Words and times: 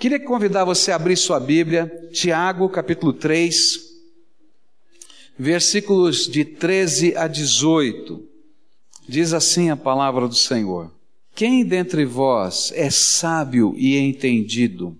Queria 0.00 0.18
convidar 0.18 0.64
você 0.64 0.90
a 0.90 0.96
abrir 0.96 1.14
sua 1.14 1.38
Bíblia, 1.38 2.08
Tiago, 2.10 2.70
capítulo 2.70 3.12
3, 3.12 3.78
versículos 5.38 6.26
de 6.26 6.42
13 6.42 7.14
a 7.18 7.28
18. 7.28 8.26
Diz 9.06 9.34
assim 9.34 9.68
a 9.68 9.76
palavra 9.76 10.26
do 10.26 10.34
Senhor: 10.34 10.90
Quem 11.34 11.66
dentre 11.66 12.06
vós 12.06 12.72
é 12.74 12.88
sábio 12.88 13.74
e 13.76 13.98
entendido? 13.98 14.96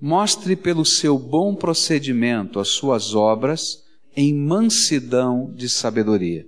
Mostre 0.00 0.56
pelo 0.56 0.86
seu 0.86 1.18
bom 1.18 1.54
procedimento 1.54 2.58
as 2.58 2.68
suas 2.68 3.14
obras 3.14 3.84
em 4.16 4.32
mansidão 4.32 5.52
de 5.54 5.68
sabedoria. 5.68 6.46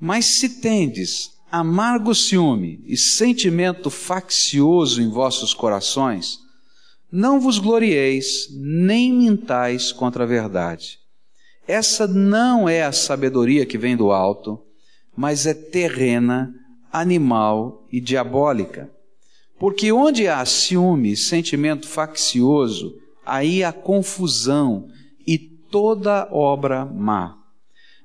Mas 0.00 0.24
se 0.24 0.62
tendes 0.62 1.37
amargo 1.50 2.14
ciúme 2.14 2.80
e 2.84 2.96
sentimento 2.96 3.90
faccioso 3.90 5.00
em 5.00 5.08
vossos 5.08 5.54
corações, 5.54 6.38
não 7.10 7.40
vos 7.40 7.58
glorieis, 7.58 8.48
nem 8.52 9.12
mintais 9.12 9.92
contra 9.92 10.24
a 10.24 10.26
verdade. 10.26 10.98
Essa 11.66 12.06
não 12.06 12.68
é 12.68 12.82
a 12.82 12.92
sabedoria 12.92 13.64
que 13.64 13.78
vem 13.78 13.96
do 13.96 14.10
alto, 14.10 14.62
mas 15.16 15.46
é 15.46 15.54
terrena, 15.54 16.54
animal 16.92 17.86
e 17.90 18.00
diabólica. 18.00 18.90
Porque 19.58 19.90
onde 19.90 20.28
há 20.28 20.44
ciúme, 20.44 21.16
sentimento 21.16 21.88
faccioso, 21.88 22.94
aí 23.24 23.64
há 23.64 23.72
confusão 23.72 24.88
e 25.26 25.38
toda 25.38 26.28
obra 26.30 26.84
má. 26.84 27.37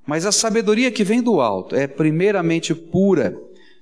Mas 0.06 0.26
a 0.26 0.32
sabedoria 0.32 0.92
que 0.92 1.04
vem 1.04 1.22
do 1.22 1.40
alto 1.40 1.76
é 1.76 1.88
primeiramente 1.88 2.76
pura, 2.76 3.38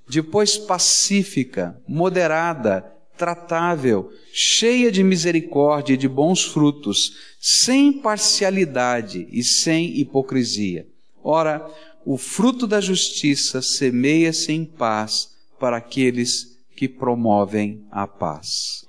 depois 0.08 0.58
pacífica, 0.58 1.82
moderada, 1.88 2.86
tratável, 3.18 4.12
cheia 4.34 4.92
de 4.92 5.04
misericórdia 5.04 5.94
e 5.94 5.98
de 5.98 6.08
bons 6.08 6.44
frutos, 6.44 7.36
sem 7.40 7.94
parcialidade 7.94 9.28
e 9.32 9.44
sem 9.44 10.00
hipocrisia. 10.00 10.88
Ora, 11.24 11.68
o 12.06 12.18
fruto 12.18 12.66
da 12.66 12.82
justiça 12.82 13.62
semeia-se 13.62 14.52
em 14.52 14.66
paz 14.66 15.36
para 15.60 15.78
aqueles 15.78 16.58
que 16.76 16.90
promovem 16.90 17.86
a 17.92 18.08
paz. 18.08 18.86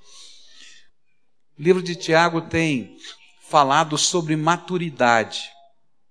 O 1.58 1.62
livro 1.62 1.82
de 1.82 1.94
Tiago 1.94 2.40
tem 2.40 2.96
falado 3.42 3.98
sobre 3.98 4.34
maturidade, 4.34 5.42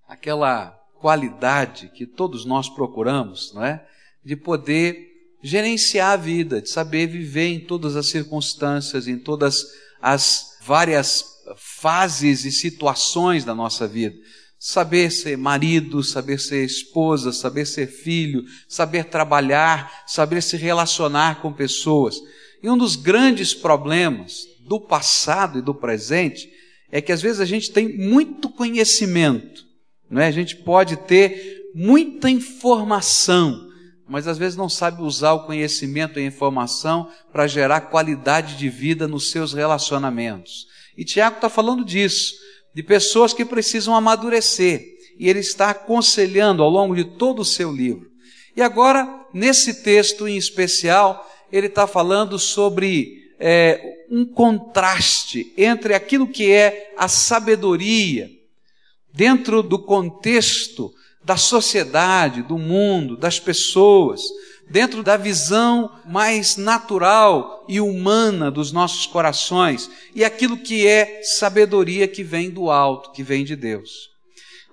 aquela 0.08 0.81
qualidade 1.02 1.92
que 1.94 2.06
todos 2.06 2.46
nós 2.46 2.70
procuramos, 2.70 3.52
não 3.54 3.66
é? 3.66 3.84
De 4.24 4.36
poder 4.36 5.10
gerenciar 5.44 6.12
a 6.12 6.16
vida, 6.16 6.62
de 6.62 6.70
saber 6.70 7.08
viver 7.08 7.48
em 7.48 7.60
todas 7.60 7.96
as 7.96 8.06
circunstâncias, 8.06 9.08
em 9.08 9.18
todas 9.18 9.66
as 10.00 10.58
várias 10.64 11.26
fases 11.58 12.46
e 12.46 12.52
situações 12.52 13.44
da 13.44 13.56
nossa 13.56 13.88
vida. 13.88 14.16
Saber 14.60 15.12
ser 15.12 15.36
marido, 15.38 16.04
saber 16.04 16.40
ser 16.40 16.64
esposa, 16.64 17.34
saber 17.34 17.66
ser 17.66 17.88
filho, 17.88 18.44
saber 18.68 19.06
trabalhar, 19.06 20.04
saber 20.06 20.44
se 20.44 20.56
relacionar 20.56 21.42
com 21.42 21.52
pessoas. 21.52 22.22
E 22.62 22.70
um 22.70 22.78
dos 22.78 22.96
grandes 22.96 23.56
problemas 23.56 24.46
do 24.60 24.80
passado 24.80 25.58
e 25.58 25.62
do 25.64 25.74
presente 25.74 26.48
é 26.92 27.02
que 27.02 27.12
às 27.12 27.22
vezes 27.22 27.40
a 27.40 27.46
gente 27.46 27.72
tem 27.72 27.98
muito 27.98 28.50
conhecimento, 28.50 29.66
não 30.12 30.22
é? 30.22 30.28
A 30.28 30.32
gente 30.32 30.58
pode 30.58 30.98
ter 30.98 31.70
muita 31.74 32.30
informação, 32.30 33.70
mas 34.08 34.28
às 34.28 34.38
vezes 34.38 34.58
não 34.58 34.68
sabe 34.68 35.02
usar 35.02 35.32
o 35.32 35.46
conhecimento 35.46 36.20
e 36.20 36.24
a 36.24 36.26
informação 36.28 37.10
para 37.32 37.48
gerar 37.48 37.82
qualidade 37.82 38.58
de 38.58 38.68
vida 38.68 39.08
nos 39.08 39.32
seus 39.32 39.54
relacionamentos. 39.54 40.68
E 40.98 41.06
Tiago 41.06 41.38
está 41.38 41.48
falando 41.48 41.86
disso, 41.86 42.34
de 42.76 42.84
pessoas 42.84 43.34
que 43.34 43.46
precisam 43.46 43.96
amadurecer, 43.96 44.86
e 45.18 45.30
ele 45.30 45.40
está 45.40 45.70
aconselhando 45.70 46.62
ao 46.62 46.70
longo 46.70 46.94
de 46.94 47.06
todo 47.06 47.40
o 47.40 47.46
seu 47.46 47.72
livro. 47.72 48.10
E 48.56 48.62
agora, 48.62 49.08
nesse 49.34 49.82
texto 49.82 50.28
em 50.28 50.36
especial, 50.36 51.26
ele 51.50 51.68
está 51.68 51.88
falando 51.88 52.38
sobre 52.38 53.18
é, 53.40 53.82
um 54.10 54.26
contraste 54.26 55.54
entre 55.56 55.94
aquilo 55.94 56.28
que 56.28 56.52
é 56.52 56.94
a 56.98 57.08
sabedoria, 57.08 58.30
dentro 59.14 59.62
do 59.62 59.80
contexto 59.80 60.94
da 61.24 61.38
sociedade, 61.38 62.42
do 62.42 62.58
mundo, 62.58 63.16
das 63.16 63.40
pessoas, 63.40 64.22
dentro 64.70 65.04
da 65.04 65.18
visão 65.18 65.92
mais 66.06 66.56
natural 66.56 67.66
e 67.68 67.82
humana 67.82 68.50
dos 68.50 68.72
nossos 68.72 69.06
corações 69.06 69.90
e 70.16 70.24
aquilo 70.24 70.58
que 70.58 70.88
é 70.88 71.22
sabedoria 71.24 72.08
que 72.08 72.24
vem 72.24 72.50
do 72.50 72.72
alto, 72.72 73.12
que 73.12 73.22
vem 73.22 73.44
de 73.44 73.56
Deus. 73.56 74.10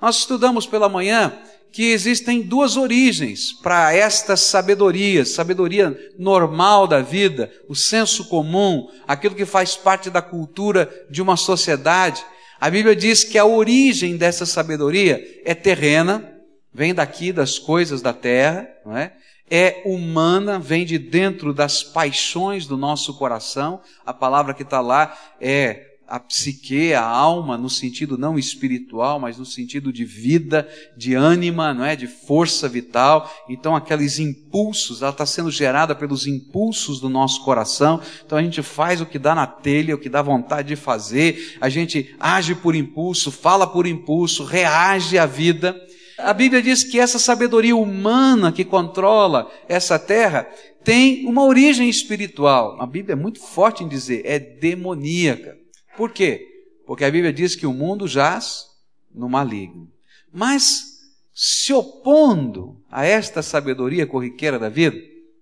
Nós 0.01 0.19
estudamos 0.19 0.67
pela 0.67 0.89
manhã 0.89 1.37
que 1.73 1.91
existem 1.91 2.41
duas 2.41 2.77
origens 2.77 3.53
para 3.53 3.93
esta 3.93 4.37
sabedoria, 4.37 5.25
sabedoria 5.25 5.97
normal 6.19 6.87
da 6.87 7.01
vida, 7.01 7.53
o 7.69 7.75
senso 7.75 8.25
comum, 8.29 8.89
aquilo 9.07 9.35
que 9.35 9.45
faz 9.45 9.77
parte 9.77 10.09
da 10.11 10.23
cultura 10.23 10.89
de 11.11 11.21
uma 11.21 11.37
sociedade. 11.37 12.25
A 12.61 12.69
Bíblia 12.69 12.97
diz 12.97 13.23
que 13.23 13.39
a 13.39 13.45
origem 13.45 14.17
dessa 14.17 14.45
sabedoria 14.45 15.23
é 15.45 15.55
terrena, 15.55 16.33
vem 16.73 16.93
daqui 16.93 17.33
das 17.33 17.59
coisas 17.59 18.03
da 18.03 18.13
terra, 18.13 18.69
não 18.85 18.97
é? 18.97 19.13
É 19.51 19.83
humana, 19.87 20.59
vem 20.59 20.85
de 20.85 20.99
dentro 20.99 21.55
das 21.55 21.83
paixões 21.83 22.67
do 22.67 22.77
nosso 22.77 23.15
coração. 23.15 23.81
A 24.05 24.13
palavra 24.13 24.53
que 24.53 24.63
está 24.63 24.81
lá 24.81 25.17
é 25.41 25.88
a 26.09 26.19
psique, 26.19 26.95
a 26.95 27.05
alma, 27.05 27.59
no 27.59 27.69
sentido 27.69 28.17
não 28.17 28.39
espiritual, 28.39 29.21
mas 29.21 29.37
no 29.37 29.45
sentido 29.45 29.93
de 29.93 30.07
vida, 30.07 30.67
de 30.97 31.15
ânima, 31.15 31.75
não 31.75 31.85
é? 31.85 31.95
De 31.95 32.07
força 32.07 32.67
vital. 32.67 33.31
Então, 33.47 33.77
aqueles 33.77 34.19
impulsos, 34.19 35.03
ela 35.03 35.11
está 35.11 35.27
sendo 35.27 35.51
gerada 35.51 35.95
pelos 35.95 36.27
impulsos 36.27 36.99
do 36.99 37.11
nosso 37.11 37.45
coração. 37.45 38.01
Então, 38.25 38.39
a 38.39 38.43
gente 38.43 38.63
faz 38.63 39.03
o 39.03 39.07
que 39.07 39.19
dá 39.19 39.35
na 39.35 39.47
telha, 39.47 39.95
o 39.95 39.99
que 39.99 40.09
dá 40.09 40.23
vontade 40.23 40.69
de 40.69 40.77
fazer. 40.77 41.59
A 41.61 41.69
gente 41.69 42.15
age 42.19 42.55
por 42.55 42.75
impulso, 42.75 43.31
fala 43.31 43.67
por 43.67 43.87
impulso, 43.87 44.45
reage 44.45 45.19
à 45.19 45.27
vida. 45.27 45.79
A 46.17 46.33
Bíblia 46.33 46.63
diz 46.63 46.83
que 46.83 46.99
essa 46.99 47.19
sabedoria 47.19 47.77
humana 47.77 48.51
que 48.51 48.65
controla 48.65 49.51
essa 49.69 49.99
terra 49.99 50.49
tem 50.83 51.27
uma 51.27 51.45
origem 51.45 51.87
espiritual. 51.87 52.81
A 52.81 52.87
Bíblia 52.87 53.13
é 53.13 53.17
muito 53.17 53.41
forte 53.41 53.85
em 53.85 53.89
dizer, 53.89 54.23
é 54.25 54.39
demoníaca. 54.39 55.58
Por 55.99 56.13
quê? 56.13 56.47
Porque 56.87 57.05
a 57.05 57.11
Bíblia 57.11 57.33
diz 57.33 57.57
que 57.57 57.67
o 57.67 57.73
mundo 57.73 58.07
jaz 58.07 58.67
no 59.13 59.29
maligno. 59.29 59.91
Mas, 60.33 61.01
se 61.35 61.73
opondo 61.73 62.81
a 62.89 63.05
esta 63.05 63.43
sabedoria 63.43 64.07
corriqueira 64.07 64.61
da 64.61 64.69
vida, 64.69 64.97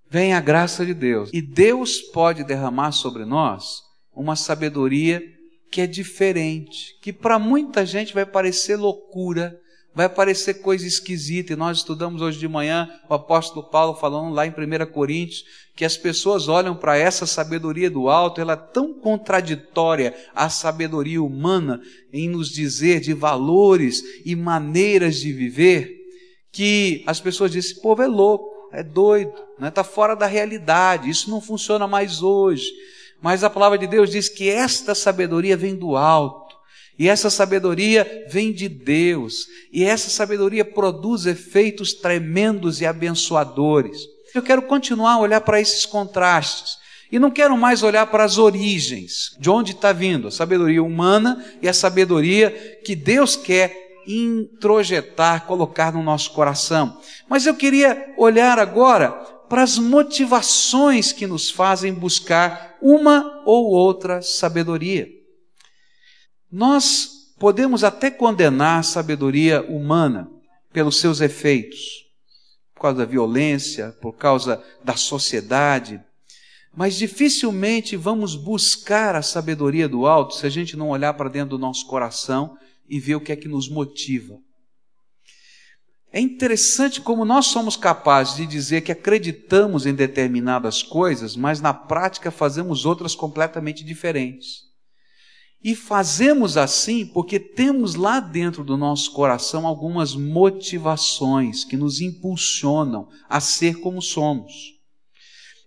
vem 0.08 0.32
a 0.32 0.40
graça 0.40 0.86
de 0.86 0.94
Deus. 0.94 1.28
E 1.30 1.42
Deus 1.42 2.00
pode 2.00 2.42
derramar 2.42 2.92
sobre 2.92 3.26
nós 3.26 3.82
uma 4.14 4.34
sabedoria 4.34 5.22
que 5.70 5.82
é 5.82 5.86
diferente, 5.86 6.98
que 7.02 7.12
para 7.12 7.38
muita 7.38 7.84
gente 7.84 8.14
vai 8.14 8.24
parecer 8.24 8.76
loucura, 8.76 9.60
vai 9.96 10.10
parecer 10.10 10.60
coisa 10.60 10.86
esquisita, 10.86 11.54
e 11.54 11.56
nós 11.56 11.78
estudamos 11.78 12.20
hoje 12.20 12.38
de 12.38 12.46
manhã 12.46 12.86
o 13.08 13.14
apóstolo 13.14 13.70
Paulo 13.70 13.94
falando 13.94 14.34
lá 14.34 14.46
em 14.46 14.50
1 14.50 14.92
Coríntios, 14.92 15.42
que 15.74 15.86
as 15.86 15.96
pessoas 15.96 16.48
olham 16.48 16.76
para 16.76 16.98
essa 16.98 17.24
sabedoria 17.24 17.88
do 17.88 18.10
alto, 18.10 18.38
ela 18.38 18.52
é 18.52 18.56
tão 18.56 18.92
contraditória 18.92 20.14
à 20.34 20.50
sabedoria 20.50 21.22
humana 21.22 21.80
em 22.12 22.28
nos 22.28 22.50
dizer 22.50 23.00
de 23.00 23.14
valores 23.14 24.02
e 24.22 24.36
maneiras 24.36 25.16
de 25.16 25.32
viver, 25.32 25.96
que 26.52 27.02
as 27.06 27.18
pessoas 27.18 27.50
dizem, 27.50 27.70
esse 27.70 27.80
povo 27.80 28.02
é 28.02 28.06
louco, 28.06 28.68
é 28.72 28.82
doido, 28.82 29.30
está 29.30 29.44
né? 29.58 29.70
Tá 29.70 29.82
fora 29.82 30.14
da 30.14 30.26
realidade, 30.26 31.08
isso 31.08 31.30
não 31.30 31.40
funciona 31.40 31.86
mais 31.86 32.22
hoje. 32.22 32.70
Mas 33.22 33.42
a 33.42 33.48
palavra 33.48 33.78
de 33.78 33.86
Deus 33.86 34.10
diz 34.10 34.28
que 34.28 34.50
esta 34.50 34.94
sabedoria 34.94 35.56
vem 35.56 35.74
do 35.74 35.96
alto 35.96 36.55
e 36.98 37.08
essa 37.08 37.28
sabedoria 37.28 38.26
vem 38.28 38.52
de 38.52 38.68
Deus. 38.68 39.46
E 39.72 39.84
essa 39.84 40.08
sabedoria 40.08 40.64
produz 40.64 41.26
efeitos 41.26 41.92
tremendos 41.92 42.80
e 42.80 42.86
abençoadores. 42.86 44.02
Eu 44.34 44.42
quero 44.42 44.62
continuar 44.62 45.12
a 45.12 45.18
olhar 45.18 45.40
para 45.42 45.60
esses 45.60 45.84
contrastes. 45.84 46.78
E 47.10 47.18
não 47.18 47.30
quero 47.30 47.56
mais 47.56 47.82
olhar 47.82 48.06
para 48.06 48.24
as 48.24 48.36
origens, 48.36 49.36
de 49.38 49.48
onde 49.48 49.72
está 49.72 49.92
vindo 49.92 50.26
a 50.26 50.30
sabedoria 50.30 50.82
humana 50.82 51.44
e 51.62 51.68
a 51.68 51.72
sabedoria 51.72 52.50
que 52.84 52.96
Deus 52.96 53.36
quer 53.36 54.02
introjetar, 54.06 55.46
colocar 55.46 55.92
no 55.92 56.02
nosso 56.02 56.32
coração. 56.32 56.98
Mas 57.28 57.46
eu 57.46 57.54
queria 57.54 58.12
olhar 58.16 58.58
agora 58.58 59.10
para 59.48 59.62
as 59.62 59.78
motivações 59.78 61.12
que 61.12 61.26
nos 61.26 61.48
fazem 61.48 61.92
buscar 61.92 62.76
uma 62.82 63.42
ou 63.44 63.66
outra 63.66 64.20
sabedoria. 64.20 65.15
Nós 66.50 67.34
podemos 67.38 67.84
até 67.84 68.10
condenar 68.10 68.80
a 68.80 68.82
sabedoria 68.82 69.62
humana 69.62 70.30
pelos 70.72 70.98
seus 71.00 71.20
efeitos, 71.20 72.06
por 72.74 72.82
causa 72.82 72.98
da 72.98 73.04
violência, 73.04 73.96
por 74.00 74.12
causa 74.12 74.62
da 74.84 74.96
sociedade, 74.96 76.00
Mas 76.76 76.94
dificilmente 76.94 77.96
vamos 77.96 78.36
buscar 78.36 79.16
a 79.16 79.22
sabedoria 79.22 79.88
do 79.88 80.06
alto 80.06 80.34
se 80.34 80.44
a 80.44 80.50
gente 80.50 80.76
não 80.76 80.90
olhar 80.90 81.14
para 81.14 81.30
dentro 81.30 81.56
do 81.56 81.58
nosso 81.58 81.86
coração 81.86 82.58
e 82.86 83.00
ver 83.00 83.14
o 83.14 83.20
que 83.20 83.32
é 83.32 83.36
que 83.36 83.48
nos 83.48 83.66
motiva. 83.66 84.38
É 86.12 86.20
interessante 86.20 87.00
como 87.00 87.24
nós 87.24 87.46
somos 87.46 87.78
capazes 87.78 88.36
de 88.36 88.46
dizer 88.46 88.82
que 88.82 88.92
acreditamos 88.92 89.86
em 89.86 89.94
determinadas 89.94 90.82
coisas, 90.82 91.34
mas 91.34 91.62
na 91.62 91.72
prática 91.72 92.30
fazemos 92.30 92.84
outras 92.84 93.14
completamente 93.14 93.82
diferentes. 93.82 94.66
E 95.66 95.74
fazemos 95.74 96.56
assim 96.56 97.04
porque 97.04 97.40
temos 97.40 97.96
lá 97.96 98.20
dentro 98.20 98.62
do 98.62 98.76
nosso 98.76 99.10
coração 99.10 99.66
algumas 99.66 100.14
motivações 100.14 101.64
que 101.64 101.76
nos 101.76 102.00
impulsionam 102.00 103.08
a 103.28 103.40
ser 103.40 103.80
como 103.80 104.00
somos. 104.00 104.52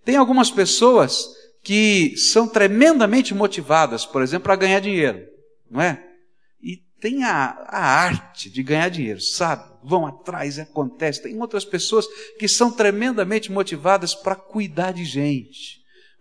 Tem 0.06 0.16
algumas 0.16 0.50
pessoas 0.50 1.28
que 1.62 2.16
são 2.16 2.48
tremendamente 2.48 3.34
motivadas, 3.34 4.06
por 4.06 4.22
exemplo, 4.22 4.46
para 4.46 4.56
ganhar 4.56 4.80
dinheiro, 4.80 5.20
não 5.70 5.82
é? 5.82 6.02
E 6.64 6.78
tem 7.02 7.26
a, 7.26 7.62
a 7.68 7.86
arte 7.86 8.50
de 8.50 8.64
ganhar 8.64 8.88
dinheiro, 8.88 9.20
sabe? 9.20 9.70
Vão 9.84 10.08
atrás 10.08 10.58
e 10.58 10.62
acontece. 10.62 11.24
Tem 11.24 11.38
outras 11.42 11.66
pessoas 11.66 12.08
que 12.40 12.48
são 12.48 12.72
tremendamente 12.72 13.52
motivadas 13.52 14.16
para 14.16 14.38
cuidar 14.38 14.94
de 14.94 15.04
gente, 15.04 15.79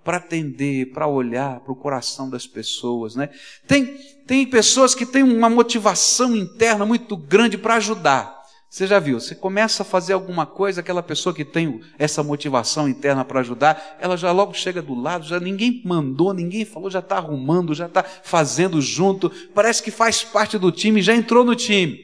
para 0.09 0.17
atender, 0.17 0.87
para 0.87 1.07
olhar 1.07 1.61
para 1.61 1.71
o 1.71 1.77
coração 1.77 2.31
das 2.31 2.47
pessoas, 2.47 3.15
né? 3.15 3.29
Tem, 3.67 3.85
tem 4.27 4.47
pessoas 4.47 4.95
que 4.95 5.05
têm 5.05 5.23
uma 5.23 5.51
motivação 5.51 6.35
interna 6.35 6.87
muito 6.87 7.15
grande 7.15 7.59
para 7.59 7.75
ajudar. 7.75 8.35
Você 8.71 8.87
já 8.87 8.99
viu, 8.99 9.21
você 9.21 9.35
começa 9.35 9.83
a 9.83 9.85
fazer 9.85 10.15
alguma 10.15 10.47
coisa, 10.47 10.81
aquela 10.81 11.03
pessoa 11.03 11.35
que 11.35 11.45
tem 11.45 11.83
essa 11.99 12.23
motivação 12.23 12.89
interna 12.89 13.23
para 13.23 13.41
ajudar, 13.41 13.99
ela 14.01 14.17
já 14.17 14.33
logo 14.33 14.55
chega 14.55 14.81
do 14.81 14.95
lado, 14.95 15.27
já 15.27 15.39
ninguém 15.39 15.83
mandou, 15.85 16.33
ninguém 16.33 16.65
falou, 16.65 16.91
já 16.91 17.01
está 17.01 17.19
arrumando, 17.19 17.75
já 17.75 17.85
está 17.85 18.03
fazendo 18.03 18.81
junto, 18.81 19.29
parece 19.55 19.83
que 19.83 19.91
faz 19.91 20.25
parte 20.25 20.57
do 20.57 20.73
time, 20.73 21.03
já 21.03 21.15
entrou 21.15 21.45
no 21.45 21.55
time. 21.55 22.03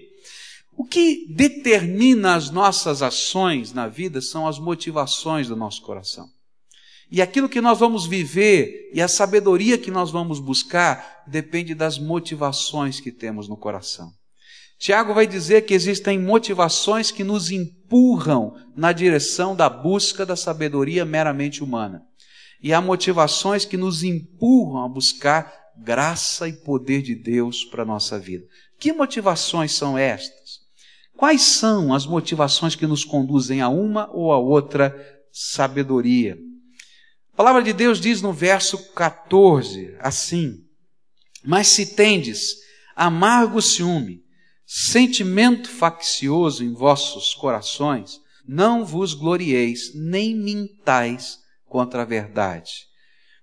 O 0.76 0.84
que 0.84 1.24
determina 1.30 2.34
as 2.34 2.50
nossas 2.50 3.00
ações 3.00 3.72
na 3.72 3.88
vida 3.88 4.20
são 4.20 4.46
as 4.46 4.58
motivações 4.58 5.48
do 5.48 5.56
nosso 5.56 5.80
coração. 5.80 6.33
E 7.10 7.20
aquilo 7.20 7.48
que 7.48 7.60
nós 7.60 7.78
vamos 7.78 8.06
viver 8.06 8.90
e 8.92 9.00
a 9.00 9.08
sabedoria 9.08 9.78
que 9.78 9.90
nós 9.90 10.10
vamos 10.10 10.40
buscar 10.40 11.22
depende 11.26 11.74
das 11.74 11.98
motivações 11.98 13.00
que 13.00 13.12
temos 13.12 13.48
no 13.48 13.56
coração. 13.56 14.10
Tiago 14.78 15.14
vai 15.14 15.26
dizer 15.26 15.62
que 15.62 15.74
existem 15.74 16.18
motivações 16.18 17.10
que 17.10 17.22
nos 17.24 17.50
empurram 17.50 18.54
na 18.76 18.92
direção 18.92 19.54
da 19.54 19.68
busca 19.68 20.26
da 20.26 20.36
sabedoria 20.36 21.04
meramente 21.04 21.62
humana. 21.62 22.02
E 22.62 22.72
há 22.72 22.80
motivações 22.80 23.64
que 23.64 23.76
nos 23.76 24.02
empurram 24.02 24.84
a 24.84 24.88
buscar 24.88 25.52
graça 25.76 26.48
e 26.48 26.52
poder 26.52 27.02
de 27.02 27.14
Deus 27.14 27.64
para 27.64 27.82
a 27.82 27.86
nossa 27.86 28.18
vida. 28.18 28.44
Que 28.78 28.92
motivações 28.92 29.72
são 29.72 29.96
estas? 29.96 30.60
Quais 31.16 31.42
são 31.42 31.94
as 31.94 32.06
motivações 32.06 32.74
que 32.74 32.86
nos 32.86 33.04
conduzem 33.04 33.60
a 33.60 33.68
uma 33.68 34.10
ou 34.12 34.32
a 34.32 34.38
outra 34.38 34.94
sabedoria? 35.32 36.36
A 37.34 37.36
palavra 37.36 37.64
de 37.64 37.72
Deus 37.72 38.00
diz 38.00 38.22
no 38.22 38.32
verso 38.32 38.92
14 38.92 39.96
assim: 39.98 40.64
Mas 41.44 41.66
se 41.66 41.96
tendes 41.96 42.54
amargo 42.94 43.60
ciúme, 43.60 44.22
sentimento 44.64 45.68
faccioso 45.68 46.62
em 46.62 46.72
vossos 46.72 47.34
corações, 47.34 48.20
não 48.46 48.84
vos 48.84 49.14
glorieis, 49.14 49.90
nem 49.96 50.32
mintais 50.32 51.40
contra 51.66 52.02
a 52.02 52.04
verdade. 52.04 52.70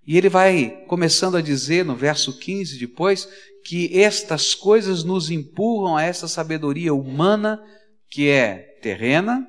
E 0.07 0.17
ele 0.17 0.29
vai 0.29 0.85
começando 0.87 1.35
a 1.35 1.41
dizer 1.41 1.83
no 1.83 1.93
verso 1.93 2.39
15 2.39 2.79
depois 2.79 3.27
que 3.65 3.99
estas 3.99 4.55
coisas 4.55 5.03
nos 5.03 5.29
empurram 5.29 5.97
a 5.97 6.03
essa 6.03 6.29
sabedoria 6.29 6.93
humana 6.93 7.61
que 8.09 8.29
é 8.29 8.77
terrena, 8.81 9.45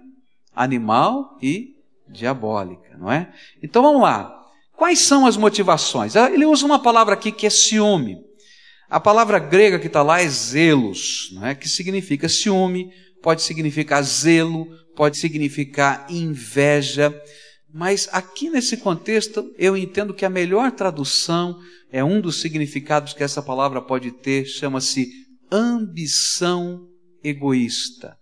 animal 0.53 1.39
e 1.41 1.72
diabólica, 2.13 2.97
não 2.99 3.11
é? 3.11 3.33
Então 3.63 3.83
vamos 3.83 4.03
lá. 4.03 4.39
Quais 4.77 5.01
são 5.01 5.27
as 5.27 5.37
motivações? 5.37 6.15
Ele 6.15 6.45
usa 6.45 6.67
uma 6.67 6.83
palavra 6.83 7.15
aqui 7.15 7.33
que 7.33 7.47
é 7.47 7.51
ciúme. 7.51 8.19
A 8.89 9.01
palavra 9.01 9.39
grega 9.39 9.79
que 9.79 9.87
está 9.87 10.03
lá 10.03 10.21
é 10.21 10.29
zelos, 10.29 11.31
não 11.33 11.47
é? 11.47 11.55
que 11.55 11.69
significa 11.69 12.29
ciúme, 12.29 12.93
pode 13.23 13.43
significar 13.43 14.03
zelo, 14.03 14.67
pode 14.95 15.17
significar 15.17 16.07
inveja, 16.11 17.15
mas 17.73 18.07
aqui 18.13 18.51
nesse 18.51 18.77
contexto 18.77 19.51
eu 19.57 19.77
entendo 19.77 20.13
que 20.13 20.27
a 20.27 20.31
melhor 20.31 20.73
tradução 20.73 21.59
é 21.91 22.05
um 22.05 22.21
dos 22.21 22.41
significados 22.41 23.15
que 23.15 23.23
essa 23.23 23.43
palavra 23.43 23.81
pode 23.81 24.11
ter, 24.11 24.45
chama-se 24.45 25.11
ambição 25.51 26.87
egoísta. 27.25 28.19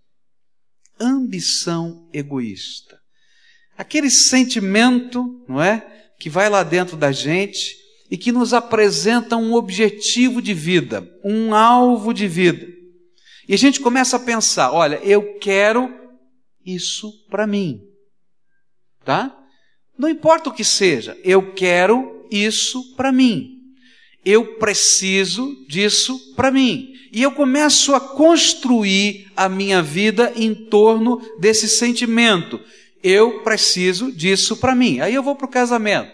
Ambição 0.99 2.07
egoísta. 2.13 3.00
Aquele 3.81 4.11
sentimento, 4.11 5.43
não 5.49 5.59
é? 5.59 5.83
Que 6.19 6.29
vai 6.29 6.47
lá 6.51 6.61
dentro 6.61 6.95
da 6.95 7.11
gente 7.11 7.75
e 8.11 8.15
que 8.15 8.31
nos 8.31 8.53
apresenta 8.53 9.35
um 9.35 9.55
objetivo 9.55 10.39
de 10.39 10.53
vida, 10.53 11.11
um 11.25 11.55
alvo 11.55 12.13
de 12.13 12.27
vida. 12.27 12.67
E 13.49 13.55
a 13.55 13.57
gente 13.57 13.79
começa 13.79 14.17
a 14.17 14.19
pensar: 14.19 14.71
olha, 14.71 14.97
eu 15.03 15.39
quero 15.39 15.91
isso 16.63 17.11
para 17.27 17.47
mim. 17.47 17.81
Tá? 19.03 19.35
Não 19.97 20.07
importa 20.07 20.51
o 20.51 20.53
que 20.53 20.63
seja, 20.63 21.17
eu 21.23 21.51
quero 21.53 22.27
isso 22.29 22.95
para 22.95 23.11
mim. 23.11 23.49
Eu 24.23 24.59
preciso 24.59 25.65
disso 25.67 26.35
para 26.35 26.51
mim. 26.51 26.93
E 27.11 27.23
eu 27.23 27.31
começo 27.31 27.95
a 27.95 27.99
construir 27.99 29.25
a 29.35 29.49
minha 29.49 29.81
vida 29.81 30.31
em 30.35 30.53
torno 30.53 31.19
desse 31.39 31.67
sentimento. 31.67 32.61
Eu 33.03 33.41
preciso 33.43 34.11
disso 34.11 34.57
para 34.57 34.75
mim. 34.75 34.99
Aí 34.99 35.13
eu 35.13 35.23
vou 35.23 35.35
para 35.35 35.45
o 35.45 35.49
casamento. 35.49 36.11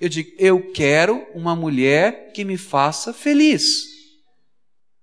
Eu 0.00 0.08
digo, 0.08 0.30
eu 0.38 0.72
quero 0.72 1.26
uma 1.34 1.56
mulher 1.56 2.32
que 2.32 2.44
me 2.44 2.56
faça 2.56 3.12
feliz. 3.12 3.86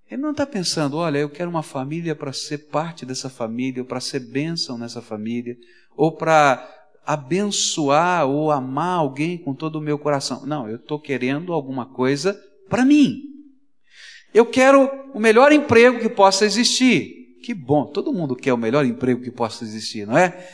Ele 0.09 0.21
não 0.21 0.31
está 0.31 0.45
pensando, 0.45 0.97
olha, 0.97 1.17
eu 1.17 1.29
quero 1.29 1.49
uma 1.49 1.63
família 1.63 2.15
para 2.15 2.31
ser 2.31 2.69
parte 2.69 3.05
dessa 3.05 3.29
família, 3.29 3.81
ou 3.81 3.87
para 3.87 3.99
ser 3.99 4.19
bênção 4.19 4.77
nessa 4.77 5.01
família, 5.01 5.57
ou 5.97 6.11
para 6.11 6.71
abençoar 7.05 8.25
ou 8.27 8.51
amar 8.51 8.97
alguém 8.97 9.37
com 9.37 9.53
todo 9.53 9.75
o 9.75 9.81
meu 9.81 9.97
coração. 9.99 10.45
Não, 10.45 10.67
eu 10.67 10.77
estou 10.77 10.99
querendo 10.99 11.53
alguma 11.53 11.85
coisa 11.85 12.39
para 12.67 12.83
mim. 12.83 13.21
Eu 14.33 14.45
quero 14.45 14.89
o 15.13 15.19
melhor 15.19 15.51
emprego 15.51 15.99
que 15.99 16.09
possa 16.09 16.45
existir. 16.45 17.37
Que 17.43 17.53
bom, 17.53 17.85
todo 17.85 18.13
mundo 18.13 18.35
quer 18.35 18.53
o 18.53 18.57
melhor 18.57 18.85
emprego 18.85 19.21
que 19.21 19.31
possa 19.31 19.63
existir, 19.63 20.07
não 20.07 20.17
é? 20.17 20.49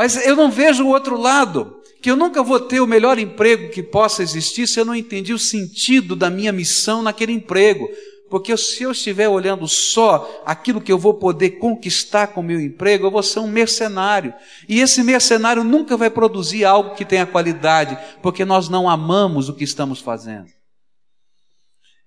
Mas 0.00 0.16
eu 0.26 0.34
não 0.34 0.50
vejo 0.50 0.82
o 0.82 0.88
outro 0.88 1.20
lado 1.20 1.76
que 2.00 2.10
eu 2.10 2.16
nunca 2.16 2.42
vou 2.42 2.58
ter 2.58 2.80
o 2.80 2.86
melhor 2.86 3.18
emprego 3.18 3.70
que 3.70 3.82
possa 3.82 4.22
existir 4.22 4.66
se 4.66 4.80
eu 4.80 4.84
não 4.86 4.94
entendi 4.94 5.34
o 5.34 5.38
sentido 5.38 6.16
da 6.16 6.30
minha 6.30 6.50
missão 6.52 7.02
naquele 7.02 7.32
emprego. 7.32 7.86
Porque 8.30 8.56
se 8.56 8.82
eu 8.82 8.92
estiver 8.92 9.28
olhando 9.28 9.68
só 9.68 10.42
aquilo 10.46 10.80
que 10.80 10.90
eu 10.90 10.96
vou 10.96 11.12
poder 11.12 11.58
conquistar 11.58 12.28
com 12.28 12.40
o 12.40 12.42
meu 12.42 12.58
emprego, 12.58 13.04
eu 13.04 13.10
vou 13.10 13.22
ser 13.22 13.40
um 13.40 13.46
mercenário. 13.46 14.32
E 14.66 14.80
esse 14.80 15.02
mercenário 15.02 15.62
nunca 15.62 15.98
vai 15.98 16.08
produzir 16.08 16.64
algo 16.64 16.94
que 16.94 17.04
tenha 17.04 17.26
qualidade, 17.26 17.98
porque 18.22 18.42
nós 18.42 18.70
não 18.70 18.88
amamos 18.88 19.50
o 19.50 19.54
que 19.54 19.64
estamos 19.64 20.00
fazendo. 20.00 20.48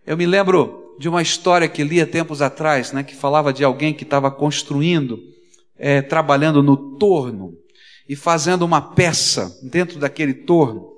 Eu 0.03 0.17
me 0.17 0.25
lembro 0.25 0.95
de 0.97 1.07
uma 1.07 1.21
história 1.21 1.69
que 1.69 1.83
li 1.83 2.01
há 2.01 2.07
tempos 2.07 2.41
atrás, 2.41 2.91
né, 2.91 3.03
que 3.03 3.15
falava 3.15 3.53
de 3.53 3.63
alguém 3.63 3.93
que 3.93 4.03
estava 4.03 4.31
construindo, 4.31 5.19
é, 5.77 6.01
trabalhando 6.01 6.63
no 6.63 6.97
torno 6.97 7.61
e 8.07 8.15
fazendo 8.15 8.63
uma 8.63 8.81
peça 8.81 9.51
dentro 9.63 9.99
daquele 9.99 10.33
torno. 10.33 10.91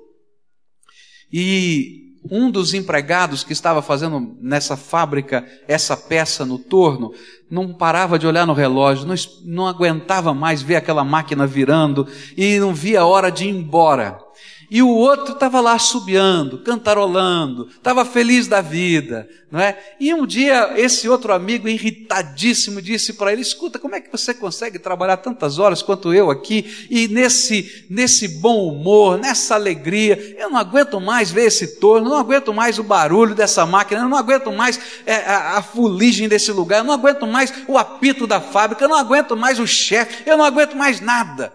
E 1.32 2.06
um 2.30 2.50
dos 2.50 2.74
empregados 2.74 3.44
que 3.44 3.52
estava 3.52 3.80
fazendo 3.80 4.36
nessa 4.40 4.76
fábrica 4.76 5.46
essa 5.68 5.96
peça 5.96 6.44
no 6.44 6.58
torno 6.58 7.12
não 7.50 7.72
parava 7.72 8.18
de 8.18 8.26
olhar 8.26 8.46
no 8.46 8.52
relógio, 8.52 9.06
não, 9.06 9.14
não 9.44 9.66
aguentava 9.66 10.34
mais 10.34 10.62
ver 10.62 10.76
aquela 10.76 11.04
máquina 11.04 11.46
virando 11.46 12.06
e 12.36 12.58
não 12.58 12.74
via 12.74 13.02
a 13.02 13.06
hora 13.06 13.30
de 13.30 13.46
ir 13.46 13.50
embora. 13.50 14.25
E 14.70 14.82
o 14.82 14.88
outro 14.88 15.34
estava 15.34 15.60
lá 15.60 15.78
subiando, 15.78 16.58
cantarolando, 16.58 17.68
estava 17.68 18.04
feliz 18.04 18.48
da 18.48 18.60
vida, 18.60 19.28
não 19.50 19.60
é? 19.60 19.78
E 20.00 20.12
um 20.12 20.26
dia 20.26 20.72
esse 20.76 21.08
outro 21.08 21.32
amigo 21.32 21.68
irritadíssimo 21.68 22.82
disse 22.82 23.12
para 23.12 23.32
ele: 23.32 23.42
"Escuta, 23.42 23.78
como 23.78 23.94
é 23.94 24.00
que 24.00 24.10
você 24.10 24.34
consegue 24.34 24.78
trabalhar 24.78 25.18
tantas 25.18 25.60
horas 25.60 25.82
quanto 25.82 26.12
eu 26.12 26.30
aqui 26.30 26.86
e 26.90 27.06
nesse 27.06 27.86
nesse 27.88 28.26
bom 28.26 28.68
humor, 28.68 29.18
nessa 29.18 29.54
alegria? 29.54 30.36
Eu 30.36 30.50
não 30.50 30.58
aguento 30.58 31.00
mais 31.00 31.30
ver 31.30 31.46
esse 31.46 31.78
torno, 31.78 32.10
não 32.10 32.18
aguento 32.18 32.52
mais 32.52 32.78
o 32.78 32.82
barulho 32.82 33.34
dessa 33.34 33.64
máquina, 33.64 34.00
eu 34.00 34.08
não 34.08 34.18
aguento 34.18 34.50
mais 34.50 34.80
é, 35.06 35.16
a, 35.16 35.58
a 35.58 35.62
fuligem 35.62 36.28
desse 36.28 36.50
lugar, 36.50 36.78
eu 36.78 36.84
não 36.84 36.94
aguento 36.94 37.24
mais 37.26 37.52
o 37.68 37.78
apito 37.78 38.26
da 38.26 38.40
fábrica, 38.40 38.84
eu 38.84 38.88
não 38.88 38.96
aguento 38.96 39.36
mais 39.36 39.60
o 39.60 39.66
chefe, 39.66 40.28
eu 40.28 40.36
não 40.36 40.44
aguento 40.44 40.76
mais 40.76 41.00
nada." 41.00 41.52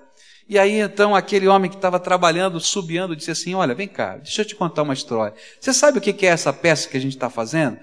E 0.51 0.59
aí 0.59 0.81
então 0.81 1.15
aquele 1.15 1.47
homem 1.47 1.71
que 1.71 1.77
estava 1.77 1.97
trabalhando, 1.97 2.59
subiando, 2.59 3.15
disse 3.15 3.31
assim: 3.31 3.55
Olha, 3.55 3.73
vem 3.73 3.87
cá, 3.87 4.17
deixa 4.17 4.41
eu 4.41 4.45
te 4.45 4.53
contar 4.53 4.81
uma 4.81 4.93
história. 4.93 5.33
Você 5.57 5.73
sabe 5.73 5.97
o 5.97 6.01
que 6.01 6.25
é 6.25 6.29
essa 6.29 6.51
peça 6.51 6.89
que 6.89 6.97
a 6.97 6.99
gente 6.99 7.15
está 7.15 7.29
fazendo? 7.29 7.79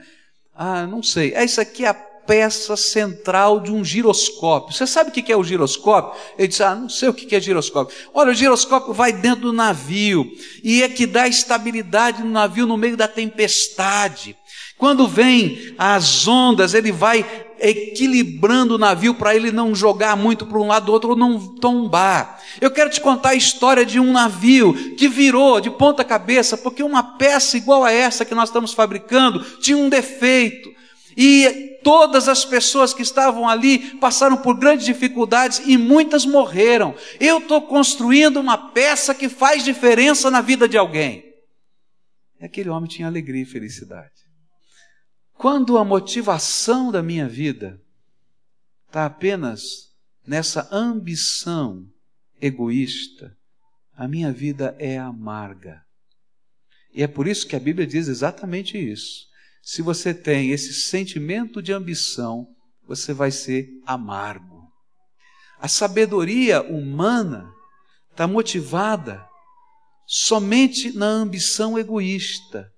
Ah, 0.54 0.86
não 0.86 1.02
sei. 1.02 1.32
É 1.32 1.42
isso 1.42 1.62
aqui 1.62 1.86
é 1.86 1.88
a 1.88 1.94
peça 1.94 2.76
central 2.76 3.58
de 3.60 3.72
um 3.72 3.82
giroscópio. 3.82 4.76
Você 4.76 4.86
sabe 4.86 5.08
o 5.08 5.12
que 5.14 5.32
é 5.32 5.36
o 5.36 5.42
giroscópio? 5.42 6.20
Ele 6.36 6.48
disse: 6.48 6.62
Ah, 6.62 6.74
não 6.74 6.90
sei 6.90 7.08
o 7.08 7.14
que 7.14 7.34
é 7.34 7.40
giroscópio. 7.40 7.96
Olha, 8.12 8.32
o 8.32 8.34
giroscópio 8.34 8.92
vai 8.92 9.14
dentro 9.14 9.44
do 9.44 9.52
navio 9.54 10.30
e 10.62 10.82
é 10.82 10.90
que 10.90 11.06
dá 11.06 11.26
estabilidade 11.26 12.22
no 12.22 12.28
navio 12.28 12.66
no 12.66 12.76
meio 12.76 12.98
da 12.98 13.08
tempestade. 13.08 14.36
Quando 14.76 15.08
vem 15.08 15.74
as 15.78 16.28
ondas, 16.28 16.74
ele 16.74 16.92
vai 16.92 17.47
equilibrando 17.60 18.74
o 18.74 18.78
navio 18.78 19.14
para 19.14 19.34
ele 19.34 19.50
não 19.50 19.74
jogar 19.74 20.16
muito 20.16 20.46
para 20.46 20.58
um 20.58 20.66
lado 20.66 20.88
ou 20.88 20.94
outro 20.94 21.10
ou 21.10 21.16
não 21.16 21.38
tombar. 21.56 22.40
Eu 22.60 22.70
quero 22.70 22.90
te 22.90 23.00
contar 23.00 23.30
a 23.30 23.34
história 23.34 23.84
de 23.84 23.98
um 23.98 24.12
navio 24.12 24.74
que 24.96 25.08
virou 25.08 25.60
de 25.60 25.70
ponta 25.70 26.04
cabeça 26.04 26.56
porque 26.56 26.82
uma 26.82 27.16
peça 27.16 27.56
igual 27.56 27.84
a 27.84 27.92
essa 27.92 28.24
que 28.24 28.34
nós 28.34 28.48
estamos 28.48 28.72
fabricando 28.72 29.42
tinha 29.60 29.76
um 29.76 29.88
defeito. 29.88 30.76
E 31.16 31.80
todas 31.82 32.28
as 32.28 32.44
pessoas 32.44 32.94
que 32.94 33.02
estavam 33.02 33.48
ali 33.48 33.96
passaram 33.96 34.36
por 34.36 34.56
grandes 34.56 34.86
dificuldades 34.86 35.60
e 35.66 35.76
muitas 35.76 36.24
morreram. 36.24 36.94
Eu 37.18 37.38
estou 37.38 37.62
construindo 37.62 38.38
uma 38.38 38.56
peça 38.56 39.14
que 39.14 39.28
faz 39.28 39.64
diferença 39.64 40.30
na 40.30 40.40
vida 40.40 40.68
de 40.68 40.78
alguém. 40.78 41.24
E 42.40 42.44
aquele 42.44 42.68
homem 42.68 42.88
tinha 42.88 43.08
alegria 43.08 43.42
e 43.42 43.46
felicidade. 43.46 44.27
Quando 45.38 45.78
a 45.78 45.84
motivação 45.84 46.90
da 46.90 47.00
minha 47.00 47.28
vida 47.28 47.80
está 48.88 49.06
apenas 49.06 49.94
nessa 50.26 50.68
ambição 50.74 51.88
egoísta, 52.40 53.38
a 53.94 54.08
minha 54.08 54.32
vida 54.32 54.74
é 54.80 54.98
amarga. 54.98 55.80
E 56.92 57.04
é 57.04 57.06
por 57.06 57.28
isso 57.28 57.46
que 57.46 57.54
a 57.54 57.60
Bíblia 57.60 57.86
diz 57.86 58.08
exatamente 58.08 58.76
isso. 58.76 59.28
Se 59.62 59.80
você 59.80 60.12
tem 60.12 60.50
esse 60.50 60.74
sentimento 60.74 61.62
de 61.62 61.72
ambição, 61.72 62.48
você 62.84 63.12
vai 63.12 63.30
ser 63.30 63.68
amargo. 63.86 64.68
A 65.60 65.68
sabedoria 65.68 66.62
humana 66.62 67.48
está 68.10 68.26
motivada 68.26 69.24
somente 70.04 70.90
na 70.96 71.06
ambição 71.06 71.78
egoísta. 71.78 72.72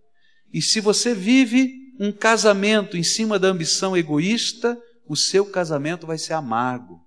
E 0.53 0.61
se 0.61 0.79
você 0.79 1.15
vive 1.15 1.80
um 2.01 2.11
casamento 2.11 2.97
em 2.97 3.03
cima 3.03 3.39
da 3.39 3.49
ambição 3.49 3.95
egoísta, 3.95 4.81
o 5.07 5.15
seu 5.15 5.45
casamento 5.45 6.07
vai 6.07 6.17
ser 6.17 6.33
amargo. 6.33 6.99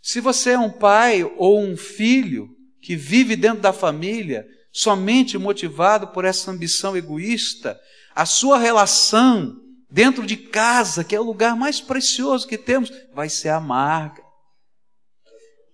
Se 0.00 0.20
você 0.20 0.52
é 0.52 0.58
um 0.58 0.70
pai 0.70 1.22
ou 1.36 1.60
um 1.60 1.76
filho 1.76 2.48
que 2.80 2.96
vive 2.96 3.36
dentro 3.36 3.60
da 3.60 3.74
família 3.74 4.46
somente 4.72 5.36
motivado 5.36 6.08
por 6.08 6.24
essa 6.24 6.50
ambição 6.50 6.96
egoísta, 6.96 7.78
a 8.14 8.24
sua 8.24 8.58
relação 8.58 9.54
dentro 9.90 10.24
de 10.24 10.38
casa, 10.38 11.04
que 11.04 11.14
é 11.14 11.20
o 11.20 11.24
lugar 11.24 11.54
mais 11.54 11.78
precioso 11.78 12.48
que 12.48 12.56
temos, 12.56 12.90
vai 13.12 13.28
ser 13.28 13.50
amarga 13.50 14.23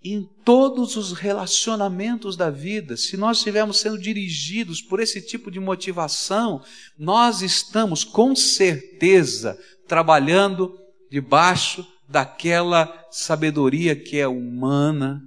em 0.02 0.22
todos 0.44 0.96
os 0.96 1.12
relacionamentos 1.12 2.36
da 2.36 2.50
vida, 2.50 2.96
se 2.96 3.16
nós 3.16 3.38
estivermos 3.38 3.80
sendo 3.80 3.98
dirigidos 3.98 4.80
por 4.80 4.98
esse 4.98 5.20
tipo 5.20 5.50
de 5.50 5.60
motivação, 5.60 6.64
nós 6.98 7.42
estamos 7.42 8.02
com 8.02 8.34
certeza 8.34 9.58
trabalhando 9.86 10.74
debaixo 11.10 11.86
daquela 12.08 13.06
sabedoria 13.10 13.94
que 13.94 14.18
é 14.18 14.26
humana, 14.26 15.20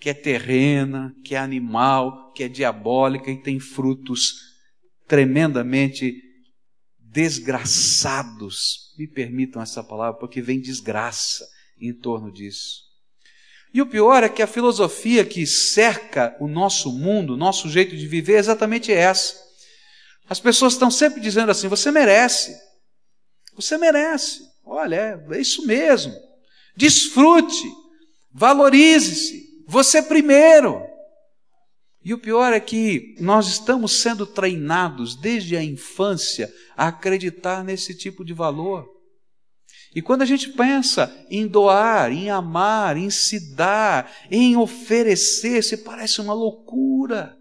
que 0.00 0.10
é 0.10 0.14
terrena, 0.14 1.14
que 1.24 1.34
é 1.34 1.38
animal, 1.38 2.32
que 2.32 2.42
é 2.42 2.48
diabólica 2.48 3.30
e 3.30 3.40
tem 3.40 3.60
frutos 3.60 4.34
tremendamente 5.06 6.20
desgraçados. 6.98 8.92
Me 8.98 9.06
permitam 9.06 9.62
essa 9.62 9.84
palavra, 9.84 10.18
porque 10.18 10.42
vem 10.42 10.60
desgraça 10.60 11.46
em 11.80 11.92
torno 11.92 12.32
disso. 12.32 12.83
E 13.74 13.82
o 13.82 13.86
pior 13.86 14.22
é 14.22 14.28
que 14.28 14.40
a 14.40 14.46
filosofia 14.46 15.24
que 15.24 15.44
cerca 15.44 16.36
o 16.38 16.46
nosso 16.46 16.96
mundo, 16.96 17.34
o 17.34 17.36
nosso 17.36 17.68
jeito 17.68 17.96
de 17.96 18.06
viver, 18.06 18.36
é 18.36 18.38
exatamente 18.38 18.92
essa. 18.92 19.34
As 20.28 20.38
pessoas 20.38 20.74
estão 20.74 20.92
sempre 20.92 21.20
dizendo 21.20 21.50
assim: 21.50 21.66
você 21.66 21.90
merece, 21.90 22.56
você 23.56 23.76
merece, 23.76 24.42
olha, 24.64 25.26
é, 25.28 25.40
isso 25.40 25.66
mesmo. 25.66 26.14
Desfrute, 26.76 27.68
valorize-se, 28.32 29.64
você 29.66 30.00
primeiro. 30.00 30.80
E 32.04 32.14
o 32.14 32.18
pior 32.18 32.52
é 32.52 32.60
que 32.60 33.16
nós 33.18 33.48
estamos 33.48 33.90
sendo 34.00 34.24
treinados 34.24 35.16
desde 35.16 35.56
a 35.56 35.64
infância 35.64 36.52
a 36.76 36.88
acreditar 36.88 37.64
nesse 37.64 37.92
tipo 37.92 38.24
de 38.24 38.32
valor. 38.32 38.93
E 39.94 40.02
quando 40.02 40.22
a 40.22 40.26
gente 40.26 40.48
pensa 40.48 41.14
em 41.30 41.46
doar, 41.46 42.10
em 42.10 42.28
amar, 42.28 42.96
em 42.96 43.10
se 43.10 43.54
dar, 43.54 44.10
em 44.30 44.56
oferecer, 44.56 45.62
se 45.62 45.76
parece 45.76 46.20
uma 46.20 46.34
loucura. 46.34 47.38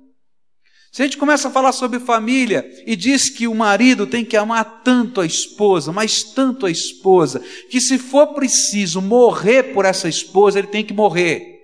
Se 0.92 1.02
a 1.02 1.06
gente 1.06 1.18
começa 1.18 1.48
a 1.48 1.52
falar 1.52 1.72
sobre 1.72 2.00
família 2.00 2.64
e 2.86 2.96
diz 2.96 3.28
que 3.28 3.48
o 3.48 3.56
marido 3.56 4.06
tem 4.06 4.24
que 4.24 4.38
amar 4.38 4.84
tanto 4.84 5.20
a 5.20 5.26
esposa, 5.26 5.92
mas 5.92 6.22
tanto 6.22 6.68
a 6.68 6.72
esposa, 6.72 7.42
que 7.72 7.82
se 7.82 7.98
for 7.98 8.28
preciso 8.36 9.02
morrer 9.02 9.74
por 9.74 9.86
essa 9.86 10.08
esposa, 10.08 10.60
ele 10.60 10.68
tem 10.68 10.86
que 10.86 10.94
morrer. 10.94 11.60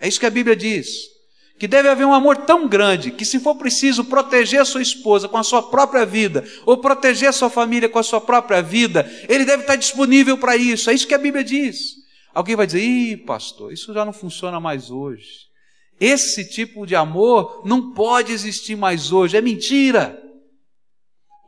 É 0.00 0.08
isso 0.08 0.18
que 0.18 0.26
a 0.26 0.30
Bíblia 0.30 0.56
diz 0.56 1.13
que 1.58 1.68
deve 1.68 1.88
haver 1.88 2.04
um 2.04 2.12
amor 2.12 2.38
tão 2.38 2.66
grande 2.66 3.10
que, 3.10 3.24
se 3.24 3.38
for 3.38 3.54
preciso 3.54 4.04
proteger 4.04 4.60
a 4.60 4.64
sua 4.64 4.82
esposa 4.82 5.28
com 5.28 5.36
a 5.36 5.44
sua 5.44 5.62
própria 5.62 6.04
vida, 6.04 6.44
ou 6.66 6.78
proteger 6.78 7.28
a 7.28 7.32
sua 7.32 7.48
família 7.48 7.88
com 7.88 7.98
a 7.98 8.02
sua 8.02 8.20
própria 8.20 8.60
vida, 8.60 9.08
ele 9.28 9.44
deve 9.44 9.62
estar 9.62 9.76
disponível 9.76 10.36
para 10.36 10.56
isso. 10.56 10.90
É 10.90 10.94
isso 10.94 11.06
que 11.06 11.14
a 11.14 11.18
Bíblia 11.18 11.44
diz. 11.44 11.94
Alguém 12.34 12.56
vai 12.56 12.66
dizer, 12.66 12.82
ih, 12.82 13.16
pastor, 13.18 13.72
isso 13.72 13.94
já 13.94 14.04
não 14.04 14.12
funciona 14.12 14.58
mais 14.58 14.90
hoje. 14.90 15.44
Esse 16.00 16.44
tipo 16.44 16.84
de 16.84 16.96
amor 16.96 17.62
não 17.64 17.92
pode 17.92 18.32
existir 18.32 18.76
mais 18.76 19.12
hoje. 19.12 19.36
É 19.36 19.40
mentira. 19.40 20.20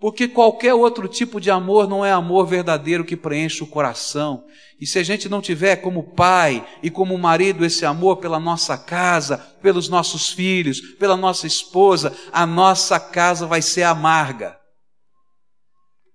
Porque 0.01 0.29
qualquer 0.29 0.75
outro 0.75 1.09
tipo 1.09 1.41
de 1.41 1.51
amor 1.51 1.89
não 1.89 2.05
é 2.05 2.13
amor 2.13 2.47
verdadeiro 2.47 3.05
que 3.05 3.17
preenche 3.17 3.63
o 3.63 3.67
coração. 3.67 4.45
E 4.79 4.87
se 4.87 4.99
a 4.99 5.03
gente 5.03 5.27
não 5.29 5.41
tiver 5.41 5.77
como 5.77 6.15
pai 6.15 6.67
e 6.83 6.91
como 6.91 7.17
marido 7.17 7.65
esse 7.65 7.87
amor 7.87 8.19
pela 8.19 8.39
nossa 8.39 8.77
casa, 8.77 9.39
pelos 9.63 9.89
nossos 9.89 10.31
filhos, 10.31 10.81
pela 10.81 11.17
nossa 11.17 11.47
esposa, 11.47 12.15
a 12.31 12.45
nossa 12.45 13.01
casa 13.01 13.47
vai 13.47 13.63
ser 13.63 13.85
amarga. 13.85 14.61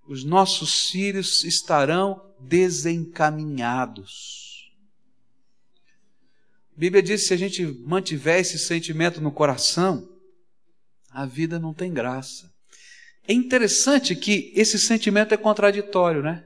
Os 0.07 0.23
nossos 0.23 0.89
filhos 0.89 1.43
estarão 1.43 2.21
desencaminhados. 2.39 4.69
A 6.75 6.79
Bíblia 6.79 7.01
diz 7.01 7.21
que 7.21 7.29
se 7.29 7.33
a 7.33 7.37
gente 7.37 7.65
mantiver 7.85 8.39
esse 8.39 8.59
sentimento 8.59 9.19
no 9.19 9.31
coração, 9.31 10.07
a 11.09 11.25
vida 11.25 11.59
não 11.59 11.73
tem 11.73 11.91
graça. 11.91 12.50
É 13.31 13.33
interessante 13.33 14.13
que 14.13 14.51
esse 14.53 14.77
sentimento 14.77 15.33
é 15.33 15.37
contraditório, 15.37 16.21
né? 16.21 16.43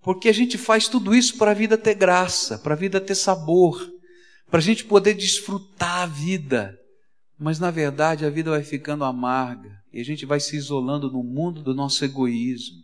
Porque 0.00 0.28
a 0.28 0.32
gente 0.32 0.56
faz 0.56 0.86
tudo 0.86 1.12
isso 1.12 1.36
para 1.36 1.50
a 1.50 1.54
vida 1.54 1.76
ter 1.76 1.94
graça, 1.94 2.56
para 2.60 2.74
a 2.74 2.76
vida 2.76 3.00
ter 3.00 3.16
sabor, 3.16 3.92
para 4.48 4.60
a 4.60 4.62
gente 4.62 4.84
poder 4.84 5.14
desfrutar 5.14 6.02
a 6.02 6.06
vida. 6.06 6.78
Mas 7.36 7.58
na 7.58 7.72
verdade 7.72 8.24
a 8.24 8.30
vida 8.30 8.52
vai 8.52 8.62
ficando 8.62 9.02
amarga 9.02 9.82
e 9.92 10.00
a 10.00 10.04
gente 10.04 10.24
vai 10.24 10.38
se 10.38 10.54
isolando 10.56 11.10
no 11.10 11.24
mundo 11.24 11.60
do 11.60 11.74
nosso 11.74 12.04
egoísmo. 12.04 12.76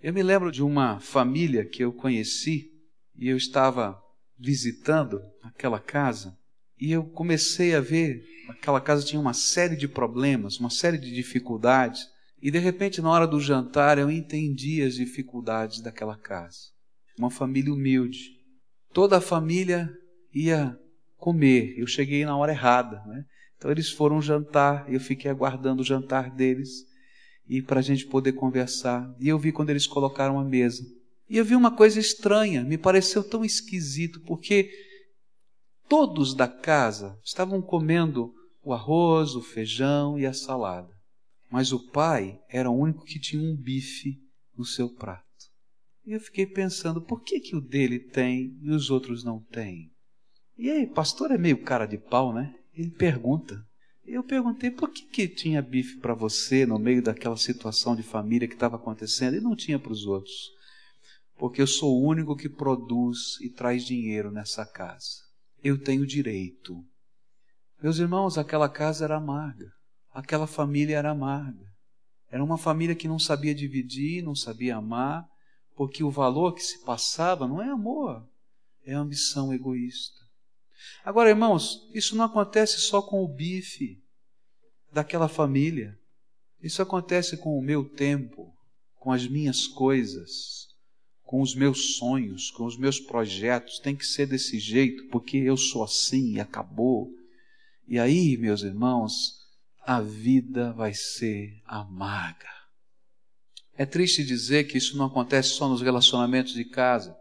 Eu 0.00 0.14
me 0.14 0.22
lembro 0.22 0.50
de 0.50 0.62
uma 0.62 1.00
família 1.00 1.66
que 1.66 1.84
eu 1.84 1.92
conheci 1.92 2.70
e 3.14 3.28
eu 3.28 3.36
estava 3.36 4.00
visitando 4.38 5.20
aquela 5.42 5.78
casa 5.78 6.34
e 6.80 6.92
eu 6.92 7.04
comecei 7.04 7.74
a 7.74 7.80
ver 7.82 8.24
aquela 8.48 8.80
casa 8.80 9.04
tinha 9.04 9.20
uma 9.20 9.34
série 9.34 9.76
de 9.76 9.86
problemas, 9.86 10.58
uma 10.58 10.70
série 10.70 10.96
de 10.96 11.12
dificuldades. 11.12 12.10
E 12.42 12.50
de 12.50 12.58
repente, 12.58 13.00
na 13.00 13.08
hora 13.08 13.24
do 13.24 13.38
jantar, 13.38 13.98
eu 13.98 14.10
entendi 14.10 14.82
as 14.82 14.96
dificuldades 14.96 15.80
daquela 15.80 16.16
casa. 16.16 16.72
Uma 17.16 17.30
família 17.30 17.72
humilde. 17.72 18.18
Toda 18.92 19.18
a 19.18 19.20
família 19.20 19.88
ia 20.34 20.76
comer. 21.16 21.78
Eu 21.78 21.86
cheguei 21.86 22.24
na 22.24 22.36
hora 22.36 22.50
errada. 22.50 23.00
Né? 23.06 23.24
Então 23.56 23.70
eles 23.70 23.90
foram 23.90 24.20
jantar. 24.20 24.92
Eu 24.92 24.98
fiquei 24.98 25.30
aguardando 25.30 25.82
o 25.82 25.84
jantar 25.84 26.34
deles 26.34 26.84
e 27.48 27.62
para 27.62 27.78
a 27.78 27.82
gente 27.82 28.06
poder 28.06 28.32
conversar. 28.32 29.08
E 29.20 29.28
eu 29.28 29.38
vi 29.38 29.52
quando 29.52 29.70
eles 29.70 29.86
colocaram 29.86 30.36
a 30.40 30.44
mesa. 30.44 30.82
E 31.30 31.36
eu 31.36 31.44
vi 31.44 31.54
uma 31.54 31.70
coisa 31.70 32.00
estranha. 32.00 32.64
Me 32.64 32.76
pareceu 32.76 33.22
tão 33.22 33.44
esquisito 33.44 34.20
porque 34.22 34.68
todos 35.88 36.34
da 36.34 36.48
casa 36.48 37.16
estavam 37.24 37.62
comendo 37.62 38.34
o 38.64 38.72
arroz, 38.72 39.36
o 39.36 39.42
feijão 39.42 40.18
e 40.18 40.26
a 40.26 40.32
salada. 40.32 40.91
Mas 41.52 41.70
o 41.70 41.78
pai 41.78 42.40
era 42.48 42.70
o 42.70 42.74
único 42.74 43.04
que 43.04 43.20
tinha 43.20 43.42
um 43.42 43.54
bife 43.54 44.18
no 44.56 44.64
seu 44.64 44.88
prato. 44.88 45.22
E 46.02 46.12
eu 46.12 46.18
fiquei 46.18 46.46
pensando, 46.46 47.02
por 47.02 47.22
que, 47.22 47.40
que 47.40 47.54
o 47.54 47.60
dele 47.60 47.98
tem 47.98 48.58
e 48.62 48.70
os 48.70 48.88
outros 48.88 49.22
não 49.22 49.38
têm? 49.38 49.92
E 50.56 50.70
aí, 50.70 50.86
pastor 50.86 51.30
é 51.30 51.36
meio 51.36 51.62
cara 51.62 51.84
de 51.84 51.98
pau, 51.98 52.32
né? 52.32 52.58
Ele 52.72 52.90
pergunta. 52.90 53.62
Eu 54.02 54.24
perguntei 54.24 54.70
por 54.70 54.90
que, 54.90 55.02
que 55.02 55.28
tinha 55.28 55.60
bife 55.60 55.98
para 55.98 56.14
você 56.14 56.64
no 56.64 56.78
meio 56.78 57.02
daquela 57.02 57.36
situação 57.36 57.94
de 57.94 58.02
família 58.02 58.48
que 58.48 58.54
estava 58.54 58.76
acontecendo 58.76 59.36
e 59.36 59.40
não 59.40 59.54
tinha 59.54 59.78
para 59.78 59.92
os 59.92 60.06
outros. 60.06 60.50
Porque 61.36 61.60
eu 61.60 61.66
sou 61.66 62.00
o 62.00 62.08
único 62.08 62.34
que 62.34 62.48
produz 62.48 63.38
e 63.42 63.50
traz 63.50 63.84
dinheiro 63.84 64.30
nessa 64.30 64.64
casa. 64.64 65.20
Eu 65.62 65.78
tenho 65.78 66.06
direito. 66.06 66.82
Meus 67.82 67.98
irmãos, 67.98 68.38
aquela 68.38 68.70
casa 68.70 69.04
era 69.04 69.18
amarga. 69.18 69.70
Aquela 70.12 70.46
família 70.46 70.98
era 70.98 71.10
amarga. 71.10 71.72
Era 72.30 72.42
uma 72.42 72.58
família 72.58 72.94
que 72.94 73.08
não 73.08 73.18
sabia 73.18 73.54
dividir, 73.54 74.22
não 74.22 74.34
sabia 74.34 74.76
amar, 74.76 75.28
porque 75.74 76.04
o 76.04 76.10
valor 76.10 76.54
que 76.54 76.62
se 76.62 76.82
passava 76.84 77.46
não 77.46 77.60
é 77.60 77.68
amor, 77.68 78.26
é 78.84 78.94
ambição 78.94 79.52
egoísta. 79.52 80.20
Agora, 81.04 81.30
irmãos, 81.30 81.88
isso 81.94 82.16
não 82.16 82.24
acontece 82.24 82.80
só 82.80 83.00
com 83.02 83.22
o 83.22 83.28
bife 83.28 84.02
daquela 84.92 85.28
família. 85.28 85.98
Isso 86.62 86.80
acontece 86.82 87.36
com 87.36 87.58
o 87.58 87.62
meu 87.62 87.84
tempo, 87.84 88.54
com 88.96 89.10
as 89.10 89.26
minhas 89.26 89.66
coisas, 89.66 90.68
com 91.22 91.40
os 91.40 91.54
meus 91.54 91.96
sonhos, 91.96 92.50
com 92.50 92.64
os 92.64 92.76
meus 92.76 93.00
projetos. 93.00 93.78
Tem 93.78 93.96
que 93.96 94.06
ser 94.06 94.26
desse 94.26 94.58
jeito, 94.58 95.08
porque 95.08 95.36
eu 95.36 95.56
sou 95.56 95.82
assim 95.82 96.34
e 96.34 96.40
acabou. 96.40 97.10
E 97.86 97.98
aí, 97.98 98.36
meus 98.36 98.62
irmãos, 98.62 99.41
a 99.84 100.00
vida 100.00 100.72
vai 100.72 100.94
ser 100.94 101.60
amarga. 101.66 102.48
É 103.76 103.86
triste 103.86 104.24
dizer 104.24 104.64
que 104.64 104.78
isso 104.78 104.96
não 104.96 105.06
acontece 105.06 105.50
só 105.50 105.68
nos 105.68 105.82
relacionamentos 105.82 106.52
de 106.52 106.64
casa. 106.64 107.16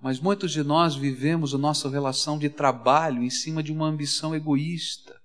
Mas 0.00 0.20
muitos 0.20 0.52
de 0.52 0.62
nós 0.62 0.94
vivemos 0.94 1.54
a 1.54 1.58
nossa 1.58 1.88
relação 1.88 2.38
de 2.38 2.48
trabalho 2.48 3.22
em 3.22 3.30
cima 3.30 3.62
de 3.62 3.72
uma 3.72 3.86
ambição 3.86 4.34
egoísta. 4.34 5.18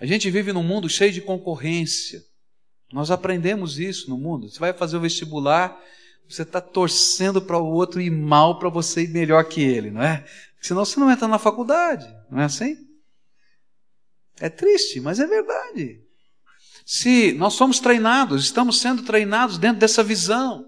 A 0.00 0.06
gente 0.06 0.30
vive 0.30 0.52
num 0.52 0.62
mundo 0.62 0.88
cheio 0.88 1.12
de 1.12 1.20
concorrência. 1.20 2.22
Nós 2.92 3.10
aprendemos 3.10 3.78
isso 3.78 4.08
no 4.08 4.16
mundo. 4.16 4.48
Você 4.48 4.58
vai 4.58 4.72
fazer 4.72 4.96
o 4.96 5.00
vestibular, 5.00 5.78
você 6.28 6.42
está 6.42 6.60
torcendo 6.60 7.42
para 7.42 7.58
o 7.58 7.70
outro 7.70 8.00
ir 8.00 8.10
mal 8.10 8.58
para 8.58 8.68
você 8.68 9.04
ir 9.04 9.10
melhor 9.10 9.44
que 9.44 9.60
ele, 9.60 9.90
não 9.90 10.02
é? 10.02 10.24
Senão 10.60 10.84
você 10.84 10.98
não 10.98 11.10
entra 11.10 11.28
na 11.28 11.38
faculdade, 11.38 12.06
não 12.30 12.40
é 12.40 12.44
assim? 12.44 12.76
É 14.40 14.48
triste, 14.48 15.00
mas 15.00 15.20
é 15.20 15.26
verdade. 15.26 16.00
Se 16.84 17.32
nós 17.32 17.54
somos 17.54 17.78
treinados, 17.78 18.44
estamos 18.44 18.80
sendo 18.80 19.02
treinados 19.02 19.58
dentro 19.58 19.78
dessa 19.78 20.02
visão. 20.02 20.66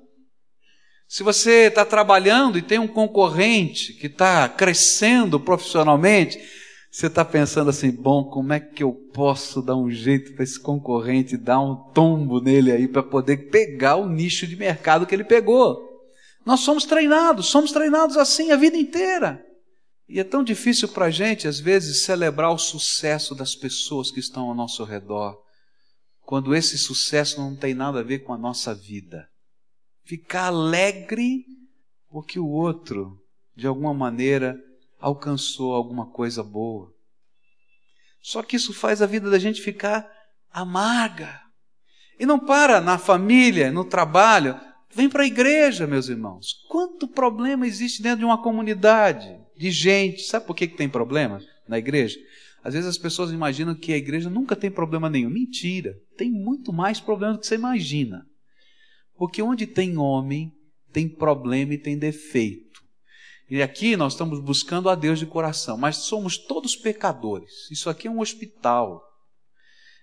Se 1.09 1.23
você 1.23 1.67
está 1.67 1.85
trabalhando 1.85 2.59
e 2.59 2.63
tem 2.63 2.79
um 2.79 2.89
concorrente 2.89 3.93
que 3.93 4.07
está 4.07 4.49
crescendo 4.49 5.39
profissionalmente, 5.39 6.39
você 6.91 7.07
está 7.09 7.25
pensando 7.25 7.71
assim: 7.71 7.91
bom, 7.91 8.25
como 8.25 8.53
é 8.53 8.59
que 8.59 8.83
eu 8.83 8.93
posso 9.13 9.61
dar 9.61 9.77
um 9.77 9.91
jeito 9.91 10.35
para 10.35 10.43
esse 10.43 10.59
concorrente 10.59 11.37
dar 11.37 11.61
um 11.61 11.77
tombo 11.93 12.41
nele 12.41 12.73
aí 12.73 12.89
para 12.89 13.03
poder 13.03 13.51
pegar 13.51 13.97
o 13.97 14.09
nicho 14.09 14.47
de 14.47 14.57
mercado 14.57 15.07
que 15.07 15.15
ele 15.15 15.23
pegou? 15.23 15.79
Nós 16.45 16.61
somos 16.61 16.85
treinados, 16.85 17.47
somos 17.47 17.71
treinados 17.71 18.17
assim 18.17 18.51
a 18.51 18.57
vida 18.57 18.77
inteira. 18.77 19.45
E 20.09 20.21
é 20.21 20.25
tão 20.25 20.45
difícil 20.45 20.89
para 20.89 21.07
a 21.07 21.11
gente, 21.11 21.49
às 21.49 21.59
vezes, 21.59 22.05
celebrar 22.05 22.53
o 22.53 22.59
sucesso 22.59 23.35
das 23.35 23.55
pessoas 23.55 24.11
que 24.11 24.21
estão 24.21 24.49
ao 24.49 24.55
nosso 24.55 24.85
redor, 24.85 25.37
quando 26.23 26.55
esse 26.55 26.79
sucesso 26.79 27.41
não 27.41 27.57
tem 27.57 27.75
nada 27.75 28.01
a 28.01 28.05
ver 28.05 28.21
com 28.21 28.33
a 28.33 28.39
nossa 28.39 28.75
vida 28.75 29.29
ficar 30.07 30.47
alegre 30.47 31.45
porque 32.09 32.39
o 32.39 32.47
outro, 32.47 33.21
de 33.55 33.67
alguma 33.67 33.93
maneira, 33.93 34.57
alcançou 35.01 35.75
alguma 35.75 36.07
coisa 36.07 36.43
boa. 36.43 36.91
Só 38.23 38.43
que 38.43 38.57
isso 38.57 38.73
faz 38.73 39.03
a 39.03 39.07
vida 39.07 39.29
da 39.29 39.39
gente 39.39 39.61
ficar 39.61 40.09
amarga. 40.51 41.41
E 42.19 42.25
não 42.25 42.39
para 42.39 42.81
na 42.81 42.97
família, 42.97 43.71
no 43.71 43.85
trabalho. 43.85 44.59
Vem 44.91 45.09
para 45.09 45.25
a 45.25 45.27
igreja, 45.27 45.87
meus 45.87 46.09
irmãos. 46.09 46.65
Quanto 46.69 47.09
problema 47.09 47.67
existe 47.67 48.01
dentro 48.01 48.21
de 48.21 48.25
uma 48.25 48.41
comunidade 48.41 49.39
de 49.57 49.71
gente? 49.71 50.23
Sabe 50.23 50.47
por 50.47 50.55
que, 50.55 50.67
que 50.67 50.77
tem 50.77 50.89
problema 50.89 51.41
na 51.69 51.79
igreja? 51.79 52.19
Às 52.63 52.75
vezes 52.75 52.89
as 52.89 52.99
pessoas 52.99 53.31
imaginam 53.31 53.75
que 53.75 53.93
a 53.93 53.97
igreja 53.97 54.29
nunca 54.29 54.57
tem 54.57 54.71
problema 54.71 55.09
nenhum. 55.09 55.31
Mentira. 55.31 55.95
Tem 56.17 56.31
muito 56.31 56.73
mais 56.73 57.01
problema 57.01 57.35
do 57.35 57.41
que 57.41 57.47
você 57.47 57.55
imagina. 57.55 58.27
Porque 59.17 59.41
onde 59.41 59.67
tem 59.67 59.97
homem, 59.97 60.53
tem 60.93 61.09
problema 61.09 61.75
e 61.75 61.79
tem 61.79 61.97
defeito. 61.97 62.67
E 63.49 63.63
aqui 63.63 63.97
nós 63.97 64.15
estamos 64.15 64.41
buscando 64.41 64.91
a 64.91 64.97
Deus 64.97 65.21
de 65.21 65.27
coração, 65.27 65.79
mas 65.79 65.99
somos 65.99 66.37
todos 66.37 66.75
pecadores. 66.75 67.71
Isso 67.71 67.89
aqui 67.89 68.09
é 68.09 68.11
um 68.11 68.21
hospital. 68.21 69.01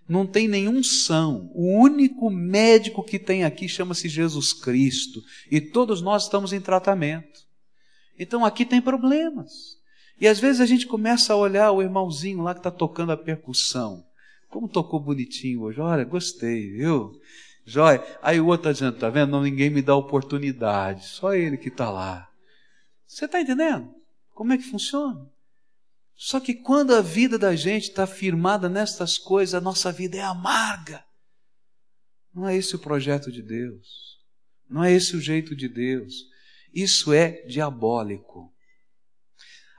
Não 0.08 0.26
tem 0.26 0.48
nenhum 0.48 0.82
são. 0.82 1.50
O 1.54 1.78
único 1.78 2.30
médico 2.30 3.04
que 3.04 3.20
tem 3.20 3.44
aqui 3.44 3.68
chama-se 3.68 4.08
Jesus 4.08 4.54
Cristo. 4.54 5.22
E 5.52 5.60
todos 5.60 6.02
nós 6.02 6.24
estamos 6.24 6.54
em 6.54 6.62
tratamento. 6.62 7.43
Então 8.18 8.46
aqui 8.46 8.66
tem 8.66 8.82
problemas. 8.82 9.78
E 10.20 10.28
às 10.28 10.40
vezes 10.40 10.62
a 10.62 10.66
gente 10.66 10.88
começa 10.88 11.34
a 11.34 11.38
olhar 11.38 11.72
o 11.72 11.82
irmãozinho 11.82 12.42
lá 12.42 12.54
que 12.54 12.60
está 12.60 12.72
tocando 12.72 13.12
a 13.12 13.18
percussão. 13.18 14.06
Como 14.50 14.70
tocou 14.70 15.00
bonitinho 15.00 15.62
hoje. 15.62 15.82
Olha, 15.82 16.04
gostei, 16.04 16.72
viu? 16.72 17.20
Jóia. 17.66 18.04
Aí 18.22 18.40
o 18.40 18.46
outro 18.46 18.70
está 18.70 18.72
dizendo, 18.72 19.00
tá 19.00 19.10
vendo? 19.10 19.32
Não, 19.32 19.42
ninguém 19.42 19.70
me 19.70 19.82
dá 19.82 19.96
oportunidade. 19.96 21.06
Só 21.08 21.34
ele 21.34 21.58
que 21.58 21.70
está 21.70 21.90
lá. 21.90 22.30
Você 23.08 23.26
está 23.26 23.42
entendendo? 23.42 23.94
Como 24.34 24.54
é 24.54 24.58
que 24.58 24.64
funciona? 24.64 25.30
Só 26.16 26.40
que 26.40 26.54
quando 26.54 26.94
a 26.94 27.02
vida 27.02 27.38
da 27.38 27.56
gente 27.56 27.90
está 27.90 28.06
firmada 28.06 28.70
nestas 28.70 29.18
coisas, 29.18 29.56
a 29.56 29.62
nossa 29.62 29.92
vida 29.92 30.18
é 30.18 30.22
amarga. 30.22 31.04
Não 32.34 32.48
é 32.48 32.56
esse 32.56 32.76
o 32.76 32.80
projeto 32.80 33.32
de 33.32 33.42
Deus. 33.42 34.20
Não 34.70 34.84
é 34.84 34.92
esse 34.92 35.16
o 35.16 35.22
jeito 35.22 35.56
de 35.56 35.68
Deus. 35.68 36.14
Isso 36.74 37.14
é 37.14 37.44
diabólico. 37.46 38.52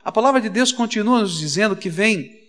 A 0.05 0.13
palavra 0.13 0.41
de 0.41 0.49
Deus 0.49 0.71
continua 0.71 1.21
nos 1.21 1.39
dizendo 1.39 1.75
que 1.75 1.89
vem 1.89 2.45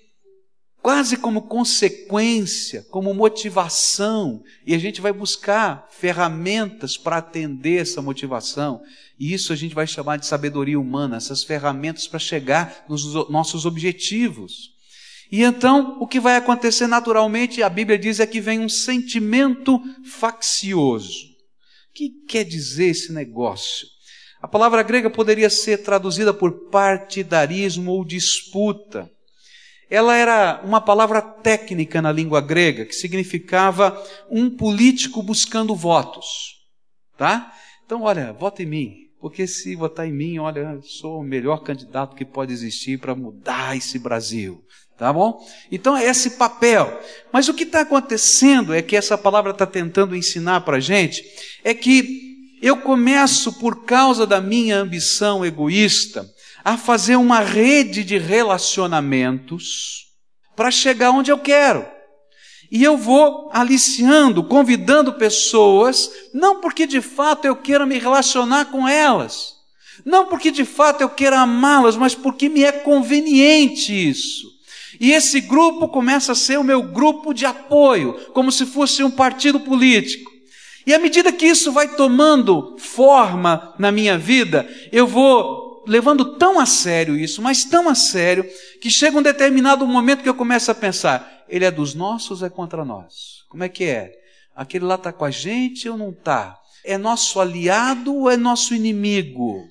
quase 0.85 1.17
como 1.17 1.41
consequência, 1.41 2.83
como 2.91 3.11
motivação, 3.11 4.43
e 4.67 4.75
a 4.75 4.77
gente 4.77 5.01
vai 5.01 5.11
buscar 5.11 5.87
ferramentas 5.89 6.95
para 6.95 7.17
atender 7.17 7.81
essa 7.81 8.03
motivação. 8.03 8.83
E 9.19 9.33
isso 9.33 9.51
a 9.51 9.55
gente 9.55 9.73
vai 9.73 9.87
chamar 9.87 10.17
de 10.17 10.27
sabedoria 10.27 10.79
humana, 10.79 11.17
essas 11.17 11.43
ferramentas 11.43 12.07
para 12.07 12.19
chegar 12.19 12.85
nos 12.87 13.03
nossos 13.31 13.65
objetivos. 13.65 14.75
E 15.31 15.41
então, 15.41 15.97
o 15.99 16.05
que 16.05 16.19
vai 16.19 16.35
acontecer 16.35 16.85
naturalmente, 16.85 17.63
a 17.63 17.69
Bíblia 17.69 17.97
diz 17.97 18.19
é 18.19 18.27
que 18.27 18.39
vem 18.39 18.59
um 18.59 18.69
sentimento 18.69 19.81
faccioso. 20.05 21.25
O 21.89 21.93
que 21.95 22.09
quer 22.27 22.43
dizer 22.43 22.89
esse 22.89 23.11
negócio? 23.11 23.94
A 24.45 24.47
palavra 24.47 24.83
grega 24.83 25.09
poderia 25.09 25.49
ser 25.49 25.79
traduzida 25.79 26.31
por 26.31 26.69
partidarismo 26.69 27.91
ou 27.91 28.05
disputa 28.05 29.09
ela 29.89 30.15
era 30.15 30.61
uma 30.63 30.81
palavra 30.81 31.19
técnica 31.19 32.01
na 32.01 32.11
língua 32.11 32.41
grega, 32.41 32.85
que 32.85 32.95
significava 32.95 33.99
um 34.29 34.49
político 34.49 35.23
buscando 35.23 35.75
votos. 35.75 36.55
Tá? 37.17 37.51
Então, 37.85 38.03
olha, 38.03 38.33
vota 38.33 38.61
em 38.61 38.65
mim, 38.65 38.93
porque 39.19 39.47
se 39.47 39.75
votar 39.75 40.07
em 40.07 40.11
mim, 40.11 40.37
olha, 40.37 40.59
eu 40.59 40.81
sou 40.81 41.21
o 41.21 41.23
melhor 41.23 41.63
candidato 41.63 42.15
que 42.15 42.25
pode 42.25 42.51
existir 42.51 42.99
para 42.99 43.15
mudar 43.15 43.75
esse 43.75 43.97
Brasil. 43.99 44.61
Tá 44.97 45.11
bom? 45.11 45.45
Então 45.69 45.97
é 45.97 46.05
esse 46.05 46.31
papel. 46.31 47.01
Mas 47.31 47.49
o 47.49 47.53
que 47.53 47.63
está 47.63 47.81
acontecendo 47.81 48.73
é 48.73 48.81
que 48.81 48.95
essa 48.95 49.17
palavra 49.17 49.51
está 49.51 49.65
tentando 49.65 50.15
ensinar 50.15 50.61
para 50.61 50.77
a 50.77 50.79
gente 50.79 51.21
é 51.65 51.73
que 51.73 52.24
eu 52.65 52.77
começo, 52.77 53.53
por 53.53 53.85
causa 53.85 54.25
da 54.25 54.41
minha 54.41 54.77
ambição 54.77 55.45
egoísta, 55.45 56.27
a 56.63 56.75
fazer 56.75 57.15
uma 57.15 57.41
rede 57.41 58.03
de 58.03 58.17
relacionamentos 58.17 60.07
para 60.55 60.71
chegar 60.71 61.11
onde 61.11 61.31
eu 61.31 61.37
quero. 61.37 61.85
E 62.71 62.83
eu 62.83 62.97
vou 62.97 63.51
aliciando, 63.53 64.43
convidando 64.43 65.13
pessoas, 65.13 66.09
não 66.33 66.59
porque 66.59 66.87
de 66.87 67.01
fato 67.01 67.45
eu 67.45 67.55
queira 67.55 67.85
me 67.85 67.99
relacionar 67.99 68.65
com 68.71 68.87
elas, 68.87 69.53
não 70.03 70.25
porque 70.25 70.49
de 70.49 70.65
fato 70.65 71.01
eu 71.01 71.09
queira 71.09 71.41
amá-las, 71.41 71.95
mas 71.95 72.15
porque 72.15 72.49
me 72.49 72.63
é 72.63 72.71
conveniente 72.71 73.93
isso. 73.93 74.47
E 74.99 75.11
esse 75.11 75.39
grupo 75.39 75.87
começa 75.87 76.31
a 76.31 76.35
ser 76.35 76.57
o 76.57 76.63
meu 76.63 76.81
grupo 76.81 77.31
de 77.31 77.45
apoio, 77.45 78.13
como 78.33 78.51
se 78.51 78.65
fosse 78.65 79.03
um 79.03 79.11
partido 79.11 79.59
político. 79.59 80.34
E 80.85 80.93
à 80.93 80.99
medida 80.99 81.31
que 81.31 81.45
isso 81.45 81.71
vai 81.71 81.95
tomando 81.95 82.77
forma 82.77 83.73
na 83.79 83.91
minha 83.91 84.17
vida, 84.17 84.67
eu 84.91 85.07
vou 85.07 85.83
levando 85.87 86.37
tão 86.37 86.59
a 86.59 86.65
sério 86.65 87.15
isso, 87.15 87.41
mas 87.41 87.63
tão 87.65 87.87
a 87.87 87.95
sério, 87.95 88.45
que 88.81 88.89
chega 88.89 89.17
um 89.17 89.21
determinado 89.21 89.85
momento 89.85 90.23
que 90.23 90.29
eu 90.29 90.35
começo 90.35 90.69
a 90.69 90.75
pensar: 90.75 91.43
ele 91.47 91.65
é 91.65 91.71
dos 91.71 91.93
nossos 91.93 92.41
ou 92.41 92.47
é 92.47 92.49
contra 92.49 92.83
nós? 92.83 93.43
Como 93.49 93.63
é 93.63 93.69
que 93.69 93.85
é? 93.85 94.11
Aquele 94.55 94.85
lá 94.85 94.95
está 94.95 95.11
com 95.11 95.25
a 95.25 95.31
gente 95.31 95.87
ou 95.89 95.97
não 95.97 96.11
está? 96.11 96.57
É 96.83 96.97
nosso 96.97 97.39
aliado 97.39 98.15
ou 98.15 98.29
é 98.29 98.37
nosso 98.37 98.73
inimigo? 98.73 99.67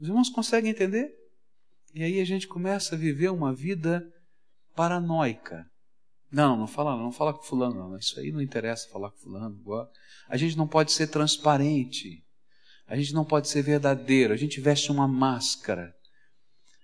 Os 0.00 0.08
irmãos 0.08 0.28
conseguem 0.28 0.70
entender? 0.70 1.10
E 1.94 2.02
aí 2.02 2.20
a 2.20 2.24
gente 2.24 2.46
começa 2.46 2.94
a 2.94 2.98
viver 2.98 3.30
uma 3.30 3.54
vida 3.54 4.02
paranoica. 4.74 5.64
Não, 6.30 6.56
não 6.56 6.66
fala, 6.66 6.96
não 6.96 7.12
fala 7.12 7.32
com 7.32 7.42
fulano, 7.42 7.88
não. 7.88 7.96
Isso 7.96 8.18
aí 8.18 8.32
não 8.32 8.40
interessa 8.40 8.88
falar 8.88 9.10
com 9.10 9.18
fulano. 9.18 9.60
A 10.28 10.36
gente 10.36 10.56
não 10.56 10.66
pode 10.66 10.92
ser 10.92 11.06
transparente. 11.06 12.24
A 12.86 12.96
gente 12.96 13.14
não 13.14 13.24
pode 13.24 13.48
ser 13.48 13.62
verdadeiro. 13.62 14.32
A 14.32 14.36
gente 14.36 14.60
veste 14.60 14.90
uma 14.90 15.08
máscara 15.08 15.94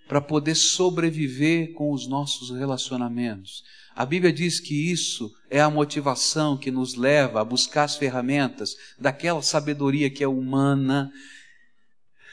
para 0.09 0.21
poder 0.21 0.55
sobreviver 0.55 1.73
com 1.73 1.91
os 1.91 2.07
nossos 2.07 2.51
relacionamentos. 2.51 3.63
A 3.95 4.05
Bíblia 4.05 4.33
diz 4.33 4.59
que 4.59 4.91
isso 4.91 5.31
é 5.51 5.61
a 5.61 5.71
motivação 5.71 6.57
que 6.57 6.71
nos 6.71 6.95
leva 6.95 7.41
a 7.41 7.45
buscar 7.45 7.85
as 7.85 7.97
ferramentas 7.97 8.75
daquela 8.99 9.43
sabedoria 9.43 10.11
que 10.11 10.25
é 10.25 10.29
humana, 10.29 11.11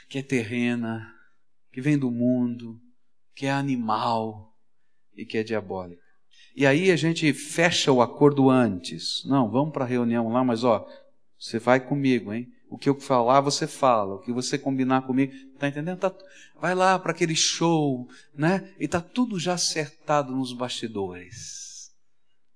que 0.10 0.18
é 0.18 0.24
terrena, 0.24 1.14
que 1.72 1.82
vem 1.82 1.98
do 1.98 2.10
mundo, 2.10 2.80
que 3.36 3.46
é 3.46 3.52
animal 3.52 4.58
e 5.16 5.26
que 5.26 5.38
é 5.38 5.44
diabólica. 5.44 6.09
E 6.56 6.66
aí 6.66 6.92
a 6.92 6.96
gente 6.96 7.32
fecha 7.34 7.92
o 7.92 8.02
acordo 8.02 8.50
antes. 8.50 9.24
Não, 9.26 9.50
vamos 9.50 9.72
para 9.72 9.86
a 9.86 9.88
reunião 9.88 10.30
lá, 10.30 10.44
mas 10.44 10.64
ó, 10.64 10.88
você 11.38 11.60
vai 11.60 11.80
comigo, 11.80 12.34
hein? 12.34 12.52
O 12.70 12.78
que 12.78 12.90
eu 12.90 13.00
falar, 13.00 13.42
você 13.42 13.66
fala. 13.66 14.16
O 14.16 14.20
que 14.20 14.32
você 14.32 14.58
combinar 14.58 15.04
comigo, 15.04 15.34
tá 15.58 15.68
entendendo? 15.68 16.00
Tá, 16.00 16.14
vai 16.60 16.76
lá 16.76 17.00
para 17.00 17.12
aquele 17.12 17.36
show, 17.36 18.08
né? 18.36 18.74
E 18.80 18.88
tá 18.88 19.02
tudo 19.02 19.40
já 19.40 19.54
acertado 19.54 20.36
nos 20.36 20.54
bastidores. 20.54 21.92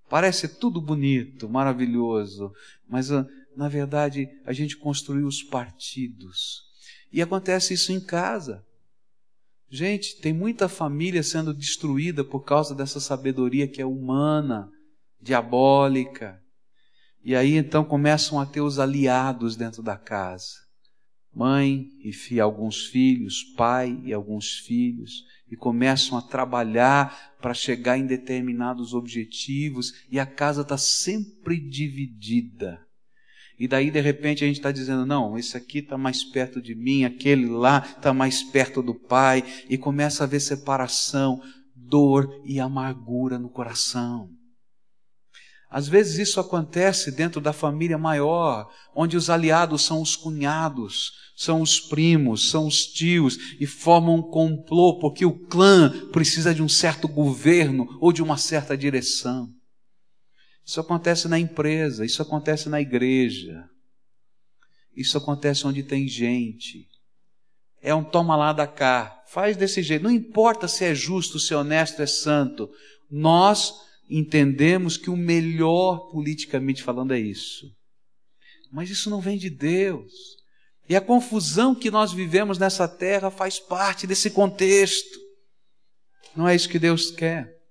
Parece 0.09 0.47
tudo 0.47 0.79
bonito, 0.79 1.49
maravilhoso, 1.49 2.53
mas 2.87 3.11
ah, 3.11 3.25
na 3.55 3.67
verdade 3.67 4.29
a 4.45 4.53
gente 4.53 4.77
construiu 4.77 5.25
os 5.25 5.41
partidos. 5.41 6.61
E 7.11 7.21
acontece 7.21 7.73
isso 7.73 7.91
em 7.91 7.99
casa. 7.99 8.63
Gente, 9.75 10.17
tem 10.17 10.31
muita 10.31 10.69
família 10.69 11.23
sendo 11.23 11.51
destruída 11.51 12.23
por 12.23 12.41
causa 12.41 12.75
dessa 12.75 12.99
sabedoria 12.99 13.67
que 13.67 13.81
é 13.81 13.85
humana, 13.85 14.69
diabólica. 15.19 16.39
E 17.23 17.35
aí 17.35 17.55
então 17.55 17.83
começam 17.83 18.39
a 18.39 18.45
ter 18.45 18.61
os 18.61 18.77
aliados 18.77 19.55
dentro 19.55 19.81
da 19.81 19.97
casa. 19.97 20.53
Mãe 21.33 21.89
e 22.03 22.39
alguns 22.39 22.85
filhos, 22.85 23.43
pai 23.57 23.99
e 24.03 24.13
alguns 24.13 24.59
filhos, 24.59 25.23
e 25.49 25.55
começam 25.55 26.19
a 26.19 26.21
trabalhar 26.21 27.33
para 27.41 27.55
chegar 27.55 27.97
em 27.97 28.05
determinados 28.05 28.93
objetivos, 28.93 30.05
e 30.07 30.19
a 30.19 30.25
casa 30.27 30.61
está 30.61 30.77
sempre 30.77 31.59
dividida. 31.59 32.79
E 33.59 33.67
daí, 33.67 33.91
de 33.91 34.01
repente, 34.01 34.43
a 34.43 34.47
gente 34.47 34.57
está 34.57 34.71
dizendo: 34.71 35.05
não, 35.05 35.37
esse 35.37 35.55
aqui 35.55 35.79
está 35.79 35.97
mais 35.97 36.23
perto 36.23 36.61
de 36.61 36.75
mim, 36.75 37.05
aquele 37.05 37.47
lá 37.47 37.85
está 37.85 38.13
mais 38.13 38.43
perto 38.43 38.81
do 38.81 38.95
pai, 38.95 39.43
e 39.69 39.77
começa 39.77 40.23
a 40.23 40.25
haver 40.25 40.39
separação, 40.39 41.41
dor 41.75 42.41
e 42.45 42.59
amargura 42.59 43.37
no 43.37 43.49
coração. 43.49 44.29
Às 45.73 45.87
vezes 45.87 46.19
isso 46.19 46.39
acontece 46.39 47.11
dentro 47.11 47.41
da 47.41 47.51
família 47.51 47.97
maior, 47.97 48.69
onde 48.95 49.17
os 49.17 49.27
aliados 49.27 49.81
são 49.81 50.03
os 50.03 50.15
cunhados, 50.15 51.11
são 51.35 51.61
os 51.63 51.79
primos, 51.79 52.51
são 52.51 52.67
os 52.67 52.85
tios 52.85 53.55
e 53.59 53.65
formam 53.65 54.17
um 54.17 54.21
complô 54.21 54.99
porque 54.99 55.25
o 55.25 55.47
clã 55.47 55.91
precisa 56.11 56.53
de 56.53 56.61
um 56.61 56.69
certo 56.69 57.07
governo 57.07 57.87
ou 57.99 58.13
de 58.13 58.21
uma 58.21 58.37
certa 58.37 58.77
direção. 58.77 59.49
Isso 60.65 60.79
acontece 60.79 61.27
na 61.27 61.37
empresa, 61.37 62.05
isso 62.05 62.21
acontece 62.21 62.69
na 62.69 62.79
igreja, 62.79 63.69
isso 64.95 65.17
acontece 65.17 65.67
onde 65.67 65.83
tem 65.83 66.07
gente. 66.07 66.87
É 67.81 67.93
um 67.93 68.03
toma 68.03 68.35
lá 68.35 68.53
da 68.53 68.65
cá, 68.65 69.21
faz 69.27 69.57
desse 69.57 69.83
jeito, 69.83 70.03
não 70.03 70.11
importa 70.11 70.67
se 70.67 70.85
é 70.85 70.95
justo, 70.95 71.39
se 71.39 71.53
é 71.53 71.57
honesto, 71.57 72.01
é 72.01 72.05
santo. 72.05 72.69
Nós 73.11 73.73
entendemos 74.09 74.95
que 74.95 75.09
o 75.09 75.17
melhor 75.17 76.09
politicamente 76.11 76.81
falando 76.81 77.13
é 77.13 77.19
isso. 77.19 77.65
Mas 78.71 78.89
isso 78.89 79.09
não 79.09 79.19
vem 79.19 79.37
de 79.37 79.49
Deus. 79.49 80.11
E 80.87 80.95
a 80.95 81.01
confusão 81.01 81.75
que 81.75 81.91
nós 81.91 82.11
vivemos 82.11 82.57
nessa 82.57 82.87
terra 82.87 83.29
faz 83.29 83.59
parte 83.59 84.07
desse 84.07 84.29
contexto. 84.29 85.19
Não 86.35 86.47
é 86.47 86.55
isso 86.55 86.69
que 86.69 86.79
Deus 86.79 87.11
quer. 87.11 87.62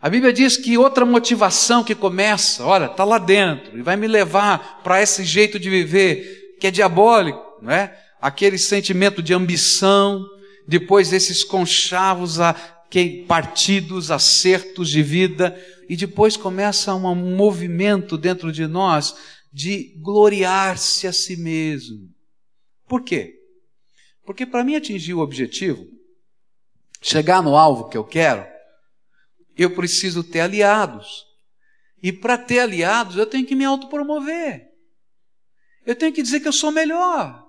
A 0.00 0.08
Bíblia 0.08 0.32
diz 0.32 0.56
que 0.56 0.78
outra 0.78 1.04
motivação 1.04 1.82
que 1.82 1.94
começa, 1.94 2.64
olha, 2.64 2.86
está 2.86 3.04
lá 3.04 3.18
dentro 3.18 3.76
e 3.76 3.82
vai 3.82 3.96
me 3.96 4.06
levar 4.06 4.80
para 4.82 5.02
esse 5.02 5.24
jeito 5.24 5.58
de 5.58 5.68
viver 5.68 6.56
que 6.60 6.68
é 6.68 6.70
diabólico, 6.70 7.58
não 7.60 7.72
é? 7.72 7.98
Aquele 8.20 8.58
sentimento 8.58 9.22
de 9.22 9.34
ambição, 9.34 10.24
depois 10.66 11.10
desses 11.10 11.42
conchavos 11.42 12.38
a 12.38 12.54
que 12.90 13.24
partidos, 13.26 14.10
acertos 14.10 14.88
de 14.88 15.02
vida, 15.02 15.56
e 15.88 15.96
depois 15.96 16.36
começa 16.36 16.94
um 16.94 17.14
movimento 17.14 18.16
dentro 18.16 18.52
de 18.52 18.66
nós 18.66 19.14
de 19.52 19.94
gloriar-se 20.00 21.06
a 21.06 21.12
si 21.12 21.36
mesmo. 21.36 22.08
Por 22.86 23.02
quê? 23.02 23.34
Porque 24.24 24.46
para 24.46 24.62
mim 24.62 24.76
atingir 24.76 25.14
o 25.14 25.20
objetivo, 25.20 25.86
chegar 27.00 27.42
no 27.42 27.56
alvo 27.56 27.88
que 27.88 27.96
eu 27.96 28.04
quero, 28.04 28.46
eu 29.58 29.74
preciso 29.74 30.22
ter 30.22 30.40
aliados. 30.40 31.26
E 32.02 32.12
para 32.12 32.38
ter 32.38 32.60
aliados, 32.60 33.16
eu 33.16 33.26
tenho 33.26 33.44
que 33.44 33.56
me 33.56 33.64
autopromover. 33.64 34.68
Eu 35.84 35.96
tenho 35.96 36.12
que 36.12 36.22
dizer 36.22 36.40
que 36.40 36.48
eu 36.48 36.52
sou 36.52 36.70
melhor. 36.70 37.44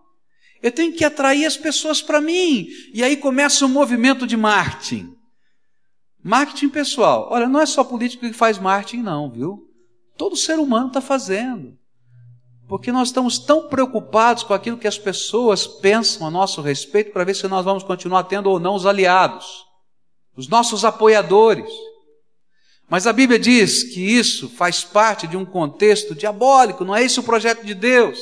Eu 0.61 0.71
tenho 0.71 0.93
que 0.93 1.05
atrair 1.05 1.45
as 1.45 1.55
pessoas 1.55 2.01
para 2.01 2.19
mim. 2.19 2.67
E 2.93 3.03
aí 3.03 3.15
começa 3.15 3.65
o 3.65 3.69
movimento 3.69 4.25
de 4.25 4.35
marketing. 4.35 5.15
Marketing 6.23 6.69
pessoal. 6.69 7.27
Olha, 7.31 7.47
não 7.47 7.61
é 7.61 7.65
só 7.65 7.83
político 7.83 8.25
que 8.25 8.33
faz 8.33 8.57
marketing, 8.57 9.03
não, 9.03 9.31
viu? 9.31 9.67
Todo 10.17 10.35
ser 10.35 10.59
humano 10.59 10.87
está 10.87 10.99
fazendo. 10.99 11.77
Porque 12.67 12.91
nós 12.91 13.07
estamos 13.07 13.39
tão 13.39 13.67
preocupados 13.67 14.43
com 14.43 14.53
aquilo 14.53 14.77
que 14.77 14.87
as 14.87 14.97
pessoas 14.97 15.65
pensam 15.65 16.27
a 16.27 16.29
nosso 16.29 16.61
respeito 16.61 17.11
para 17.11 17.23
ver 17.23 17.35
se 17.35 17.47
nós 17.47 17.63
vamos 17.63 17.83
continuar 17.83 18.23
tendo 18.25 18.49
ou 18.49 18.59
não 18.59 18.75
os 18.75 18.85
aliados, 18.85 19.65
os 20.35 20.47
nossos 20.47 20.85
apoiadores. 20.85 21.71
Mas 22.89 23.05
a 23.05 23.13
Bíblia 23.13 23.37
diz 23.37 23.83
que 23.83 24.01
isso 24.01 24.49
faz 24.49 24.83
parte 24.83 25.27
de 25.27 25.37
um 25.37 25.45
contexto 25.45 26.15
diabólico, 26.15 26.83
não 26.83 26.95
é 26.95 27.03
esse 27.03 27.19
o 27.19 27.23
projeto 27.23 27.63
de 27.63 27.75
Deus. 27.75 28.19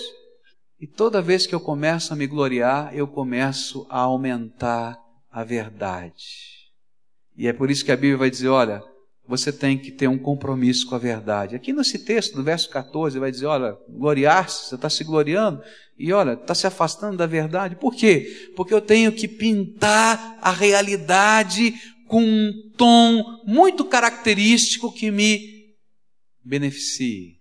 E 0.79 0.85
toda 0.85 1.21
vez 1.21 1.47
que 1.47 1.55
eu 1.55 1.59
começo 1.59 2.13
a 2.13 2.15
me 2.15 2.27
gloriar, 2.27 2.95
eu 2.95 3.07
começo 3.07 3.87
a 3.89 3.99
aumentar 4.01 4.99
a 5.31 5.43
verdade. 5.43 6.67
E 7.35 7.47
é 7.47 7.53
por 7.53 7.71
isso 7.71 7.85
que 7.85 7.91
a 7.91 7.95
Bíblia 7.95 8.17
vai 8.17 8.29
dizer: 8.29 8.49
olha, 8.49 8.83
você 9.27 9.51
tem 9.51 9.77
que 9.77 9.91
ter 9.91 10.07
um 10.07 10.17
compromisso 10.17 10.87
com 10.87 10.95
a 10.95 10.99
verdade. 10.99 11.55
Aqui 11.55 11.73
nesse 11.73 11.99
texto, 11.99 12.37
no 12.37 12.43
verso 12.43 12.69
14, 12.69 13.17
vai 13.17 13.31
dizer: 13.31 13.45
olha, 13.45 13.75
gloriar-se, 13.89 14.69
você 14.69 14.75
está 14.75 14.89
se 14.89 15.03
gloriando, 15.03 15.61
e 15.97 16.13
olha, 16.13 16.33
está 16.33 16.53
se 16.53 16.67
afastando 16.67 17.17
da 17.17 17.25
verdade. 17.25 17.75
Por 17.75 17.95
quê? 17.95 18.51
Porque 18.55 18.73
eu 18.73 18.81
tenho 18.81 19.11
que 19.11 19.27
pintar 19.27 20.37
a 20.41 20.51
realidade 20.51 21.73
com 22.07 22.21
um 22.23 22.71
tom 22.77 23.43
muito 23.45 23.85
característico 23.85 24.91
que 24.91 25.11
me 25.11 25.75
beneficie. 26.43 27.37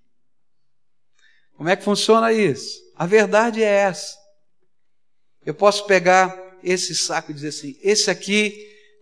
Como 1.56 1.68
é 1.68 1.76
que 1.76 1.84
funciona 1.84 2.32
isso? 2.32 2.78
A 2.96 3.06
verdade 3.06 3.62
é 3.62 3.66
essa. 3.66 4.16
Eu 5.44 5.54
posso 5.54 5.86
pegar 5.86 6.58
esse 6.62 6.94
saco 6.94 7.30
e 7.30 7.34
dizer 7.34 7.48
assim: 7.48 7.78
esse 7.82 8.10
aqui 8.10 8.52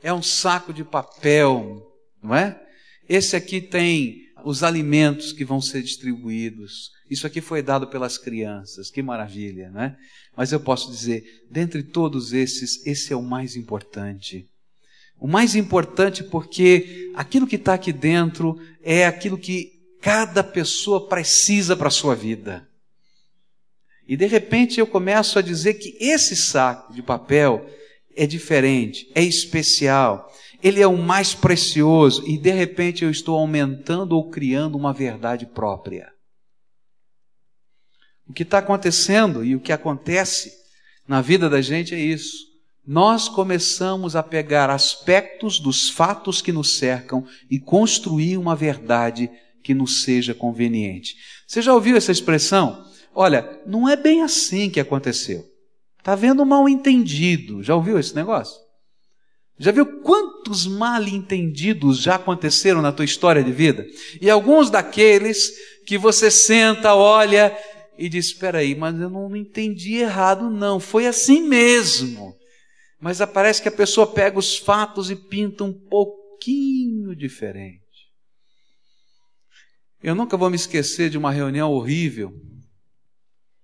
é 0.03 0.13
um 0.13 0.23
saco 0.23 0.73
de 0.73 0.85
papel, 0.85 1.83
não 2.23 2.35
é? 2.35 2.61
Esse 3.09 3.35
aqui 3.35 3.61
tem 3.61 4.25
os 4.45 4.63
alimentos 4.63 5.33
que 5.33 5.45
vão 5.45 5.61
ser 5.61 5.83
distribuídos. 5.83 6.91
Isso 7.11 7.27
aqui 7.27 7.41
foi 7.41 7.63
dado 7.63 7.87
pelas 7.89 8.19
crianças, 8.19 8.91
que 8.91 9.03
maravilha, 9.03 9.71
né? 9.71 9.97
Mas 10.37 10.53
eu 10.53 10.61
posso 10.61 10.91
dizer, 10.91 11.25
dentre 11.51 11.83
todos 11.83 12.33
esses, 12.33 12.85
esse 12.87 13.13
é 13.13 13.17
o 13.17 13.23
mais 13.23 13.57
importante. 13.57 14.49
O 15.19 15.27
mais 15.27 15.55
importante 15.55 16.23
porque 16.23 17.11
aquilo 17.15 17.47
que 17.47 17.57
está 17.57 17.75
aqui 17.75 17.93
dentro 17.93 18.59
é 18.83 19.07
aquilo 19.07 19.39
que 19.39 19.73
cada 20.01 20.45
pessoa 20.45 21.09
precisa 21.09 21.75
para 21.77 21.89
a 21.89 21.91
sua 21.91 22.15
vida. 22.15 22.69
E 24.07 24.17
de 24.17 24.27
repente 24.27 24.79
eu 24.79 24.87
começo 24.87 25.39
a 25.39 25.43
dizer 25.43 25.75
que 25.75 25.97
esse 25.99 26.37
saco 26.37 26.93
de 26.93 27.03
papel 27.03 27.67
é 28.15 28.27
diferente, 28.27 29.11
é 29.15 29.23
especial, 29.23 30.31
ele 30.63 30.81
é 30.81 30.87
o 30.87 30.97
mais 30.97 31.35
precioso 31.35 32.23
e 32.29 32.39
de 32.39 32.51
repente 32.51 33.03
eu 33.03 33.11
estou 33.11 33.39
aumentando 33.39 34.15
ou 34.15 34.31
criando 34.31 34.77
uma 34.77 34.93
verdade 34.93 35.47
própria. 35.47 36.13
O 38.27 38.33
que 38.33 38.43
está 38.43 38.59
acontecendo 38.59 39.45
e 39.45 39.55
o 39.55 39.61
que 39.61 39.73
acontece 39.73 40.53
na 41.07 41.21
vida 41.21 41.51
da 41.51 41.61
gente 41.61 41.95
é 41.95 41.99
isso. 41.99 42.54
Nós 42.87 43.29
começamos 43.29 44.15
a 44.15 44.23
pegar 44.23 44.69
aspectos 44.69 45.59
dos 45.59 45.89
fatos 45.89 46.43
que 46.43 46.53
nos 46.53 46.77
cercam 46.77 47.25
e 47.51 47.59
construir 47.59 48.37
uma 48.37 48.55
verdade 48.55 49.31
que 49.63 49.73
nos 49.73 50.03
seja 50.03 50.35
conveniente. 50.35 51.15
Você 51.47 51.63
já 51.63 51.73
ouviu 51.73 51.97
essa 51.97 52.13
expressão? 52.13 52.85
Olha, 53.15 53.59
não 53.67 53.89
é 53.89 53.97
bem 53.97 54.21
assim 54.21 54.69
que 54.69 54.79
aconteceu. 54.79 55.43
Está 55.99 56.13
havendo 56.13 56.43
um 56.43 56.47
mal 56.47 56.69
entendido. 56.69 57.63
Já 57.63 57.75
ouviu 57.75 57.99
esse 57.99 58.15
negócio? 58.15 58.55
Já 59.59 59.73
viu 59.73 60.03
quantos 60.03 60.67
mal 60.67 61.03
entendidos 61.05 61.99
já 62.01 62.17
aconteceram 62.17 62.83
na 62.83 62.93
tua 62.93 63.07
história 63.07 63.43
de 63.43 63.53
vida? 63.53 63.87
E 64.21 64.29
alguns 64.29 64.69
daqueles 64.69 65.53
que 65.87 65.97
você 65.97 66.31
senta, 66.31 66.95
olha 66.95 67.57
e 67.97 68.11
diz: 68.11 68.27
Espera 68.27 68.59
aí, 68.59 68.75
mas 68.75 69.01
eu 69.01 69.09
não 69.09 69.35
entendi 69.35 69.95
errado, 69.95 70.51
não, 70.51 70.79
foi 70.79 71.07
assim 71.07 71.49
mesmo. 71.49 72.37
Mas 73.05 73.19
parece 73.35 73.61
que 73.61 73.69
a 73.69 73.73
pessoa 73.73 74.11
pega 74.11 74.39
os 74.39 74.57
fatos 74.57 75.11
e 75.11 75.15
pinta 75.15 75.63
um 75.63 75.75
pouquinho 75.75 77.15
diferente. 77.15 77.85
Eu 80.03 80.15
nunca 80.15 80.39
vou 80.39 80.49
me 80.49 80.57
esquecer 80.57 81.11
de 81.11 81.19
uma 81.19 81.31
reunião 81.31 81.71
horrível 81.71 82.33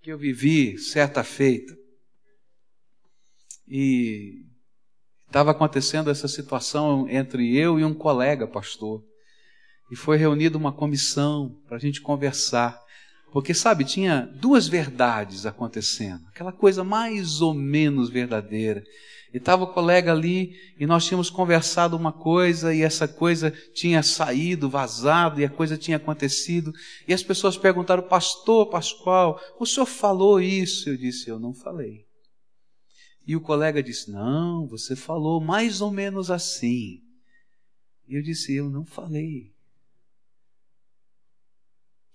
que 0.02 0.12
eu 0.12 0.18
vivi 0.18 0.76
certa 0.76 1.24
feita. 1.24 1.74
E 3.66 4.44
estava 5.26 5.52
acontecendo 5.52 6.10
essa 6.10 6.28
situação 6.28 7.08
entre 7.08 7.56
eu 7.56 7.80
e 7.80 7.84
um 7.84 7.94
colega 7.94 8.46
pastor. 8.46 9.02
E 9.90 9.96
foi 9.96 10.18
reunida 10.18 10.58
uma 10.58 10.70
comissão 10.70 11.58
para 11.66 11.78
a 11.78 11.80
gente 11.80 12.02
conversar. 12.02 12.78
Porque, 13.32 13.54
sabe, 13.54 13.86
tinha 13.86 14.26
duas 14.34 14.68
verdades 14.68 15.46
acontecendo. 15.46 16.26
Aquela 16.28 16.52
coisa 16.52 16.84
mais 16.84 17.40
ou 17.40 17.54
menos 17.54 18.10
verdadeira. 18.10 18.84
E 19.32 19.36
estava 19.36 19.62
o 19.62 19.72
colega 19.72 20.10
ali 20.10 20.56
e 20.78 20.86
nós 20.86 21.04
tínhamos 21.04 21.30
conversado 21.30 21.96
uma 21.96 22.12
coisa 22.12 22.74
e 22.74 22.82
essa 22.82 23.06
coisa 23.06 23.52
tinha 23.72 24.02
saído, 24.02 24.68
vazado 24.68 25.40
e 25.40 25.44
a 25.44 25.50
coisa 25.50 25.78
tinha 25.78 25.98
acontecido. 25.98 26.72
E 27.06 27.14
as 27.14 27.22
pessoas 27.22 27.56
perguntaram, 27.56 28.02
pastor 28.02 28.68
Pascoal, 28.68 29.40
o 29.58 29.64
senhor 29.64 29.86
falou 29.86 30.40
isso? 30.40 30.88
Eu 30.88 30.96
disse, 30.96 31.30
eu 31.30 31.38
não 31.38 31.54
falei. 31.54 32.04
E 33.24 33.36
o 33.36 33.40
colega 33.40 33.80
disse, 33.80 34.10
não, 34.10 34.66
você 34.66 34.96
falou 34.96 35.40
mais 35.40 35.80
ou 35.80 35.92
menos 35.92 36.28
assim. 36.28 36.98
E 38.08 38.16
eu 38.16 38.22
disse, 38.22 38.52
eu 38.52 38.68
não 38.68 38.84
falei. 38.84 39.52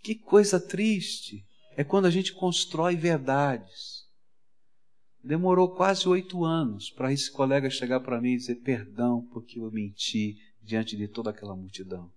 Que 0.04 0.16
coisa 0.16 0.60
triste 0.60 1.46
é 1.78 1.84
quando 1.84 2.08
a 2.08 2.12
gente 2.12 2.34
constrói 2.34 2.98
verdades 2.98 3.95
Demorou 5.26 5.74
quase 5.74 6.08
oito 6.08 6.46
anos 6.46 6.92
para 6.92 7.12
esse 7.12 7.32
colega 7.32 7.68
chegar 7.68 8.00
para 8.00 8.22
mim 8.22 8.34
e 8.34 8.38
dizer 8.38 8.58
perdão 8.58 9.28
porque 9.34 9.60
eu 9.60 9.72
menti 9.72 10.38
diante 10.62 10.96
de 10.96 11.08
toda 11.08 11.32
aquela 11.32 11.56
multidão. 11.56 12.12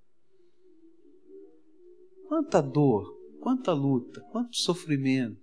Quanta 2.28 2.60
dor, 2.60 3.18
quanta 3.40 3.72
luta, 3.72 4.20
quanto 4.30 4.58
sofrimento. 4.58 5.40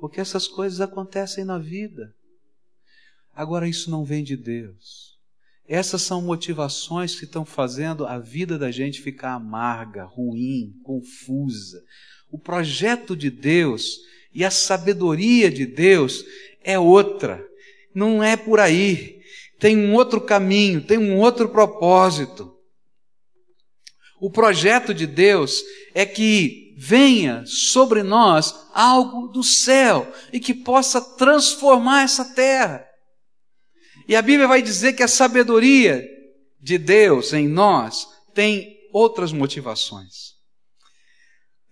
Porque 0.00 0.18
essas 0.18 0.48
coisas 0.48 0.80
acontecem 0.80 1.44
na 1.44 1.58
vida. 1.58 2.16
Agora, 3.34 3.68
isso 3.68 3.90
não 3.90 4.02
vem 4.02 4.24
de 4.24 4.34
Deus. 4.34 5.18
Essas 5.68 6.00
são 6.00 6.22
motivações 6.22 7.18
que 7.18 7.26
estão 7.26 7.44
fazendo 7.44 8.06
a 8.06 8.18
vida 8.18 8.58
da 8.58 8.70
gente 8.70 9.02
ficar 9.02 9.34
amarga, 9.34 10.04
ruim, 10.04 10.74
confusa. 10.82 11.84
O 12.30 12.38
projeto 12.38 13.14
de 13.14 13.30
Deus 13.30 13.98
e 14.32 14.44
a 14.44 14.50
sabedoria 14.50 15.50
de 15.50 15.66
Deus 15.66 16.24
é 16.62 16.78
outra. 16.78 17.44
Não 17.94 18.22
é 18.22 18.36
por 18.36 18.60
aí. 18.60 19.20
Tem 19.58 19.76
um 19.76 19.94
outro 19.94 20.20
caminho, 20.20 20.80
tem 20.80 20.98
um 20.98 21.18
outro 21.18 21.48
propósito. 21.48 22.54
O 24.20 24.30
projeto 24.30 24.94
de 24.94 25.06
Deus 25.06 25.62
é 25.94 26.04
que 26.06 26.74
venha 26.78 27.44
sobre 27.46 28.02
nós 28.02 28.54
algo 28.72 29.28
do 29.28 29.42
céu 29.42 30.10
e 30.32 30.40
que 30.40 30.54
possa 30.54 31.00
transformar 31.00 32.04
essa 32.04 32.24
terra. 32.34 32.86
E 34.08 34.16
a 34.16 34.22
Bíblia 34.22 34.48
vai 34.48 34.62
dizer 34.62 34.94
que 34.94 35.02
a 35.02 35.08
sabedoria 35.08 36.06
de 36.60 36.78
Deus 36.78 37.32
em 37.32 37.46
nós 37.46 38.06
tem 38.34 38.78
outras 38.92 39.32
motivações. 39.32 40.39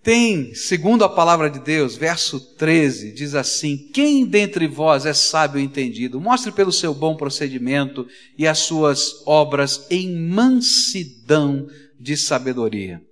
Tem, 0.09 0.55
segundo 0.55 1.05
a 1.05 1.09
palavra 1.11 1.51
de 1.51 1.59
Deus, 1.59 1.95
verso 1.95 2.41
13, 2.41 3.13
diz 3.13 3.35
assim: 3.35 3.77
Quem 3.93 4.25
dentre 4.25 4.67
vós 4.67 5.05
é 5.05 5.13
sábio 5.13 5.61
e 5.61 5.63
entendido? 5.63 6.19
Mostre 6.19 6.51
pelo 6.51 6.73
seu 6.73 6.95
bom 6.95 7.15
procedimento 7.15 8.07
e 8.39 8.47
as 8.47 8.61
suas 8.61 9.23
obras 9.27 9.87
em 9.91 10.17
mansidão 10.17 11.69
de 12.01 12.17
sabedoria. 12.17 13.03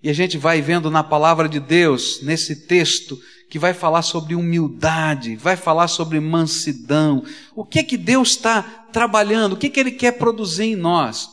E 0.00 0.08
a 0.08 0.12
gente 0.12 0.38
vai 0.38 0.62
vendo 0.62 0.88
na 0.88 1.02
palavra 1.02 1.48
de 1.48 1.58
Deus, 1.58 2.22
nesse 2.22 2.64
texto, 2.68 3.18
que 3.50 3.58
vai 3.58 3.74
falar 3.74 4.02
sobre 4.02 4.36
humildade, 4.36 5.34
vai 5.34 5.56
falar 5.56 5.88
sobre 5.88 6.20
mansidão. 6.20 7.24
O 7.56 7.64
que 7.64 7.80
é 7.80 7.82
que 7.82 7.96
Deus 7.96 8.28
está 8.28 8.62
trabalhando? 8.92 9.54
O 9.54 9.56
que 9.56 9.66
é 9.66 9.70
que 9.70 9.80
Ele 9.80 9.90
quer 9.90 10.12
produzir 10.12 10.66
em 10.66 10.76
nós? 10.76 11.28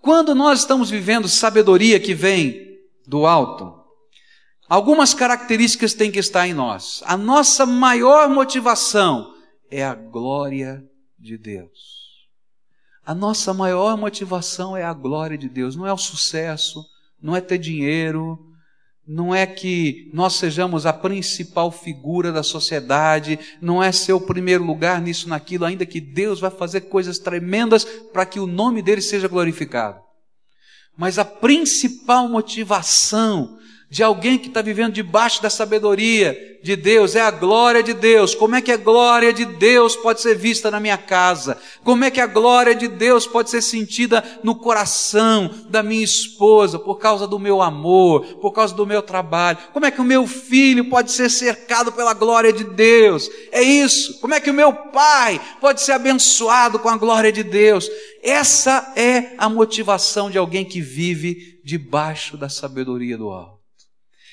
Quando 0.00 0.34
nós 0.34 0.60
estamos 0.60 0.88
vivendo 0.88 1.28
sabedoria 1.28 2.00
que 2.00 2.14
vem 2.14 2.78
do 3.06 3.26
alto, 3.26 3.81
Algumas 4.72 5.12
características 5.12 5.92
têm 5.92 6.10
que 6.10 6.18
estar 6.18 6.48
em 6.48 6.54
nós. 6.54 7.02
A 7.04 7.14
nossa 7.14 7.66
maior 7.66 8.30
motivação 8.30 9.34
é 9.70 9.84
a 9.84 9.94
glória 9.94 10.82
de 11.18 11.36
Deus. 11.36 12.26
A 13.04 13.14
nossa 13.14 13.52
maior 13.52 13.98
motivação 13.98 14.74
é 14.74 14.82
a 14.82 14.94
glória 14.94 15.36
de 15.36 15.46
Deus, 15.46 15.76
não 15.76 15.86
é 15.86 15.92
o 15.92 15.98
sucesso, 15.98 16.82
não 17.20 17.36
é 17.36 17.40
ter 17.42 17.58
dinheiro, 17.58 18.38
não 19.06 19.34
é 19.34 19.44
que 19.44 20.10
nós 20.14 20.36
sejamos 20.36 20.86
a 20.86 20.92
principal 20.94 21.70
figura 21.70 22.32
da 22.32 22.42
sociedade, 22.42 23.38
não 23.60 23.82
é 23.82 23.92
ser 23.92 24.14
o 24.14 24.20
primeiro 24.22 24.64
lugar 24.64 25.02
nisso, 25.02 25.28
naquilo, 25.28 25.66
ainda 25.66 25.84
que 25.84 26.00
Deus 26.00 26.40
vai 26.40 26.50
fazer 26.50 26.80
coisas 26.88 27.18
tremendas 27.18 27.84
para 27.84 28.24
que 28.24 28.40
o 28.40 28.46
nome 28.46 28.80
dele 28.80 29.02
seja 29.02 29.28
glorificado. 29.28 30.00
Mas 30.96 31.18
a 31.18 31.26
principal 31.26 32.26
motivação 32.26 33.58
de 33.92 34.02
alguém 34.02 34.38
que 34.38 34.48
está 34.48 34.62
vivendo 34.62 34.94
debaixo 34.94 35.42
da 35.42 35.50
sabedoria 35.50 36.34
de 36.62 36.76
Deus, 36.76 37.14
é 37.14 37.20
a 37.20 37.30
glória 37.30 37.82
de 37.82 37.92
Deus. 37.92 38.34
Como 38.34 38.56
é 38.56 38.62
que 38.62 38.72
a 38.72 38.76
glória 38.78 39.34
de 39.34 39.44
Deus 39.44 39.94
pode 39.94 40.22
ser 40.22 40.34
vista 40.34 40.70
na 40.70 40.80
minha 40.80 40.96
casa? 40.96 41.58
Como 41.84 42.02
é 42.02 42.10
que 42.10 42.18
a 42.18 42.26
glória 42.26 42.74
de 42.74 42.88
Deus 42.88 43.26
pode 43.26 43.50
ser 43.50 43.60
sentida 43.60 44.24
no 44.42 44.54
coração 44.54 45.50
da 45.68 45.82
minha 45.82 46.02
esposa 46.02 46.78
por 46.78 46.94
causa 46.94 47.26
do 47.26 47.38
meu 47.38 47.60
amor, 47.60 48.24
por 48.40 48.52
causa 48.52 48.74
do 48.74 48.86
meu 48.86 49.02
trabalho? 49.02 49.58
Como 49.74 49.84
é 49.84 49.90
que 49.90 50.00
o 50.00 50.04
meu 50.04 50.26
filho 50.26 50.88
pode 50.88 51.12
ser 51.12 51.28
cercado 51.28 51.92
pela 51.92 52.14
glória 52.14 52.50
de 52.50 52.64
Deus? 52.64 53.28
É 53.50 53.60
isso. 53.60 54.18
Como 54.20 54.32
é 54.32 54.40
que 54.40 54.50
o 54.50 54.54
meu 54.54 54.72
pai 54.72 55.38
pode 55.60 55.82
ser 55.82 55.92
abençoado 55.92 56.78
com 56.78 56.88
a 56.88 56.96
glória 56.96 57.30
de 57.30 57.42
Deus? 57.42 57.90
Essa 58.22 58.94
é 58.96 59.34
a 59.36 59.50
motivação 59.50 60.30
de 60.30 60.38
alguém 60.38 60.64
que 60.64 60.80
vive 60.80 61.60
debaixo 61.62 62.38
da 62.38 62.48
sabedoria 62.48 63.18
do 63.18 63.28
alto. 63.28 63.61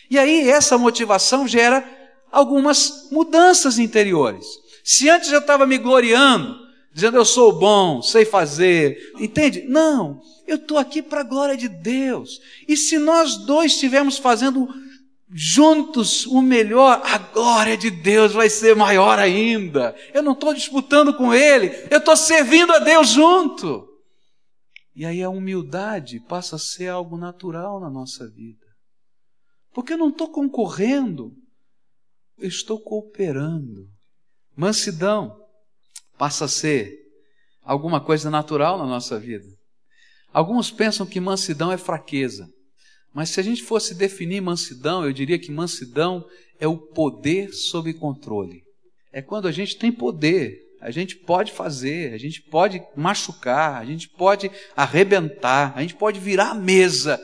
E 0.09 0.17
aí 0.17 0.49
essa 0.49 0.77
motivação 0.77 1.47
gera 1.47 1.87
algumas 2.31 3.09
mudanças 3.11 3.77
interiores. 3.77 4.45
Se 4.83 5.09
antes 5.09 5.31
eu 5.31 5.39
estava 5.39 5.65
me 5.65 5.77
gloriando, 5.77 6.55
dizendo 6.93 7.17
eu 7.17 7.25
sou 7.25 7.53
bom, 7.53 8.01
sei 8.01 8.25
fazer, 8.25 8.97
entende? 9.19 9.63
Não, 9.67 10.21
eu 10.47 10.55
estou 10.55 10.77
aqui 10.77 11.01
para 11.01 11.21
a 11.21 11.23
glória 11.23 11.55
de 11.55 11.67
Deus. 11.67 12.41
E 12.67 12.75
se 12.75 12.97
nós 12.97 13.37
dois 13.37 13.73
estivermos 13.73 14.17
fazendo 14.17 14.67
juntos 15.31 16.25
o 16.25 16.41
melhor, 16.41 17.01
a 17.03 17.17
glória 17.19 17.77
de 17.77 17.91
Deus 17.91 18.33
vai 18.33 18.49
ser 18.49 18.75
maior 18.75 19.19
ainda. 19.19 19.95
Eu 20.13 20.23
não 20.23 20.33
estou 20.33 20.53
disputando 20.53 21.13
com 21.13 21.33
Ele, 21.33 21.71
eu 21.91 21.99
estou 21.99 22.15
servindo 22.15 22.73
a 22.73 22.79
Deus 22.79 23.09
junto. 23.09 23.87
E 24.95 25.05
aí 25.05 25.21
a 25.21 25.29
humildade 25.29 26.19
passa 26.27 26.55
a 26.55 26.59
ser 26.59 26.87
algo 26.87 27.15
natural 27.15 27.79
na 27.79 27.89
nossa 27.89 28.27
vida. 28.27 28.68
Porque 29.73 29.93
eu 29.93 29.97
não 29.97 30.09
estou 30.09 30.29
concorrendo, 30.29 31.33
eu 32.37 32.47
estou 32.47 32.79
cooperando. 32.79 33.87
Mansidão 34.55 35.35
passa 36.17 36.45
a 36.45 36.49
ser 36.49 36.97
alguma 37.61 38.01
coisa 38.01 38.29
natural 38.29 38.77
na 38.77 38.85
nossa 38.85 39.19
vida. 39.19 39.47
Alguns 40.33 40.69
pensam 40.71 41.05
que 41.05 41.19
mansidão 41.19 41.71
é 41.71 41.77
fraqueza. 41.77 42.47
Mas 43.13 43.29
se 43.29 43.39
a 43.39 43.43
gente 43.43 43.63
fosse 43.63 43.95
definir 43.95 44.41
mansidão, 44.41 45.03
eu 45.03 45.11
diria 45.11 45.39
que 45.39 45.51
mansidão 45.51 46.25
é 46.59 46.67
o 46.67 46.77
poder 46.77 47.53
sob 47.53 47.91
controle. 47.93 48.63
É 49.11 49.21
quando 49.21 49.47
a 49.47 49.51
gente 49.51 49.77
tem 49.77 49.91
poder, 49.91 50.59
a 50.79 50.91
gente 50.91 51.15
pode 51.15 51.51
fazer, 51.51 52.13
a 52.13 52.17
gente 52.17 52.41
pode 52.41 52.81
machucar, 52.95 53.81
a 53.81 53.85
gente 53.85 54.07
pode 54.07 54.51
arrebentar, 54.75 55.73
a 55.75 55.81
gente 55.81 55.95
pode 55.95 56.19
virar 56.19 56.51
a 56.51 56.55
mesa, 56.55 57.19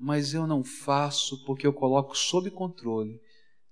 mas 0.00 0.32
eu 0.32 0.46
não 0.46 0.64
faço 0.64 1.44
porque 1.44 1.66
eu 1.66 1.72
coloco 1.72 2.16
sob 2.16 2.50
controle 2.50 3.20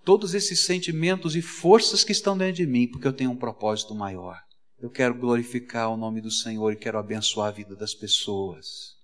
todos 0.05 0.35
esses 0.35 0.65
sentimentos 0.65 1.35
e 1.35 1.43
forças 1.43 2.05
que 2.05 2.13
estão 2.13 2.37
dentro 2.37 2.55
de 2.55 2.67
mim, 2.67 2.87
porque 2.87 3.07
eu 3.07 3.13
tenho 3.13 3.31
um 3.31 3.37
propósito 3.37 3.95
maior. 3.95 4.39
Eu 4.81 4.91
quero 4.91 5.15
glorificar 5.15 5.91
o 5.91 5.97
nome 5.97 6.21
do 6.21 6.31
Senhor 6.31 6.73
e 6.73 6.77
quero 6.77 6.99
abençoar 6.99 7.49
a 7.49 7.53
vida 7.53 7.75
das 7.75 7.95
pessoas. 7.95 8.97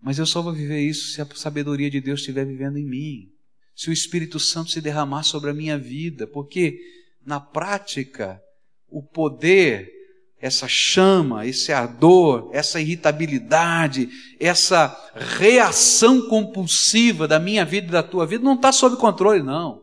Mas 0.00 0.18
eu 0.18 0.26
só 0.26 0.40
vou 0.40 0.52
viver 0.52 0.80
isso 0.80 1.12
se 1.12 1.20
a 1.20 1.26
sabedoria 1.34 1.90
de 1.90 2.00
Deus 2.00 2.20
estiver 2.20 2.44
vivendo 2.44 2.76
em 2.76 2.86
mim. 2.86 3.32
Se 3.74 3.90
o 3.90 3.92
Espírito 3.92 4.38
Santo 4.38 4.70
se 4.70 4.80
derramar 4.80 5.24
sobre 5.24 5.50
a 5.50 5.54
minha 5.54 5.78
vida, 5.78 6.26
porque 6.26 6.78
na 7.24 7.40
prática 7.40 8.40
o 8.88 9.02
poder 9.02 9.90
essa 10.38 10.68
chama, 10.68 11.46
esse 11.46 11.72
ardor, 11.72 12.50
essa 12.52 12.80
irritabilidade, 12.80 14.08
essa 14.38 14.94
reação 15.14 16.28
compulsiva 16.28 17.26
da 17.26 17.38
minha 17.38 17.64
vida 17.64 17.88
e 17.88 17.92
da 17.92 18.02
tua 18.02 18.26
vida 18.26 18.44
não 18.44 18.54
está 18.54 18.70
sob 18.70 18.96
controle, 18.96 19.42
não. 19.42 19.82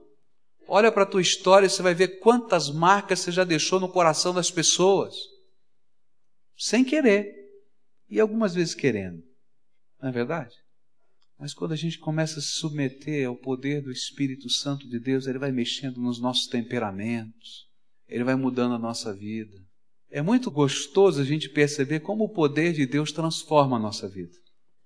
Olha 0.68 0.92
para 0.92 1.04
a 1.04 1.08
tua 1.08 1.22
história 1.22 1.66
e 1.66 1.70
você 1.70 1.82
vai 1.82 1.94
ver 1.94 2.20
quantas 2.20 2.70
marcas 2.70 3.20
você 3.20 3.32
já 3.32 3.44
deixou 3.44 3.80
no 3.80 3.89
coração 3.89 4.34
das 4.34 4.52
pessoas, 4.52 5.16
sem 6.58 6.86
querer, 6.86 7.32
e 8.10 8.20
algumas 8.20 8.54
vezes 8.54 8.76
querendo, 8.76 9.22
não 10.00 10.10
é 10.10 10.12
verdade? 10.12 10.56
Mas 11.38 11.54
quando 11.54 11.74
a 11.74 11.76
gente 11.76 11.98
começa 11.98 12.39
a 12.39 12.42
se 12.42 12.52
submeter 12.60 13.28
ao 13.28 13.36
poder 13.36 13.82
do 13.82 13.92
Espírito 13.92 14.50
Santo 14.50 14.88
de 14.88 15.00
Deus, 15.00 15.26
ele 15.26 15.39
vai 15.39 15.52
mexendo 15.52 16.00
nos 16.00 16.22
nossos 16.22 16.48
temperamentos, 16.48 17.68
ele 18.08 18.24
vai 18.24 18.36
mudando 18.36 18.76
a 18.76 18.80
nossa 18.80 19.13
vida. 19.13 19.58
É 20.13 20.21
muito 20.21 20.52
gostoso 20.52 21.19
a 21.19 21.26
gente 21.26 21.49
perceber 21.49 22.02
como 22.02 22.26
o 22.26 22.30
poder 22.30 22.71
de 22.71 22.86
Deus 22.86 23.12
transforma 23.12 23.78
a 23.78 23.80
nossa 23.80 24.08
vida. 24.08 24.38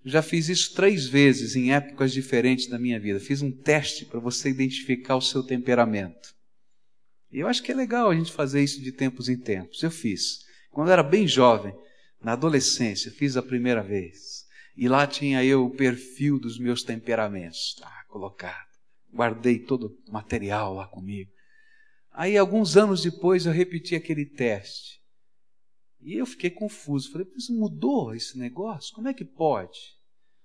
já 0.05 0.21
fiz 0.21 0.47
isso 0.47 0.73
três 0.73 1.05
vezes 1.05 1.53
em 1.53 1.73
épocas 1.73 2.13
diferentes 2.13 2.67
da 2.67 2.79
minha 2.79 2.97
vida. 2.97 3.19
Fiz 3.19 3.41
um 3.41 3.51
teste 3.51 4.05
para 4.05 4.21
você 4.21 4.49
identificar 4.49 5.17
o 5.17 5.21
seu 5.21 5.43
temperamento. 5.43 6.33
E 7.29 7.39
eu 7.39 7.47
acho 7.47 7.61
que 7.61 7.73
é 7.73 7.75
legal 7.75 8.09
a 8.09 8.15
gente 8.15 8.31
fazer 8.31 8.63
isso 8.63 8.81
de 8.81 8.93
tempos 8.93 9.27
em 9.27 9.37
tempos. 9.37 9.83
Eu 9.83 9.91
fiz. 9.91 10.45
Quando 10.71 10.87
eu 10.87 10.93
era 10.93 11.03
bem 11.03 11.27
jovem, 11.27 11.75
na 12.23 12.31
adolescência, 12.31 13.11
fiz 13.11 13.35
a 13.35 13.43
primeira 13.43 13.83
vez. 13.83 14.45
E 14.77 14.87
lá 14.87 15.05
tinha 15.05 15.43
eu 15.43 15.65
o 15.65 15.75
perfil 15.75 16.39
dos 16.39 16.57
meus 16.57 16.83
temperamentos, 16.83 17.75
tá 17.81 18.05
colocado. 18.07 18.65
Guardei 19.13 19.59
todo 19.59 19.93
o 20.07 20.11
material 20.13 20.73
lá 20.73 20.87
comigo. 20.87 21.29
Aí, 22.13 22.37
alguns 22.37 22.77
anos 22.77 23.03
depois, 23.03 23.45
eu 23.45 23.51
repeti 23.51 23.93
aquele 23.93 24.25
teste. 24.25 24.96
E 25.99 26.13
eu 26.13 26.25
fiquei 26.25 26.49
confuso. 26.49 27.11
Falei, 27.11 27.27
mas 27.33 27.49
mudou 27.49 28.13
esse 28.13 28.37
negócio? 28.37 28.93
Como 28.93 29.07
é 29.07 29.13
que 29.13 29.25
pode? 29.25 29.97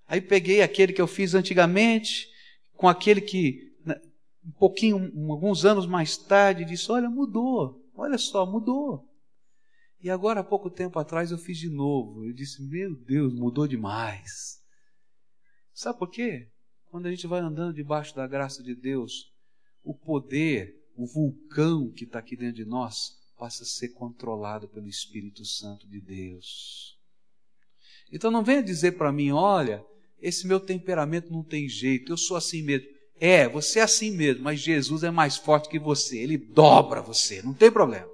Aí 0.07 0.21
peguei 0.21 0.63
aquele 0.63 0.93
que 0.93 1.01
eu 1.01 1.07
fiz 1.07 1.35
antigamente, 1.35 2.29
com 2.75 2.89
aquele 2.89 3.21
que, 3.21 3.73
né, 3.85 4.01
um 4.45 4.51
pouquinho, 4.53 5.13
alguns 5.31 5.65
anos 5.65 5.87
mais 5.87 6.17
tarde, 6.17 6.65
disse: 6.65 6.91
Olha, 6.91 7.09
mudou. 7.09 7.83
Olha 7.95 8.19
só, 8.19 8.45
mudou. 8.45 9.09
E 10.01 10.11
agora, 10.11 10.41
há 10.41 10.45
pouco 10.45 10.69
tempo 10.69 10.99
atrás, 10.99 11.31
eu 11.31 11.39
fiz 11.39 11.59
de 11.59 11.69
novo. 11.69 12.25
Eu 12.25 12.33
disse: 12.33 12.63
Meu 12.63 12.95
Deus, 12.95 13.33
mudou 13.33 13.69
demais. 13.69 14.61
Sabe 15.73 15.99
por 15.99 16.11
quê? 16.11 16.51
Quando 16.87 17.07
a 17.07 17.11
gente 17.11 17.27
vai 17.27 17.41
andando 17.41 17.75
debaixo 17.75 18.15
da 18.15 18.27
graça 18.27 18.63
de 18.63 18.75
Deus, 18.75 19.33
o 19.83 19.95
poder, 19.95 20.75
o 20.95 21.07
vulcão 21.07 21.91
que 21.91 22.05
está 22.05 22.19
aqui 22.19 22.37
dentro 22.37 22.57
de 22.57 22.65
nós, 22.65 23.17
passa 23.43 23.65
a 23.65 23.67
ser 23.67 23.89
controlado 23.89 24.69
pelo 24.69 24.87
Espírito 24.87 25.45
Santo 25.45 25.85
de 25.89 26.01
Deus. 26.01 26.97
Então 28.13 28.31
não 28.31 28.45
venha 28.45 28.63
dizer 28.63 28.93
para 28.93 29.11
mim: 29.11 29.33
olha, 29.33 29.85
esse 30.21 30.47
meu 30.47 30.61
temperamento 30.61 31.33
não 31.33 31.43
tem 31.43 31.69
jeito, 31.69 32.13
eu 32.13 32.17
sou 32.17 32.37
assim 32.37 32.63
mesmo. 32.63 32.87
É, 33.19 33.49
você 33.49 33.81
é 33.81 33.83
assim 33.83 34.13
mesmo, 34.13 34.45
mas 34.45 34.61
Jesus 34.61 35.03
é 35.03 35.11
mais 35.11 35.37
forte 35.37 35.69
que 35.69 35.81
você, 35.81 36.19
ele 36.19 36.39
dobra 36.39 37.03
você, 37.03 37.43
não 37.43 37.53
tem 37.53 37.69
problema. 37.69 38.07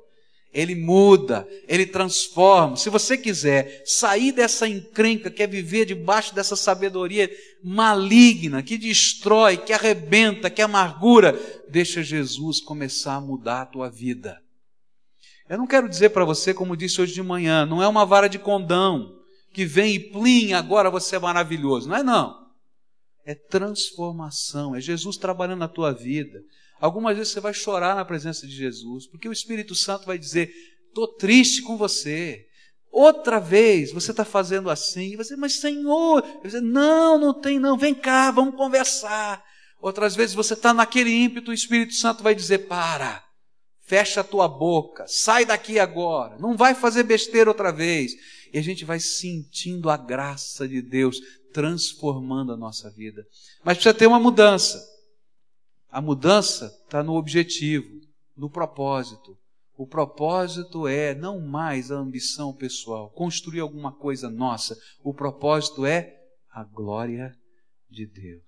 Ele 0.50 0.74
muda, 0.74 1.46
ele 1.68 1.84
transforma. 1.84 2.78
Se 2.78 2.88
você 2.88 3.18
quiser 3.18 3.82
sair 3.84 4.32
dessa 4.32 4.66
encrenca, 4.66 5.30
quer 5.30 5.46
viver 5.46 5.84
debaixo 5.84 6.34
dessa 6.34 6.56
sabedoria 6.56 7.30
maligna, 7.62 8.62
que 8.62 8.78
destrói, 8.78 9.58
que 9.58 9.74
arrebenta, 9.74 10.48
que 10.48 10.62
amargura, 10.62 11.38
deixa 11.68 12.02
Jesus 12.02 12.60
começar 12.60 13.16
a 13.16 13.20
mudar 13.20 13.60
a 13.60 13.66
tua 13.66 13.90
vida. 13.90 14.40
Eu 15.48 15.56
não 15.56 15.66
quero 15.66 15.88
dizer 15.88 16.10
para 16.10 16.24
você, 16.24 16.52
como 16.52 16.76
disse 16.76 17.00
hoje 17.00 17.14
de 17.14 17.22
manhã, 17.22 17.64
não 17.64 17.82
é 17.82 17.88
uma 17.88 18.04
vara 18.04 18.28
de 18.28 18.38
condão 18.38 19.18
que 19.52 19.64
vem 19.64 19.94
e 19.94 19.98
plim, 19.98 20.52
agora 20.52 20.90
você 20.90 21.16
é 21.16 21.18
maravilhoso. 21.18 21.88
Não 21.88 21.96
é 21.96 22.02
não. 22.02 22.48
É 23.24 23.34
transformação, 23.34 24.76
é 24.76 24.80
Jesus 24.80 25.16
trabalhando 25.16 25.60
na 25.60 25.68
tua 25.68 25.92
vida. 25.92 26.40
Algumas 26.80 27.16
vezes 27.16 27.32
você 27.32 27.40
vai 27.40 27.52
chorar 27.52 27.96
na 27.96 28.04
presença 28.04 28.46
de 28.46 28.54
Jesus, 28.54 29.06
porque 29.06 29.28
o 29.28 29.32
Espírito 29.32 29.74
Santo 29.74 30.06
vai 30.06 30.18
dizer: 30.18 30.52
estou 30.88 31.08
triste 31.08 31.62
com 31.62 31.76
você. 31.76 32.44
Outra 32.90 33.38
vez 33.38 33.92
você 33.92 34.12
está 34.12 34.24
fazendo 34.24 34.70
assim, 34.70 35.12
e 35.12 35.16
você, 35.16 35.36
mas 35.36 35.60
Senhor, 35.60 36.24
dizer, 36.42 36.62
não, 36.62 37.18
não 37.18 37.34
tem 37.34 37.58
não, 37.58 37.76
vem 37.76 37.94
cá, 37.94 38.30
vamos 38.30 38.54
conversar. 38.54 39.44
Outras 39.80 40.16
vezes 40.16 40.34
você 40.34 40.54
está 40.54 40.72
naquele 40.72 41.10
ímpeto, 41.10 41.50
o 41.50 41.54
Espírito 41.54 41.94
Santo 41.94 42.22
vai 42.22 42.34
dizer: 42.34 42.66
para, 42.66 43.22
fecha 43.88 44.20
a 44.20 44.24
tua 44.24 44.46
boca, 44.46 45.06
sai 45.08 45.46
daqui 45.46 45.78
agora, 45.78 46.38
não 46.38 46.56
vai 46.56 46.74
fazer 46.74 47.02
besteira 47.04 47.48
outra 47.48 47.72
vez. 47.72 48.12
E 48.52 48.58
a 48.58 48.62
gente 48.62 48.84
vai 48.84 49.00
sentindo 49.00 49.90
a 49.90 49.96
graça 49.96 50.68
de 50.68 50.80
Deus 50.82 51.18
transformando 51.52 52.52
a 52.52 52.56
nossa 52.56 52.90
vida. 52.90 53.26
Mas 53.64 53.78
precisa 53.78 53.94
ter 53.94 54.06
uma 54.06 54.20
mudança. 54.20 54.78
A 55.90 56.00
mudança 56.00 56.66
está 56.84 57.02
no 57.02 57.14
objetivo, 57.14 57.88
no 58.36 58.50
propósito. 58.50 59.36
O 59.74 59.86
propósito 59.86 60.86
é 60.86 61.14
não 61.14 61.40
mais 61.40 61.90
a 61.90 61.96
ambição 61.96 62.52
pessoal, 62.52 63.10
construir 63.10 63.60
alguma 63.60 63.92
coisa 63.92 64.28
nossa. 64.28 64.76
O 65.02 65.14
propósito 65.14 65.86
é 65.86 66.14
a 66.50 66.62
glória 66.62 67.34
de 67.88 68.06
Deus. 68.06 68.42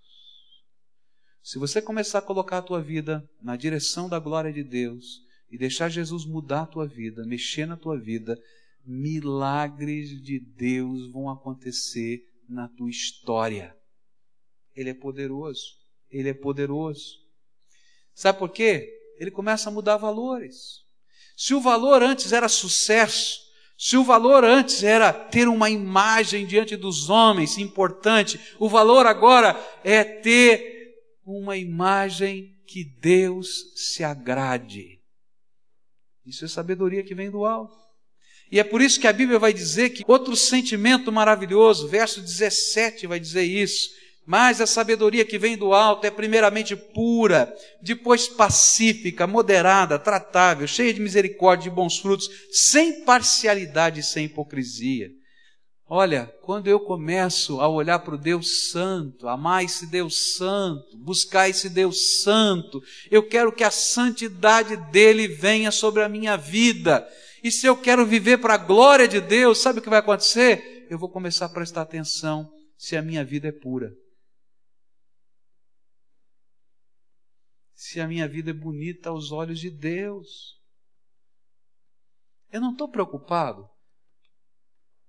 Se 1.42 1.58
você 1.58 1.80
começar 1.80 2.18
a 2.18 2.22
colocar 2.22 2.58
a 2.58 2.62
tua 2.62 2.82
vida 2.82 3.26
na 3.40 3.56
direção 3.56 4.08
da 4.08 4.18
glória 4.18 4.52
de 4.52 4.62
Deus 4.62 5.29
e 5.50 5.58
deixar 5.58 5.88
Jesus 5.88 6.24
mudar 6.24 6.62
a 6.62 6.66
tua 6.66 6.86
vida, 6.86 7.24
mexer 7.26 7.66
na 7.66 7.76
tua 7.76 7.98
vida, 7.98 8.38
milagres 8.84 10.22
de 10.22 10.38
Deus 10.38 11.10
vão 11.10 11.28
acontecer 11.28 12.22
na 12.48 12.68
tua 12.68 12.88
história. 12.88 13.76
Ele 14.74 14.90
é 14.90 14.94
poderoso. 14.94 15.78
Ele 16.10 16.28
é 16.28 16.34
poderoso. 16.34 17.18
Sabe 18.14 18.38
por 18.38 18.50
quê? 18.50 18.88
Ele 19.18 19.30
começa 19.30 19.68
a 19.68 19.72
mudar 19.72 19.96
valores. 19.96 20.80
Se 21.36 21.54
o 21.54 21.60
valor 21.60 22.02
antes 22.02 22.32
era 22.32 22.48
sucesso, 22.48 23.40
se 23.78 23.96
o 23.96 24.04
valor 24.04 24.44
antes 24.44 24.82
era 24.82 25.12
ter 25.12 25.48
uma 25.48 25.70
imagem 25.70 26.46
diante 26.46 26.76
dos 26.76 27.08
homens 27.08 27.56
importante, 27.56 28.38
o 28.58 28.68
valor 28.68 29.06
agora 29.06 29.58
é 29.82 30.04
ter 30.04 30.94
uma 31.24 31.56
imagem 31.56 32.54
que 32.66 32.84
Deus 32.84 33.72
se 33.74 34.04
agrade. 34.04 34.99
Isso 36.26 36.44
é 36.44 36.48
sabedoria 36.48 37.02
que 37.02 37.14
vem 37.14 37.30
do 37.30 37.44
alto. 37.44 37.74
E 38.50 38.58
é 38.58 38.64
por 38.64 38.80
isso 38.80 39.00
que 39.00 39.06
a 39.06 39.12
Bíblia 39.12 39.38
vai 39.38 39.52
dizer 39.52 39.90
que 39.90 40.04
outro 40.06 40.34
sentimento 40.34 41.12
maravilhoso, 41.12 41.86
verso 41.86 42.20
17 42.20 43.06
vai 43.06 43.20
dizer 43.20 43.44
isso, 43.44 43.90
mas 44.26 44.60
a 44.60 44.66
sabedoria 44.66 45.24
que 45.24 45.38
vem 45.38 45.56
do 45.56 45.72
alto 45.72 46.06
é 46.06 46.10
primeiramente 46.10 46.76
pura, 46.76 47.52
depois 47.80 48.28
pacífica, 48.28 49.26
moderada, 49.26 49.98
tratável, 49.98 50.66
cheia 50.66 50.92
de 50.92 51.00
misericórdia 51.00 51.68
e 51.68 51.72
bons 51.72 51.98
frutos, 51.98 52.28
sem 52.50 53.04
parcialidade 53.04 54.00
e 54.00 54.04
sem 54.04 54.26
hipocrisia. 54.26 55.10
Olha, 55.92 56.28
quando 56.42 56.68
eu 56.68 56.78
começo 56.78 57.60
a 57.60 57.68
olhar 57.68 57.98
para 57.98 58.14
o 58.14 58.18
Deus 58.18 58.70
Santo, 58.70 59.26
amar 59.26 59.64
esse 59.64 59.88
Deus 59.88 60.36
Santo, 60.36 60.96
buscar 60.96 61.48
esse 61.48 61.68
Deus 61.68 62.22
Santo, 62.22 62.80
eu 63.10 63.26
quero 63.26 63.52
que 63.52 63.64
a 63.64 63.72
santidade 63.72 64.76
dele 64.92 65.26
venha 65.26 65.72
sobre 65.72 66.04
a 66.04 66.08
minha 66.08 66.36
vida. 66.36 67.04
E 67.42 67.50
se 67.50 67.66
eu 67.66 67.76
quero 67.76 68.06
viver 68.06 68.38
para 68.38 68.54
a 68.54 68.56
glória 68.56 69.08
de 69.08 69.20
Deus, 69.20 69.58
sabe 69.58 69.80
o 69.80 69.82
que 69.82 69.90
vai 69.90 69.98
acontecer? 69.98 70.86
Eu 70.88 70.96
vou 70.96 71.08
começar 71.08 71.46
a 71.46 71.48
prestar 71.48 71.82
atenção 71.82 72.48
se 72.78 72.96
a 72.96 73.02
minha 73.02 73.24
vida 73.24 73.48
é 73.48 73.52
pura. 73.52 73.92
se 77.80 77.98
a 77.98 78.06
minha 78.06 78.28
vida 78.28 78.50
é 78.50 78.52
bonita 78.52 79.08
aos 79.08 79.32
olhos 79.32 79.58
de 79.58 79.70
Deus. 79.70 80.60
Eu 82.52 82.60
não 82.60 82.72
estou 82.72 82.90
preocupado 82.90 83.66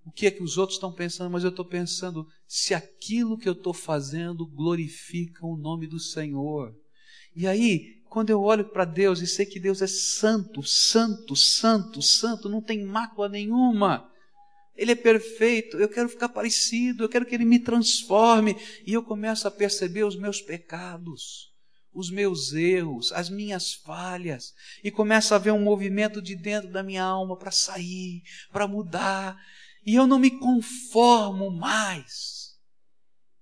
o 0.06 0.12
que 0.12 0.26
é 0.26 0.32
que 0.32 0.44
os 0.44 0.58
outros 0.58 0.78
estão 0.78 0.92
pensando, 0.92 1.30
mas 1.30 1.44
eu 1.44 1.50
estou 1.50 1.66
pensando 1.66 2.28
se 2.47 2.74
aquilo 2.74 3.38
que 3.38 3.47
eu 3.47 3.54
estou 3.54 3.74
fazendo 3.74 4.45
glorifica 4.45 5.45
o 5.45 5.56
nome 5.56 5.88
do 5.88 5.99
Senhor. 5.99 6.76
E 7.36 7.47
aí, 7.47 8.02
quando 8.10 8.30
eu 8.30 8.41
olho 8.41 8.66
para 8.66 8.84
Deus 8.84 9.22
e 9.22 9.28
sei 9.28 9.45
que 9.45 9.60
Deus 9.60 9.82
é 9.82 9.88
santo, 9.88 10.64
santo, 10.64 11.36
santo, 11.36 12.02
santo, 12.02 12.49
não 12.49 12.62
tem 12.62 12.84
mácula 12.84 13.30
nenhuma. 13.30 14.10
Ele 14.76 14.91
é 14.91 14.95
perfeito, 14.95 15.78
eu 15.78 15.88
quero 15.88 16.10
ficar 16.10 16.30
parecido, 16.30 17.04
eu 17.04 17.10
quero 17.10 17.26
que 17.26 17.36
Ele 17.36 17.45
me 17.45 17.60
transforme. 17.60 18.56
E 18.86 18.93
eu 18.93 19.04
começo 19.04 19.47
a 19.47 19.52
perceber 19.52 20.04
os 20.04 20.16
meus 20.16 20.41
pecados 20.41 21.52
os 21.93 22.10
meus 22.10 22.54
erros, 22.54 23.12
as 23.12 23.30
minhas 23.30 23.74
falhas, 23.74 24.54
e 24.84 24.89
começa 24.89 25.36
a 25.36 25.38
haver 25.38 25.52
um 25.52 25.62
movimento 25.62 26.22
de 26.22 26.36
dentro 26.36 26.72
da 26.72 26.82
minha 26.82 27.04
alma 27.04 27.36
para 27.36 27.52
sair, 27.52 28.24
para 28.52 28.68
mudar, 28.68 29.38
e 29.86 29.96
eu 29.96 30.06
não 30.06 30.20
me 30.20 30.32
conformo 30.32 31.50
mais. 31.50 32.58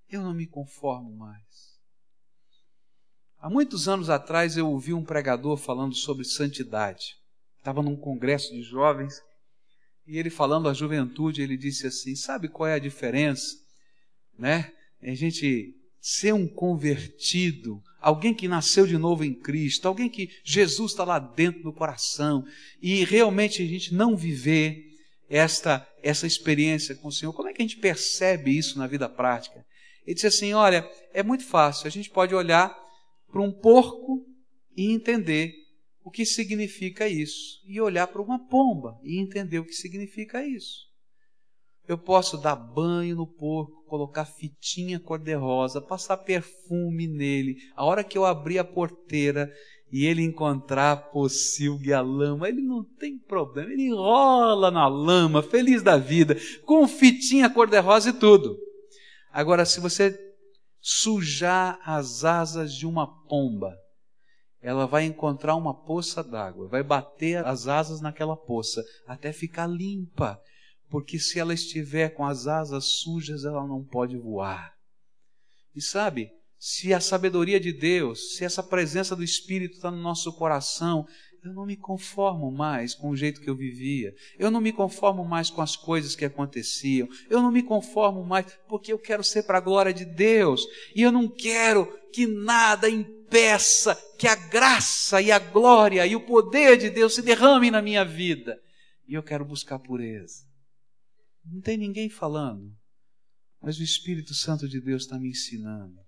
Eu 0.10 0.22
não 0.24 0.34
me 0.34 0.48
conformo 0.48 1.16
mais. 1.16 1.44
Há 3.38 3.50
muitos 3.50 3.88
anos 3.88 4.10
atrás 4.10 4.58
eu 4.58 4.70
ouvi 4.70 4.94
um 4.94 5.04
pregador 5.04 5.58
falando 5.58 5.96
sobre 5.96 6.26
santidade. 6.26 7.16
Estava 7.58 7.82
num 7.82 7.96
congresso 7.96 8.52
de 8.52 8.62
jovens 8.62 9.22
E 10.08 10.18
ele 10.18 10.30
falando 10.30 10.68
à 10.68 10.74
juventude, 10.74 11.42
ele 11.42 11.58
disse 11.58 11.86
assim: 11.86 12.16
sabe 12.16 12.50
qual 12.50 12.68
é 12.68 12.74
a 12.74 12.80
diferença, 12.80 13.56
né? 14.38 14.74
A 15.02 15.14
gente 15.14 15.76
ser 16.02 16.34
um 16.34 16.48
convertido, 16.48 17.82
alguém 18.00 18.34
que 18.34 18.48
nasceu 18.48 18.88
de 18.88 18.98
novo 18.98 19.24
em 19.24 19.34
Cristo, 19.34 19.88
alguém 19.88 20.10
que 20.10 20.30
Jesus 20.44 20.92
está 20.92 21.04
lá 21.04 21.20
dentro 21.20 21.62
do 21.62 21.74
coração 21.74 22.46
e 22.82 23.04
realmente 23.04 23.62
a 23.62 23.66
gente 23.66 23.94
não 23.94 24.16
viver 24.16 24.89
esta 25.30 25.88
essa 26.02 26.26
experiência 26.26 26.96
com 26.96 27.10
o 27.10 27.12
Senhor. 27.12 27.34
Como 27.34 27.50
é 27.50 27.54
que 27.54 27.62
a 27.62 27.66
gente 27.66 27.78
percebe 27.78 28.58
isso 28.58 28.78
na 28.78 28.88
vida 28.88 29.08
prática? 29.08 29.66
Ele 30.06 30.16
disse 30.16 30.28
assim: 30.28 30.54
olha, 30.54 30.90
é 31.14 31.22
muito 31.22 31.46
fácil. 31.46 31.88
A 31.88 31.92
gente 31.92 32.10
pode 32.10 32.34
olhar 32.34 32.76
para 33.32 33.42
um 33.42 33.52
porco 33.52 34.26
e 34.76 34.92
entender 34.92 35.54
o 36.04 36.12
que 36.12 36.26
significa 36.26 37.08
isso, 37.08 37.62
e 37.68 37.80
olhar 37.80 38.08
para 38.08 38.22
uma 38.22 38.48
pomba 38.48 38.98
e 39.04 39.20
entender 39.20 39.60
o 39.60 39.66
que 39.66 39.74
significa 39.74 40.44
isso. 40.44 40.88
Eu 41.88 41.98
posso 41.98 42.38
dar 42.38 42.56
banho 42.56 43.16
no 43.16 43.28
porco, 43.28 43.84
colocar 43.86 44.26
fitinha 44.26 45.00
cor-de-rosa, 45.00 45.82
passar 45.82 46.18
perfume 46.18 47.08
nele. 47.08 47.58
A 47.76 47.84
hora 47.84 48.04
que 48.04 48.18
eu 48.18 48.26
abrir 48.26 48.60
a 48.60 48.64
porteira 48.64 49.52
e 49.92 50.06
ele 50.06 50.22
encontrar 50.22 51.10
pocilga 51.12 51.88
e 51.88 51.94
a 51.94 52.02
lama, 52.02 52.48
ele 52.48 52.62
não 52.62 52.84
tem 52.84 53.18
problema, 53.18 53.72
ele 53.72 53.92
rola 53.92 54.70
na 54.70 54.88
lama, 54.88 55.42
feliz 55.42 55.82
da 55.82 55.98
vida, 55.98 56.36
com 56.66 56.88
fitinha 56.88 57.50
cor-de-rosa 57.50 58.10
e 58.10 58.14
tudo. 58.14 58.58
Agora, 59.32 59.66
se 59.66 59.80
você 59.80 60.18
sujar 60.80 61.80
as 61.84 62.24
asas 62.24 62.74
de 62.74 62.86
uma 62.86 63.08
pomba, 63.28 63.76
ela 64.62 64.86
vai 64.86 65.06
encontrar 65.06 65.56
uma 65.56 65.74
poça 65.74 66.24
d'água, 66.24 66.68
vai 66.68 66.84
bater 66.84 67.46
as 67.46 67.68
asas 67.68 68.02
naquela 68.02 68.36
poça 68.36 68.84
até 69.08 69.32
ficar 69.32 69.68
limpa, 69.68 70.40
porque 70.90 71.18
se 71.18 71.40
ela 71.40 71.54
estiver 71.54 72.10
com 72.10 72.26
as 72.26 72.48
asas 72.48 73.00
sujas, 73.00 73.46
ela 73.46 73.66
não 73.66 73.84
pode 73.84 74.18
voar. 74.18 74.74
E 75.76 75.82
sabe, 75.82 76.30
se 76.60 76.94
a 76.94 77.00
sabedoria 77.00 77.58
de 77.58 77.72
Deus, 77.72 78.36
se 78.36 78.44
essa 78.44 78.62
presença 78.62 79.16
do 79.16 79.24
Espírito 79.24 79.76
está 79.76 79.90
no 79.90 80.02
nosso 80.02 80.34
coração, 80.34 81.08
eu 81.42 81.54
não 81.54 81.66
me 81.66 81.78
conformo 81.78 82.52
mais 82.52 82.94
com 82.94 83.10
o 83.10 83.16
jeito 83.16 83.40
que 83.40 83.50
eu 83.50 83.56
vivia, 83.56 84.14
eu 84.38 84.52
não 84.52 84.60
me 84.60 84.74
conformo 84.74 85.24
mais 85.24 85.50
com 85.50 85.62
as 85.62 85.78
coisas 85.78 86.18
que 86.18 86.26
aconteciam, 86.26 87.08
eu 87.30 87.42
não 87.42 87.50
me 87.50 87.64
conformo 87.64 88.26
mais 88.26 88.46
porque 88.68 88.92
eu 88.92 89.00
quero 89.00 89.24
ser 89.24 89.44
para 89.44 89.60
a 89.60 89.62
glória 89.62 89.94
de 89.94 90.04
Deus 90.04 90.68
e 90.94 91.02
eu 91.02 91.14
não 91.14 91.30
quero 91.30 91.88
que 92.12 92.28
nada 92.28 92.90
impeça 92.90 93.96
que 94.18 94.28
a 94.28 94.36
graça 94.36 95.22
e 95.22 95.32
a 95.32 95.40
glória 95.40 96.06
e 96.06 96.14
o 96.14 96.26
poder 96.26 96.78
de 96.78 96.90
Deus 96.90 97.16
se 97.16 97.22
derramem 97.22 97.72
na 97.72 97.82
minha 97.82 98.04
vida. 98.04 98.60
E 99.08 99.14
eu 99.14 99.24
quero 99.24 99.46
buscar 99.46 99.80
pureza. 99.80 100.44
Não 101.46 101.62
tem 101.62 101.78
ninguém 101.78 102.10
falando, 102.10 102.70
mas 103.62 103.80
o 103.80 103.84
Espírito 103.84 104.34
Santo 104.34 104.68
de 104.68 104.82
Deus 104.82 105.04
está 105.04 105.18
me 105.18 105.30
ensinando 105.30 105.99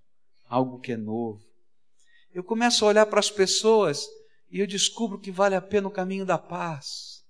algo 0.52 0.80
que 0.80 0.92
é 0.92 0.98
novo. 0.98 1.42
Eu 2.34 2.44
começo 2.44 2.84
a 2.84 2.90
olhar 2.90 3.06
para 3.06 3.22
as 3.22 3.32
pessoas 3.32 4.06
e 4.52 4.60
eu 4.60 4.68
descubro 4.68 5.18
que 5.18 5.32
vale 5.32 5.56
a 5.56 5.62
pena 5.62 5.88
o 5.88 5.92
caminho 5.92 6.26
da 6.26 6.38
paz. 6.38 7.24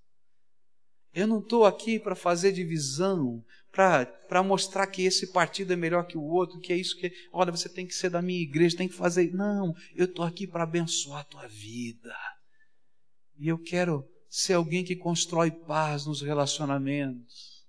Eu 1.14 1.28
não 1.28 1.40
estou 1.40 1.66
aqui 1.66 2.00
para 2.00 2.16
fazer 2.16 2.52
divisão, 2.52 3.44
para 3.72 4.42
mostrar 4.44 4.88
que 4.88 5.04
esse 5.04 5.32
partido 5.32 5.72
é 5.72 5.76
melhor 5.76 6.08
que 6.08 6.18
o 6.18 6.24
outro, 6.24 6.60
que 6.60 6.74
é 6.74 6.76
isso 6.76 6.98
que. 6.98 7.14
Olha, 7.32 7.52
você 7.52 7.70
tem 7.70 7.86
que 7.86 7.94
ser 7.94 8.10
da 8.10 8.22
minha 8.22 8.42
igreja, 8.42 8.78
tem 8.78 8.88
que 8.88 8.96
fazer. 8.96 9.32
Não, 9.34 9.76
eu 9.96 10.06
estou 10.06 10.26
aqui 10.26 10.48
para 10.48 10.64
abençoar 10.64 11.22
a 11.22 11.26
tua 11.26 11.48
vida. 11.48 12.16
E 13.38 13.48
eu 13.48 13.60
quero 13.60 14.04
ser 14.30 14.54
alguém 14.54 14.84
que 14.84 14.96
constrói 14.96 15.52
paz 15.52 16.06
nos 16.08 16.22
relacionamentos. 16.22 17.68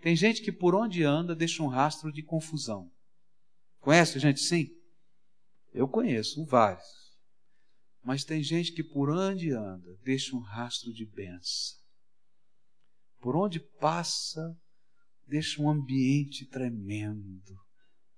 Tem 0.00 0.14
gente 0.14 0.40
que 0.40 0.52
por 0.52 0.74
onde 0.74 1.02
anda 1.02 1.34
deixa 1.34 1.62
um 1.62 1.68
rastro 1.68 2.12
de 2.12 2.22
confusão. 2.22 2.92
Conhece 3.88 4.18
gente 4.18 4.40
sim? 4.40 4.66
Eu 5.72 5.88
conheço 5.88 6.44
vários. 6.44 6.84
Mas 8.04 8.22
tem 8.22 8.42
gente 8.42 8.70
que 8.72 8.84
por 8.84 9.08
onde 9.08 9.50
anda 9.50 9.96
deixa 10.04 10.36
um 10.36 10.40
rastro 10.40 10.92
de 10.92 11.06
bênção. 11.06 11.78
Por 13.18 13.34
onde 13.34 13.58
passa, 13.58 14.54
deixa 15.26 15.62
um 15.62 15.70
ambiente 15.70 16.44
tremendo 16.44 17.56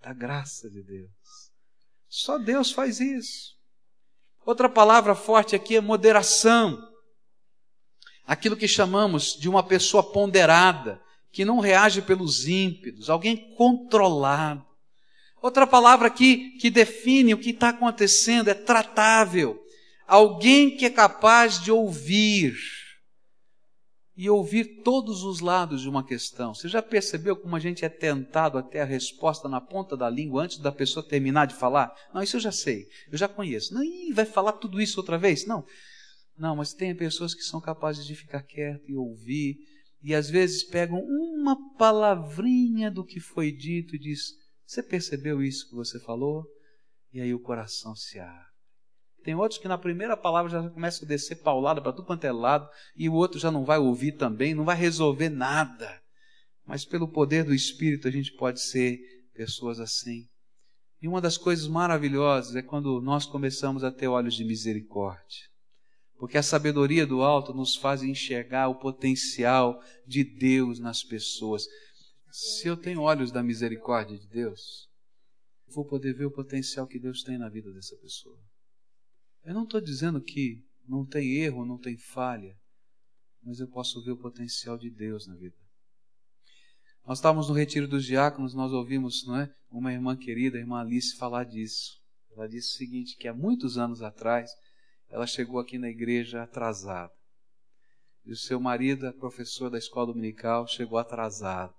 da 0.01 0.13
graça 0.13 0.69
de 0.69 0.83
Deus. 0.83 1.53
Só 2.09 2.37
Deus 2.37 2.73
faz 2.73 2.99
isso. 2.99 3.57
Outra 4.45 4.69
palavra 4.69 5.15
forte 5.15 5.55
aqui 5.55 5.77
é 5.77 5.81
moderação. 5.81 6.77
Aquilo 8.25 8.57
que 8.57 8.67
chamamos 8.67 9.39
de 9.39 9.49
uma 9.49 9.65
pessoa 9.65 10.03
ponderada, 10.03 11.01
que 11.31 11.45
não 11.45 11.61
reage 11.61 12.03
pelos 12.03 12.49
ímpetos, 12.49 13.09
alguém 13.09 13.55
controlado. 13.55 14.69
Outra 15.43 15.67
palavra 15.67 16.09
aqui 16.09 16.51
que 16.59 16.71
define 16.71 17.35
o 17.35 17.39
que 17.39 17.51
está 17.51 17.71
acontecendo 17.71 18.49
é 18.49 18.55
tratável 18.55 19.59
alguém 20.07 20.77
que 20.77 20.85
é 20.85 20.91
capaz 20.91 21.63
de 21.63 21.71
ouvir 21.71 22.57
e 24.17 24.29
ouvir 24.29 24.83
todos 24.83 25.23
os 25.23 25.41
lados 25.41 25.81
de 25.81 25.89
uma 25.89 26.05
questão. 26.05 26.53
Você 26.53 26.69
já 26.69 26.83
percebeu 26.83 27.37
como 27.37 27.57
a 27.57 27.61
gente 27.61 27.85
é 27.85 27.89
tentado 27.89 28.59
até 28.59 28.83
a 28.83 28.85
resposta 28.85 29.49
na 29.49 29.61
ponta 29.61 29.97
da 29.97 30.11
língua 30.11 30.43
antes 30.43 30.59
da 30.59 30.73
pessoa 30.73 31.07
terminar 31.07 31.47
de 31.47 31.55
falar? 31.55 31.95
Não, 32.13 32.23
isso 32.23 32.37
eu 32.37 32.41
já 32.41 32.53
sei, 32.53 32.87
eu 33.11 33.17
já 33.17 33.29
conheço. 33.29 33.73
Não, 33.73 33.83
vai 34.13 34.27
falar 34.27 34.53
tudo 34.55 34.81
isso 34.81 34.99
outra 34.99 35.17
vez? 35.17 35.47
Não. 35.47 35.65
Não, 36.37 36.57
mas 36.57 36.75
tem 36.75 36.95
pessoas 36.95 37.35
que 37.35 37.43
são 37.43 37.61
capazes 37.61 38.05
de 38.05 38.15
ficar 38.15 38.43
quieto 38.43 38.91
e 38.91 38.95
ouvir 38.95 39.57
e 40.03 40.15
às 40.15 40.29
vezes 40.29 40.65
pegam 40.65 40.99
uma 40.99 41.57
palavrinha 41.77 42.91
do 42.91 43.05
que 43.05 43.21
foi 43.21 43.53
dito 43.53 43.95
e 43.95 43.99
diz: 43.99 44.33
"Você 44.71 44.85
percebeu 44.85 45.43
isso 45.43 45.69
que 45.69 45.75
você 45.75 45.99
falou?" 45.99 46.47
E 47.13 47.21
aí 47.21 47.35
o 47.35 47.41
coração 47.41 47.97
se 47.97 48.21
abre. 48.21 48.51
Tem 49.25 49.35
outros 49.35 49.59
que 49.59 49.67
na 49.67 49.77
primeira 49.77 50.17
palavra 50.17 50.49
já 50.49 50.71
começa 50.71 51.05
a 51.05 51.09
descer 51.09 51.43
paulada 51.43 51.83
para 51.83 51.93
tudo 51.93 52.07
quanto 52.07 52.25
é 52.25 52.31
lado, 52.31 52.69
e 52.95 53.09
o 53.09 53.15
outro 53.15 53.41
já 53.41 53.51
não 53.51 53.65
vai 53.65 53.79
ouvir 53.79 54.13
também, 54.13 54.55
não 54.55 54.65
vai 54.65 54.77
resolver 54.77 55.29
nada. 55.29 56.01
Mas 56.65 56.85
pelo 56.85 57.09
poder 57.09 57.43
do 57.45 57.53
Espírito 57.53 58.07
a 58.07 58.13
gente 58.13 58.33
pode 58.35 58.61
ser 58.61 59.01
pessoas 59.35 59.81
assim. 59.81 60.29
E 61.03 61.09
uma 61.09 61.21
das 61.21 61.37
coisas 61.37 61.67
maravilhosas 61.67 62.55
é 62.55 62.63
quando 62.63 63.01
nós 63.01 63.27
começamos 63.27 63.83
a 63.83 63.91
ter 63.91 64.07
olhos 64.07 64.35
de 64.35 64.45
misericórdia. 64.45 65.51
Porque 66.17 66.39
a 66.39 66.45
sabedoria 66.45 67.05
do 67.05 67.23
alto 67.23 67.53
nos 67.53 67.75
faz 67.75 68.05
enxergar 68.05 68.69
o 68.69 68.79
potencial 68.79 69.83
de 70.07 70.23
Deus 70.23 70.79
nas 70.79 71.03
pessoas. 71.03 71.65
Se 72.33 72.69
eu 72.69 72.77
tenho 72.77 73.01
olhos 73.01 73.33
da 73.33 73.43
misericórdia 73.43 74.17
de 74.17 74.29
Deus, 74.29 74.89
vou 75.67 75.85
poder 75.85 76.15
ver 76.15 76.27
o 76.27 76.31
potencial 76.31 76.87
que 76.87 76.99
Deus 76.99 77.23
tem 77.23 77.37
na 77.37 77.49
vida 77.49 77.73
dessa 77.73 77.97
pessoa. 77.97 78.39
Eu 79.45 79.55
não 79.55 79.65
estou 79.65 79.81
dizendo 79.81 80.21
que 80.21 80.65
não 80.87 81.05
tem 81.05 81.37
erro, 81.37 81.65
não 81.65 81.79
tem 81.79 81.97
falha, 81.97 82.57
mas 83.43 83.59
eu 83.59 83.69
posso 83.69 84.03
ver 84.05 84.13
o 84.13 84.17
potencial 84.17 84.79
de 84.79 84.91
Deus 84.91 85.27
na 85.27 85.35
vida. 85.35 85.57
Nós 87.05 87.19
estávamos 87.19 87.49
no 87.49 87.55
retiro 87.55 87.89
dos 87.89 88.05
diáconos, 88.05 88.55
nós 88.55 88.73
ouvimos, 88.73 89.27
não 89.27 89.37
é, 89.37 89.53
uma 89.71 89.93
irmã 89.93 90.17
querida, 90.17 90.59
a 90.59 90.61
irmã 90.61 90.81
Alice, 90.81 91.17
falar 91.17 91.45
disso. 91.45 92.01
Ela 92.33 92.49
disse 92.49 92.75
o 92.75 92.79
seguinte, 92.79 93.17
que 93.17 93.27
há 93.27 93.35
muitos 93.35 93.77
anos 93.77 94.03
atrás, 94.03 94.51
ela 95.09 95.27
chegou 95.27 95.59
aqui 95.59 95.79
na 95.79 95.89
igreja 95.89 96.43
atrasada. 96.43 97.13
E 98.25 98.33
o 98.33 98.37
seu 98.37 98.61
marido, 98.61 99.13
professor 99.15 99.71
da 99.71 99.79
escola 99.79 100.09
dominical, 100.09 100.69
chegou 100.69 100.99
atrasado. 100.99 101.75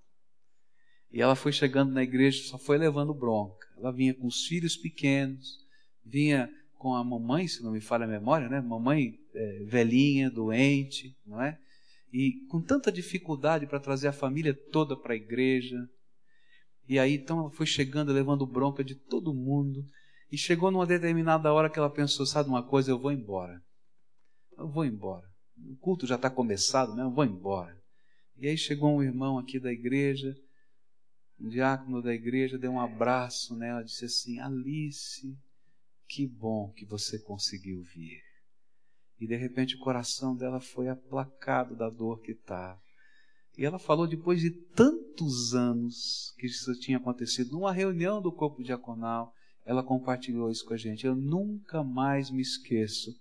E 1.12 1.22
ela 1.22 1.36
foi 1.36 1.51
chegando 1.51 1.91
na 1.91 2.03
igreja, 2.03 2.43
só 2.43 2.57
foi 2.57 2.78
levando 2.78 3.14
bronca. 3.14 3.68
Ela 3.78 3.91
vinha 3.91 4.14
com 4.14 4.28
os 4.28 4.45
filhos 4.45 4.78
pequenos, 4.78 5.59
vinha 6.05 6.49
com 6.78 6.95
a 6.95 7.03
mamãe, 7.03 7.47
se 7.47 7.62
não 7.62 7.72
me 7.72 7.82
falha 7.82 8.05
a 8.05 8.07
memória, 8.07 8.49
né? 8.49 8.62
Mamãe 8.62 9.20
é, 9.34 9.64
velhinha, 9.66 10.30
doente, 10.30 11.16
não 11.26 11.41
é? 11.41 11.59
E 12.14 12.45
com 12.49 12.62
tanta 12.62 12.91
dificuldade 12.91 13.68
para 13.68 13.80
trazer 13.80 14.07
a 14.07 14.14
família 14.14 14.53
toda 14.72 14.95
para 14.95 15.14
a 15.14 15.16
igreja. 15.16 15.78
E 16.88 16.97
aí 16.97 17.16
então 17.16 17.39
ela 17.39 17.51
foi 17.51 17.66
chegando, 17.66 18.12
levando 18.12 18.45
bronca 18.45 18.84
de 18.84 18.95
todo 18.95 19.34
mundo. 19.34 19.86
E 20.32 20.38
chegou 20.38 20.72
numa 20.72 20.86
determinada 20.86 21.51
hora 21.53 21.70
que 21.70 21.78
ela 21.78 21.89
pensou: 21.89 22.26
sabe 22.26 22.49
uma 22.49 22.64
coisa, 22.64 22.91
eu 22.91 22.99
vou 22.99 23.12
embora. 23.12 23.62
Eu 24.57 24.68
vou 24.70 24.86
embora. 24.86 25.26
O 25.70 25.76
culto 25.78 26.07
já 26.07 26.16
está 26.16 26.30
começado, 26.30 26.95
né? 26.95 27.03
Eu 27.03 27.12
vou 27.12 27.26
embora. 27.26 27.78
E 28.38 28.47
aí 28.47 28.57
chegou 28.57 28.95
um 28.95 29.03
irmão 29.03 29.38
aqui 29.38 29.59
da 29.59 29.72
igreja, 29.72 30.36
um 31.41 31.49
diácono 31.49 32.01
da 32.01 32.13
igreja, 32.13 32.57
deu 32.57 32.71
um 32.71 32.79
abraço 32.79 33.55
nela, 33.55 33.83
disse 33.83 34.05
assim: 34.05 34.39
Alice, 34.39 35.35
que 36.07 36.27
bom 36.27 36.71
que 36.73 36.85
você 36.85 37.17
conseguiu 37.17 37.81
vir. 37.81 38.21
E 39.19 39.27
de 39.27 39.35
repente 39.35 39.75
o 39.75 39.79
coração 39.79 40.35
dela 40.35 40.59
foi 40.59 40.87
aplacado 40.87 41.75
da 41.75 41.89
dor 41.89 42.21
que 42.21 42.31
estava. 42.31 42.75
Tá. 42.75 42.81
E 43.57 43.65
ela 43.65 43.79
falou 43.79 44.07
depois 44.07 44.39
de 44.39 44.51
tantos 44.51 45.53
anos 45.53 46.33
que 46.37 46.45
isso 46.45 46.73
tinha 46.79 46.97
acontecido, 46.97 47.51
numa 47.51 47.73
reunião 47.73 48.21
do 48.21 48.31
corpo 48.31 48.63
diaconal, 48.63 49.33
ela 49.65 49.83
compartilhou 49.83 50.49
isso 50.49 50.65
com 50.65 50.73
a 50.73 50.77
gente. 50.77 51.05
Eu 51.05 51.15
nunca 51.15 51.83
mais 51.83 52.31
me 52.31 52.41
esqueço 52.41 53.11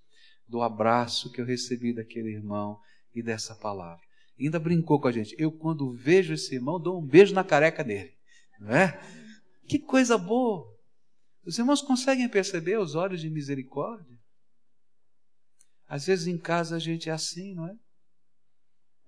do 0.46 0.62
abraço 0.62 1.30
que 1.30 1.40
eu 1.40 1.44
recebi 1.44 1.92
daquele 1.92 2.30
irmão 2.30 2.78
e 3.14 3.22
dessa 3.22 3.54
palavra. 3.54 4.09
Ainda 4.46 4.58
brincou 4.58 5.00
com 5.00 5.08
a 5.08 5.12
gente. 5.12 5.34
Eu, 5.38 5.52
quando 5.52 5.92
vejo 5.92 6.34
esse 6.34 6.54
irmão, 6.54 6.80
dou 6.80 7.00
um 7.00 7.06
beijo 7.06 7.34
na 7.34 7.44
careca 7.44 7.84
dele. 7.84 8.12
Não 8.58 8.74
é? 8.74 9.00
Que 9.66 9.78
coisa 9.78 10.18
boa! 10.18 10.66
Os 11.44 11.58
irmãos 11.58 11.80
conseguem 11.80 12.28
perceber 12.28 12.78
os 12.78 12.94
olhos 12.94 13.20
de 13.20 13.30
misericórdia? 13.30 14.18
Às 15.86 16.06
vezes 16.06 16.26
em 16.26 16.38
casa 16.38 16.76
a 16.76 16.78
gente 16.78 17.08
é 17.08 17.12
assim, 17.12 17.54
não 17.54 17.66
é? 17.66 17.74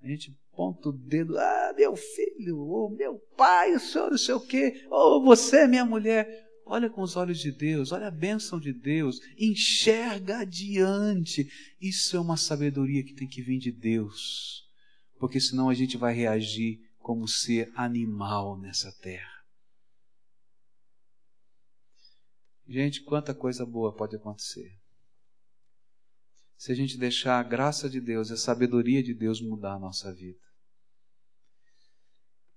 A 0.02 0.06
gente 0.08 0.36
ponta 0.50 0.88
o 0.88 0.92
dedo, 0.92 1.38
ah, 1.38 1.74
meu 1.76 1.94
filho, 1.94 2.58
ou 2.58 2.90
meu 2.90 3.18
pai, 3.36 3.74
o 3.74 3.80
senhor 3.80 4.10
não 4.10 4.18
sei 4.18 4.34
o 4.34 4.40
quê, 4.40 4.84
ou 4.90 5.22
você, 5.22 5.66
minha 5.66 5.84
mulher. 5.84 6.26
Olha 6.66 6.88
com 6.88 7.02
os 7.02 7.16
olhos 7.16 7.38
de 7.38 7.52
Deus, 7.52 7.92
olha 7.92 8.08
a 8.08 8.10
bênção 8.10 8.58
de 8.58 8.72
Deus, 8.72 9.20
enxerga 9.38 10.38
adiante. 10.38 11.48
Isso 11.80 12.16
é 12.16 12.20
uma 12.20 12.36
sabedoria 12.36 13.04
que 13.04 13.14
tem 13.14 13.28
que 13.28 13.42
vir 13.42 13.58
de 13.58 13.72
Deus, 13.72 14.68
porque 15.22 15.38
senão 15.38 15.68
a 15.68 15.74
gente 15.74 15.96
vai 15.96 16.12
reagir 16.12 16.80
como 16.98 17.28
ser 17.28 17.72
animal 17.76 18.58
nessa 18.58 18.90
terra. 18.90 19.46
Gente, 22.66 23.04
quanta 23.04 23.32
coisa 23.32 23.64
boa 23.64 23.94
pode 23.94 24.16
acontecer. 24.16 24.76
Se 26.56 26.72
a 26.72 26.74
gente 26.74 26.98
deixar 26.98 27.38
a 27.38 27.42
graça 27.44 27.88
de 27.88 28.00
Deus, 28.00 28.32
a 28.32 28.36
sabedoria 28.36 29.00
de 29.00 29.14
Deus 29.14 29.40
mudar 29.40 29.74
a 29.74 29.78
nossa 29.78 30.12
vida. 30.12 30.42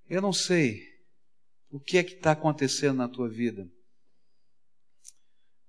Eu 0.10 0.20
não 0.20 0.34
sei 0.34 0.82
o 1.70 1.80
que 1.80 2.00
é 2.00 2.04
que 2.04 2.16
está 2.16 2.32
acontecendo 2.32 2.98
na 2.98 3.08
tua 3.08 3.30
vida, 3.30 3.72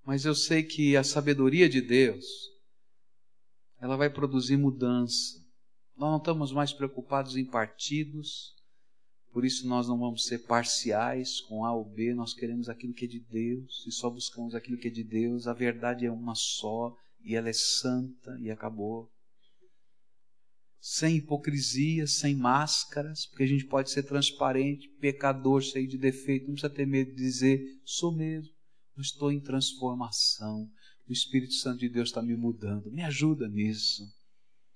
mas 0.02 0.24
eu 0.24 0.34
sei 0.34 0.62
que 0.62 0.96
a 0.96 1.04
sabedoria 1.04 1.68
de 1.68 1.82
Deus, 1.82 2.24
ela 3.82 3.98
vai 3.98 4.08
produzir 4.08 4.56
mudança. 4.56 5.44
Nós 5.96 6.10
não 6.10 6.18
estamos 6.18 6.52
mais 6.52 6.72
preocupados 6.72 7.36
em 7.36 7.44
partidos, 7.44 8.54
por 9.32 9.44
isso 9.44 9.66
nós 9.66 9.88
não 9.88 9.98
vamos 9.98 10.24
ser 10.24 10.40
parciais 10.40 11.40
com 11.40 11.64
A 11.64 11.74
ou 11.74 11.84
B, 11.84 12.14
nós 12.14 12.34
queremos 12.34 12.68
aquilo 12.68 12.94
que 12.94 13.04
é 13.04 13.08
de 13.08 13.20
Deus 13.20 13.84
e 13.86 13.92
só 13.92 14.10
buscamos 14.10 14.54
aquilo 14.54 14.78
que 14.78 14.88
é 14.88 14.90
de 14.90 15.04
Deus. 15.04 15.46
A 15.46 15.52
verdade 15.52 16.06
é 16.06 16.10
uma 16.10 16.34
só 16.34 16.94
e 17.22 17.34
ela 17.34 17.48
é 17.48 17.52
santa 17.52 18.38
e 18.40 18.50
acabou. 18.50 19.10
Sem 20.80 21.16
hipocrisia, 21.16 22.06
sem 22.06 22.34
máscaras, 22.34 23.26
porque 23.26 23.42
a 23.42 23.48
gente 23.48 23.66
pode 23.66 23.90
ser 23.90 24.04
transparente, 24.04 24.88
pecador, 25.00 25.60
cheio 25.60 25.88
de 25.88 25.98
defeito, 25.98 26.46
não 26.46 26.54
precisa 26.54 26.72
ter 26.72 26.86
medo 26.86 27.10
de 27.10 27.16
dizer, 27.16 27.60
sou 27.84 28.14
mesmo 28.14 28.56
estou 29.00 29.30
em 29.30 29.40
transformação. 29.40 30.70
O 31.08 31.12
Espírito 31.12 31.54
Santo 31.54 31.80
de 31.80 31.88
Deus 31.88 32.08
está 32.08 32.22
me 32.22 32.36
mudando. 32.36 32.90
Me 32.90 33.02
ajuda 33.02 33.48
nisso. 33.48 34.02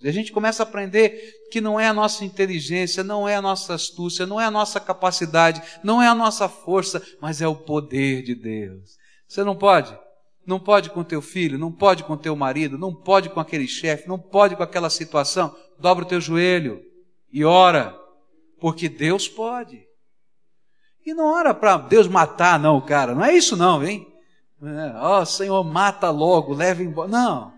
E 0.01 0.09
a 0.09 0.11
gente 0.11 0.31
começa 0.31 0.63
a 0.63 0.65
aprender 0.65 1.47
que 1.51 1.61
não 1.61 1.79
é 1.79 1.87
a 1.87 1.93
nossa 1.93 2.25
inteligência, 2.25 3.03
não 3.03 3.27
é 3.27 3.35
a 3.35 3.41
nossa 3.41 3.75
astúcia, 3.75 4.25
não 4.25 4.39
é 4.39 4.45
a 4.45 4.51
nossa 4.51 4.79
capacidade, 4.79 5.61
não 5.83 6.01
é 6.01 6.07
a 6.07 6.15
nossa 6.15 6.49
força, 6.49 7.01
mas 7.21 7.41
é 7.41 7.47
o 7.47 7.55
poder 7.55 8.23
de 8.23 8.33
Deus. 8.33 8.97
Você 9.27 9.43
não 9.43 9.55
pode? 9.55 9.97
Não 10.45 10.59
pode 10.59 10.89
com 10.89 11.03
teu 11.03 11.21
filho, 11.21 11.57
não 11.57 11.71
pode 11.71 12.03
com 12.03 12.17
teu 12.17 12.35
marido, 12.35 12.77
não 12.77 12.93
pode 12.93 13.29
com 13.29 13.39
aquele 13.39 13.67
chefe, 13.67 14.07
não 14.07 14.17
pode 14.17 14.55
com 14.55 14.63
aquela 14.63 14.89
situação. 14.89 15.55
Dobra 15.79 16.03
o 16.03 16.07
teu 16.07 16.19
joelho 16.19 16.81
e 17.31 17.45
ora, 17.45 17.95
porque 18.59 18.89
Deus 18.89 19.27
pode. 19.27 19.85
E 21.05 21.13
não 21.13 21.25
ora 21.25 21.53
para 21.53 21.77
Deus 21.77 22.07
matar, 22.07 22.59
não, 22.59 22.81
cara. 22.81 23.13
Não 23.13 23.23
é 23.23 23.33
isso, 23.33 23.55
não, 23.55 23.83
hein? 23.83 24.07
É, 24.63 24.93
ó, 24.97 25.21
oh, 25.21 25.25
Senhor, 25.25 25.63
mata 25.63 26.09
logo, 26.09 26.53
leva 26.53 26.83
embora. 26.83 27.07
Não, 27.07 27.53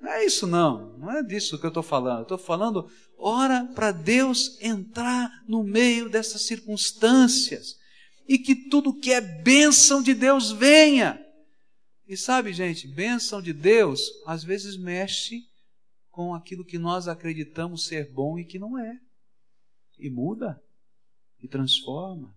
não 0.00 0.12
é 0.12 0.24
isso 0.24 0.46
não. 0.46 0.96
Não 0.98 1.10
é 1.10 1.22
disso 1.22 1.58
que 1.58 1.66
eu 1.66 1.68
estou 1.68 1.82
falando. 1.82 2.22
Estou 2.22 2.38
falando, 2.38 2.90
ora 3.18 3.64
para 3.74 3.92
Deus 3.92 4.58
entrar 4.60 5.30
no 5.46 5.62
meio 5.62 6.08
dessas 6.08 6.42
circunstâncias 6.42 7.78
e 8.26 8.38
que 8.38 8.68
tudo 8.68 8.98
que 8.98 9.12
é 9.12 9.20
bênção 9.20 10.02
de 10.02 10.14
Deus 10.14 10.50
venha. 10.50 11.20
E 12.06 12.16
sabe, 12.16 12.52
gente, 12.52 12.88
bênção 12.88 13.42
de 13.42 13.52
Deus 13.52 14.00
às 14.26 14.42
vezes 14.42 14.76
mexe 14.76 15.42
com 16.10 16.34
aquilo 16.34 16.64
que 16.64 16.78
nós 16.78 17.06
acreditamos 17.06 17.86
ser 17.86 18.10
bom 18.12 18.38
e 18.38 18.44
que 18.44 18.58
não 18.58 18.78
é. 18.78 18.98
E 19.98 20.08
muda, 20.08 20.60
e 21.40 21.46
transforma. 21.46 22.34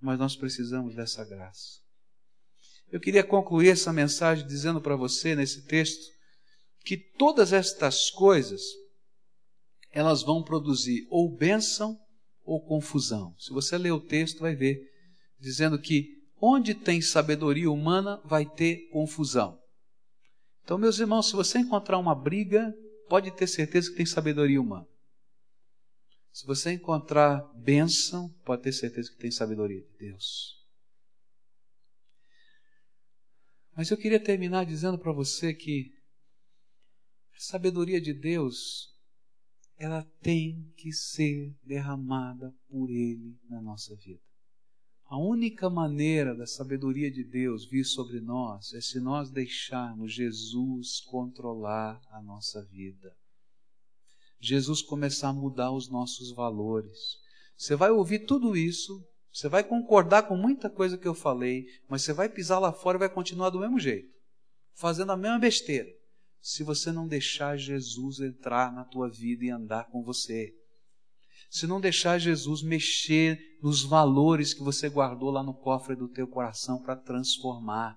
Mas 0.00 0.18
nós 0.18 0.34
precisamos 0.34 0.94
dessa 0.94 1.24
graça. 1.24 1.80
Eu 2.90 3.00
queria 3.00 3.24
concluir 3.24 3.68
essa 3.68 3.92
mensagem 3.92 4.46
dizendo 4.46 4.80
para 4.80 4.96
você 4.96 5.34
nesse 5.34 5.66
texto 5.66 6.15
que 6.86 6.96
todas 6.96 7.52
estas 7.52 8.12
coisas 8.12 8.62
elas 9.90 10.22
vão 10.22 10.40
produzir 10.40 11.04
ou 11.10 11.28
bênção 11.28 11.98
ou 12.44 12.64
confusão. 12.64 13.34
Se 13.40 13.50
você 13.50 13.76
ler 13.76 13.90
o 13.90 14.00
texto, 14.00 14.38
vai 14.38 14.54
ver 14.54 14.80
dizendo 15.36 15.80
que 15.80 16.06
onde 16.40 16.74
tem 16.74 17.02
sabedoria 17.02 17.68
humana 17.68 18.22
vai 18.24 18.46
ter 18.46 18.88
confusão. 18.90 19.60
Então, 20.62 20.78
meus 20.78 21.00
irmãos, 21.00 21.28
se 21.28 21.34
você 21.34 21.58
encontrar 21.58 21.98
uma 21.98 22.14
briga, 22.14 22.72
pode 23.08 23.32
ter 23.32 23.48
certeza 23.48 23.90
que 23.90 23.96
tem 23.96 24.06
sabedoria 24.06 24.60
humana. 24.60 24.86
Se 26.30 26.46
você 26.46 26.70
encontrar 26.70 27.42
bênção, 27.56 28.28
pode 28.44 28.62
ter 28.62 28.72
certeza 28.72 29.10
que 29.10 29.18
tem 29.18 29.30
sabedoria 29.32 29.80
de 29.80 29.98
Deus. 29.98 30.54
Mas 33.76 33.90
eu 33.90 33.96
queria 33.96 34.20
terminar 34.20 34.64
dizendo 34.64 34.98
para 34.98 35.12
você 35.12 35.52
que 35.52 35.95
a 37.36 37.40
sabedoria 37.40 38.00
de 38.00 38.14
Deus, 38.14 38.94
ela 39.76 40.02
tem 40.20 40.72
que 40.76 40.92
ser 40.92 41.54
derramada 41.62 42.54
por 42.68 42.90
Ele 42.90 43.38
na 43.48 43.60
nossa 43.60 43.94
vida. 43.96 44.20
A 45.04 45.18
única 45.18 45.70
maneira 45.70 46.34
da 46.34 46.46
sabedoria 46.46 47.10
de 47.10 47.22
Deus 47.22 47.64
vir 47.64 47.84
sobre 47.84 48.20
nós 48.20 48.72
é 48.72 48.80
se 48.80 48.98
nós 48.98 49.30
deixarmos 49.30 50.12
Jesus 50.12 51.00
controlar 51.00 52.00
a 52.10 52.20
nossa 52.20 52.64
vida. 52.64 53.16
Jesus 54.40 54.82
começar 54.82 55.28
a 55.28 55.32
mudar 55.32 55.70
os 55.70 55.88
nossos 55.88 56.32
valores. 56.32 57.18
Você 57.56 57.76
vai 57.76 57.90
ouvir 57.90 58.20
tudo 58.20 58.56
isso 58.56 59.06
você 59.36 59.50
vai 59.50 59.62
concordar 59.62 60.22
com 60.22 60.34
muita 60.34 60.70
coisa 60.70 60.96
que 60.96 61.06
eu 61.06 61.12
falei, 61.12 61.66
mas 61.90 62.00
você 62.00 62.14
vai 62.14 62.26
pisar 62.26 62.58
lá 62.58 62.72
fora 62.72 62.96
e 62.96 63.00
vai 63.00 63.08
continuar 63.10 63.50
do 63.50 63.60
mesmo 63.60 63.78
jeito, 63.78 64.08
fazendo 64.72 65.12
a 65.12 65.16
mesma 65.16 65.38
besteira, 65.38 65.90
se 66.48 66.62
você 66.62 66.92
não 66.92 67.08
deixar 67.08 67.56
Jesus 67.56 68.20
entrar 68.20 68.72
na 68.72 68.84
tua 68.84 69.10
vida 69.10 69.44
e 69.44 69.50
andar 69.50 69.90
com 69.90 70.02
você. 70.02 70.54
Se 71.50 71.66
não 71.66 71.80
deixar 71.80 72.18
Jesus 72.18 72.62
mexer 72.62 73.40
nos 73.62 73.82
valores 73.82 74.54
que 74.54 74.62
você 74.62 74.88
guardou 74.88 75.30
lá 75.30 75.42
no 75.42 75.54
cofre 75.54 75.96
do 75.96 76.08
teu 76.08 76.28
coração 76.28 76.80
para 76.80 76.94
transformar 76.94 77.96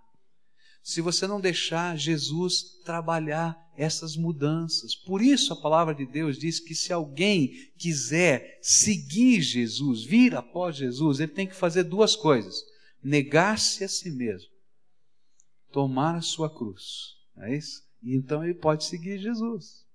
se 0.81 1.01
você 1.01 1.27
não 1.27 1.39
deixar 1.39 1.95
Jesus 1.97 2.79
trabalhar 2.83 3.55
essas 3.77 4.15
mudanças. 4.15 4.95
Por 4.95 5.21
isso 5.21 5.53
a 5.53 5.61
palavra 5.61 5.93
de 5.93 6.05
Deus 6.05 6.37
diz 6.37 6.59
que 6.59 6.73
se 6.73 6.91
alguém 6.91 7.51
quiser 7.77 8.57
seguir 8.61 9.41
Jesus, 9.41 10.03
vir 10.03 10.35
após 10.35 10.77
Jesus, 10.77 11.19
ele 11.19 11.31
tem 11.31 11.45
que 11.45 11.53
fazer 11.53 11.83
duas 11.83 12.15
coisas: 12.15 12.55
negar-se 13.03 13.83
a 13.83 13.87
si 13.87 14.09
mesmo, 14.09 14.49
tomar 15.71 16.15
a 16.15 16.21
sua 16.21 16.49
cruz. 16.49 17.15
É 17.37 17.55
isso? 17.55 17.88
Então 18.03 18.43
ele 18.43 18.53
pode 18.53 18.85
seguir 18.85 19.19
Jesus. 19.19 19.85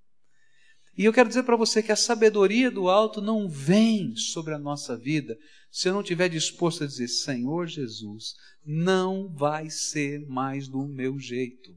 E 0.96 1.04
eu 1.04 1.12
quero 1.12 1.28
dizer 1.28 1.42
para 1.42 1.56
você 1.56 1.82
que 1.82 1.90
a 1.90 1.96
sabedoria 1.96 2.70
do 2.70 2.88
alto 2.88 3.20
não 3.20 3.48
vem 3.48 4.14
sobre 4.16 4.54
a 4.54 4.58
nossa 4.58 4.96
vida 4.96 5.36
se 5.70 5.88
eu 5.88 5.92
não 5.92 6.02
estiver 6.02 6.28
disposto 6.28 6.84
a 6.84 6.86
dizer: 6.86 7.08
Senhor 7.08 7.66
Jesus, 7.66 8.34
não 8.64 9.28
vai 9.28 9.68
ser 9.68 10.24
mais 10.28 10.68
do 10.68 10.86
meu 10.86 11.18
jeito. 11.18 11.76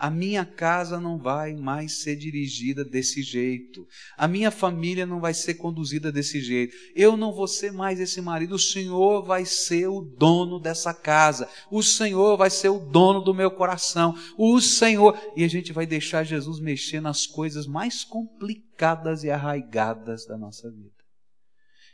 A 0.00 0.08
minha 0.08 0.46
casa 0.46 0.98
não 0.98 1.18
vai 1.18 1.54
mais 1.54 2.00
ser 2.00 2.16
dirigida 2.16 2.82
desse 2.82 3.22
jeito. 3.22 3.86
A 4.16 4.26
minha 4.26 4.50
família 4.50 5.04
não 5.04 5.20
vai 5.20 5.34
ser 5.34 5.56
conduzida 5.56 6.10
desse 6.10 6.40
jeito. 6.40 6.74
Eu 6.96 7.18
não 7.18 7.34
vou 7.34 7.46
ser 7.46 7.70
mais 7.70 8.00
esse 8.00 8.18
marido. 8.22 8.54
O 8.54 8.58
Senhor 8.58 9.22
vai 9.22 9.44
ser 9.44 9.88
o 9.88 10.00
dono 10.00 10.58
dessa 10.58 10.94
casa. 10.94 11.46
O 11.70 11.82
Senhor 11.82 12.38
vai 12.38 12.48
ser 12.48 12.70
o 12.70 12.78
dono 12.78 13.20
do 13.20 13.34
meu 13.34 13.50
coração. 13.50 14.16
O 14.38 14.58
Senhor. 14.58 15.20
E 15.36 15.44
a 15.44 15.48
gente 15.48 15.70
vai 15.70 15.84
deixar 15.84 16.24
Jesus 16.24 16.60
mexer 16.60 17.02
nas 17.02 17.26
coisas 17.26 17.66
mais 17.66 18.02
complicadas 18.02 19.22
e 19.22 19.30
arraigadas 19.30 20.24
da 20.24 20.38
nossa 20.38 20.70
vida. 20.70 20.94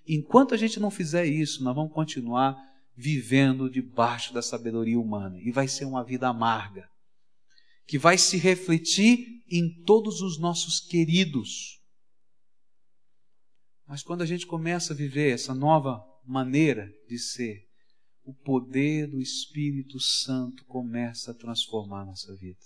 Enquanto 0.06 0.54
a 0.54 0.56
gente 0.56 0.78
não 0.78 0.92
fizer 0.92 1.26
isso, 1.26 1.64
nós 1.64 1.74
vamos 1.74 1.92
continuar 1.92 2.56
vivendo 2.96 3.68
debaixo 3.68 4.32
da 4.32 4.42
sabedoria 4.42 5.00
humana. 5.00 5.40
E 5.40 5.50
vai 5.50 5.66
ser 5.66 5.86
uma 5.86 6.04
vida 6.04 6.28
amarga 6.28 6.88
que 7.86 7.98
vai 7.98 8.18
se 8.18 8.36
refletir 8.36 9.42
em 9.48 9.82
todos 9.84 10.20
os 10.20 10.38
nossos 10.38 10.80
queridos. 10.80 11.80
Mas 13.86 14.02
quando 14.02 14.22
a 14.22 14.26
gente 14.26 14.46
começa 14.46 14.92
a 14.92 14.96
viver 14.96 15.32
essa 15.32 15.54
nova 15.54 16.04
maneira 16.24 16.92
de 17.08 17.18
ser, 17.18 17.64
o 18.24 18.34
poder 18.34 19.06
do 19.06 19.20
Espírito 19.20 20.00
Santo 20.00 20.64
começa 20.64 21.30
a 21.30 21.34
transformar 21.34 22.02
a 22.02 22.06
nossa 22.06 22.34
vida. 22.34 22.58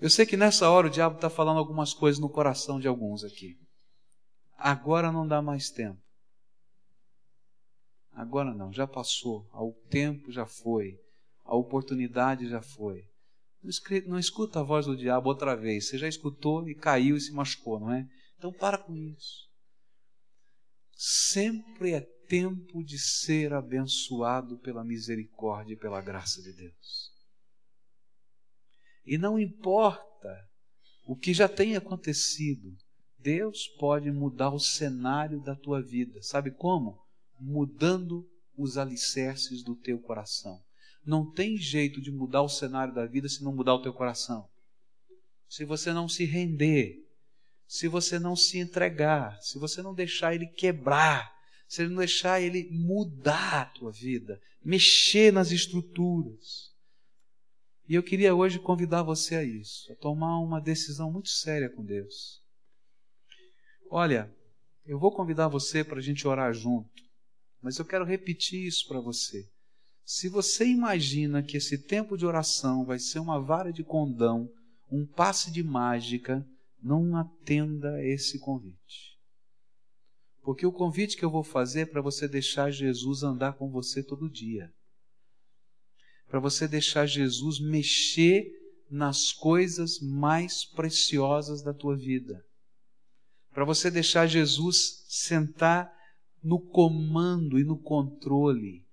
Eu 0.00 0.10
sei 0.10 0.26
que 0.26 0.36
nessa 0.36 0.68
hora 0.68 0.88
o 0.88 0.90
diabo 0.90 1.14
está 1.14 1.30
falando 1.30 1.58
algumas 1.58 1.94
coisas 1.94 2.20
no 2.20 2.28
coração 2.28 2.80
de 2.80 2.88
alguns 2.88 3.22
aqui. 3.22 3.56
agora 4.58 5.12
não 5.12 5.26
dá 5.26 5.40
mais 5.40 5.70
tempo. 5.70 6.00
Agora 8.12 8.52
não, 8.52 8.72
já 8.72 8.86
passou, 8.86 9.48
o 9.52 9.72
tempo 9.88 10.32
já 10.32 10.46
foi, 10.46 10.98
a 11.44 11.54
oportunidade 11.54 12.48
já 12.48 12.62
foi. 12.62 13.04
Não 14.06 14.18
escuta 14.18 14.60
a 14.60 14.62
voz 14.62 14.86
do 14.86 14.96
diabo 14.96 15.28
outra 15.28 15.56
vez. 15.56 15.88
Você 15.88 15.98
já 15.98 16.06
escutou 16.06 16.68
e 16.68 16.74
caiu 16.74 17.16
e 17.16 17.20
se 17.20 17.32
machucou, 17.32 17.80
não 17.80 17.92
é? 17.92 18.08
Então 18.38 18.52
para 18.52 18.78
com 18.78 18.94
isso. 18.94 19.46
Sempre 20.92 21.92
é 21.92 22.00
tempo 22.00 22.82
de 22.84 22.98
ser 22.98 23.52
abençoado 23.52 24.58
pela 24.58 24.84
misericórdia 24.84 25.74
e 25.74 25.78
pela 25.78 26.00
graça 26.00 26.42
de 26.42 26.52
Deus. 26.52 27.12
E 29.04 29.16
não 29.16 29.38
importa 29.38 30.48
o 31.06 31.16
que 31.16 31.32
já 31.32 31.48
tenha 31.48 31.78
acontecido, 31.78 32.76
Deus 33.18 33.68
pode 33.78 34.10
mudar 34.10 34.50
o 34.50 34.58
cenário 34.58 35.40
da 35.40 35.54
tua 35.54 35.82
vida. 35.82 36.20
Sabe 36.22 36.50
como? 36.50 36.98
Mudando 37.38 38.28
os 38.56 38.76
alicerces 38.76 39.62
do 39.62 39.76
teu 39.76 40.00
coração. 40.00 40.60
Não 41.06 41.30
tem 41.30 41.56
jeito 41.56 42.00
de 42.00 42.10
mudar 42.10 42.42
o 42.42 42.48
cenário 42.48 42.92
da 42.92 43.06
vida 43.06 43.28
se 43.28 43.44
não 43.44 43.54
mudar 43.54 43.74
o 43.74 43.82
teu 43.82 43.92
coração. 43.92 44.48
Se 45.48 45.64
você 45.64 45.92
não 45.92 46.08
se 46.08 46.24
render, 46.24 47.06
se 47.68 47.86
você 47.86 48.18
não 48.18 48.34
se 48.34 48.58
entregar, 48.58 49.40
se 49.40 49.58
você 49.58 49.80
não 49.82 49.94
deixar 49.94 50.34
ele 50.34 50.46
quebrar, 50.46 51.32
se 51.68 51.82
ele 51.82 51.90
não 51.90 51.98
deixar 51.98 52.40
ele 52.40 52.68
mudar 52.70 53.62
a 53.62 53.64
tua 53.66 53.92
vida, 53.92 54.40
mexer 54.62 55.32
nas 55.32 55.52
estruturas. 55.52 56.74
E 57.88 57.94
eu 57.94 58.02
queria 58.02 58.34
hoje 58.34 58.58
convidar 58.58 59.04
você 59.04 59.36
a 59.36 59.44
isso, 59.44 59.92
a 59.92 59.96
tomar 59.96 60.40
uma 60.40 60.60
decisão 60.60 61.12
muito 61.12 61.28
séria 61.28 61.70
com 61.70 61.84
Deus. 61.84 62.42
Olha, 63.88 64.34
eu 64.84 64.98
vou 64.98 65.12
convidar 65.12 65.46
você 65.46 65.84
para 65.84 65.98
a 65.98 66.02
gente 66.02 66.26
orar 66.26 66.52
junto, 66.52 66.90
mas 67.62 67.78
eu 67.78 67.84
quero 67.84 68.04
repetir 68.04 68.66
isso 68.66 68.88
para 68.88 69.00
você. 69.00 69.48
Se 70.08 70.28
você 70.28 70.64
imagina 70.64 71.42
que 71.42 71.56
esse 71.56 71.76
tempo 71.76 72.16
de 72.16 72.24
oração 72.24 72.84
vai 72.84 72.96
ser 72.96 73.18
uma 73.18 73.40
vara 73.40 73.72
de 73.72 73.82
condão, 73.82 74.48
um 74.88 75.04
passe 75.04 75.50
de 75.50 75.64
mágica, 75.64 76.46
não 76.80 77.16
atenda 77.16 77.92
a 77.92 78.04
esse 78.04 78.38
convite. 78.38 79.18
Porque 80.42 80.64
o 80.64 80.70
convite 80.70 81.16
que 81.16 81.24
eu 81.24 81.30
vou 81.30 81.42
fazer 81.42 81.80
é 81.80 81.86
para 81.86 82.00
você 82.00 82.28
deixar 82.28 82.70
Jesus 82.70 83.24
andar 83.24 83.54
com 83.54 83.68
você 83.68 84.00
todo 84.00 84.30
dia. 84.30 84.72
Para 86.28 86.38
você 86.38 86.68
deixar 86.68 87.04
Jesus 87.04 87.58
mexer 87.58 88.48
nas 88.88 89.32
coisas 89.32 89.98
mais 89.98 90.64
preciosas 90.64 91.62
da 91.62 91.74
tua 91.74 91.96
vida. 91.96 92.46
Para 93.50 93.64
você 93.64 93.90
deixar 93.90 94.28
Jesus 94.28 95.04
sentar 95.08 95.92
no 96.40 96.60
comando 96.60 97.58
e 97.58 97.64
no 97.64 97.76
controle. 97.76 98.85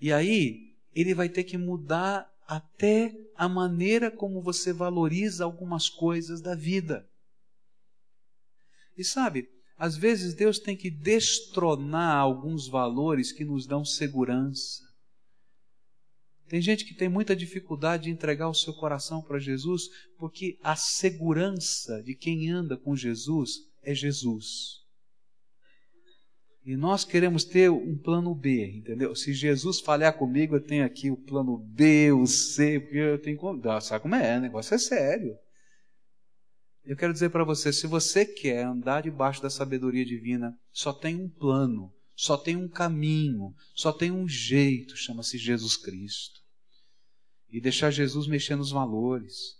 E 0.00 0.12
aí, 0.12 0.74
ele 0.94 1.14
vai 1.14 1.28
ter 1.28 1.44
que 1.44 1.58
mudar 1.58 2.30
até 2.46 3.14
a 3.34 3.48
maneira 3.48 4.10
como 4.10 4.40
você 4.40 4.72
valoriza 4.72 5.44
algumas 5.44 5.88
coisas 5.88 6.40
da 6.40 6.54
vida. 6.54 7.08
E 8.96 9.04
sabe, 9.04 9.48
às 9.76 9.96
vezes 9.96 10.32
Deus 10.32 10.58
tem 10.58 10.76
que 10.76 10.90
destronar 10.90 12.16
alguns 12.16 12.66
valores 12.66 13.30
que 13.30 13.44
nos 13.44 13.66
dão 13.66 13.84
segurança. 13.84 14.84
Tem 16.48 16.62
gente 16.62 16.84
que 16.84 16.94
tem 16.94 17.08
muita 17.08 17.34
dificuldade 17.34 18.04
de 18.04 18.10
entregar 18.10 18.48
o 18.48 18.54
seu 18.54 18.72
coração 18.72 19.20
para 19.20 19.38
Jesus 19.38 19.88
porque 20.16 20.58
a 20.62 20.76
segurança 20.76 22.02
de 22.02 22.14
quem 22.14 22.48
anda 22.50 22.76
com 22.76 22.96
Jesus 22.96 23.58
é 23.82 23.92
Jesus. 23.94 24.85
E 26.66 26.76
nós 26.76 27.04
queremos 27.04 27.44
ter 27.44 27.70
um 27.70 27.96
plano 27.96 28.34
B, 28.34 28.78
entendeu? 28.78 29.14
Se 29.14 29.32
Jesus 29.32 29.78
falhar 29.78 30.18
comigo, 30.18 30.56
eu 30.56 30.60
tenho 30.60 30.84
aqui 30.84 31.12
o 31.12 31.16
plano 31.16 31.56
B, 31.56 32.10
o 32.10 32.26
C, 32.26 32.80
porque 32.80 32.96
eu 32.96 33.22
tenho 33.22 33.38
que. 33.38 33.80
Sabe 33.80 34.02
como 34.02 34.16
é? 34.16 34.36
O 34.36 34.40
negócio 34.40 34.74
é 34.74 34.78
sério. 34.78 35.38
Eu 36.84 36.96
quero 36.96 37.12
dizer 37.12 37.30
para 37.30 37.44
você: 37.44 37.72
se 37.72 37.86
você 37.86 38.26
quer 38.26 38.64
andar 38.64 39.04
debaixo 39.04 39.40
da 39.40 39.48
sabedoria 39.48 40.04
divina, 40.04 40.58
só 40.72 40.92
tem 40.92 41.14
um 41.14 41.28
plano, 41.28 41.94
só 42.16 42.36
tem 42.36 42.56
um 42.56 42.68
caminho, 42.68 43.54
só 43.72 43.92
tem 43.92 44.10
um 44.10 44.28
jeito, 44.28 44.96
chama-se 44.96 45.38
Jesus 45.38 45.76
Cristo. 45.76 46.40
E 47.48 47.60
deixar 47.60 47.92
Jesus 47.92 48.26
mexer 48.26 48.56
nos 48.56 48.72
valores, 48.72 49.56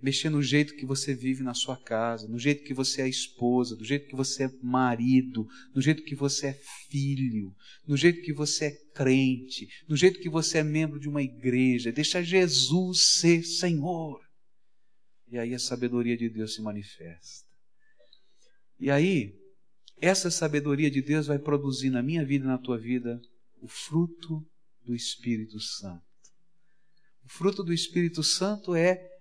mexer 0.00 0.28
no 0.28 0.42
jeito 0.42 0.74
que 0.76 0.84
você 0.84 1.14
vive 1.14 1.42
na 1.42 1.54
sua 1.54 1.76
casa, 1.76 2.28
no 2.28 2.38
jeito 2.38 2.64
que 2.64 2.74
você 2.74 3.02
é 3.02 3.08
esposa, 3.08 3.74
do 3.74 3.84
jeito 3.84 4.08
que 4.08 4.16
você 4.16 4.44
é 4.44 4.50
marido, 4.62 5.46
no 5.74 5.80
jeito 5.80 6.02
que 6.02 6.14
você 6.14 6.48
é 6.48 6.60
filho, 6.88 7.54
no 7.86 7.96
jeito 7.96 8.20
que 8.22 8.32
você 8.32 8.66
é 8.66 8.70
crente, 8.94 9.66
no 9.88 9.96
jeito 9.96 10.20
que 10.20 10.28
você 10.28 10.58
é 10.58 10.62
membro 10.62 11.00
de 11.00 11.08
uma 11.08 11.22
igreja. 11.22 11.92
Deixa 11.92 12.22
Jesus 12.22 13.18
ser 13.18 13.42
Senhor. 13.42 14.20
E 15.28 15.38
aí 15.38 15.54
a 15.54 15.58
sabedoria 15.58 16.16
de 16.16 16.28
Deus 16.28 16.54
se 16.54 16.62
manifesta. 16.62 17.46
E 18.78 18.90
aí, 18.90 19.34
essa 19.98 20.30
sabedoria 20.30 20.90
de 20.90 21.00
Deus 21.00 21.26
vai 21.26 21.38
produzir 21.38 21.88
na 21.88 22.02
minha 22.02 22.24
vida 22.24 22.44
e 22.44 22.48
na 22.48 22.58
tua 22.58 22.78
vida 22.78 23.18
o 23.60 23.66
fruto 23.66 24.46
do 24.84 24.94
Espírito 24.94 25.58
Santo. 25.58 26.04
O 27.24 27.28
fruto 27.28 27.64
do 27.64 27.72
Espírito 27.72 28.22
Santo 28.22 28.74
é 28.74 29.15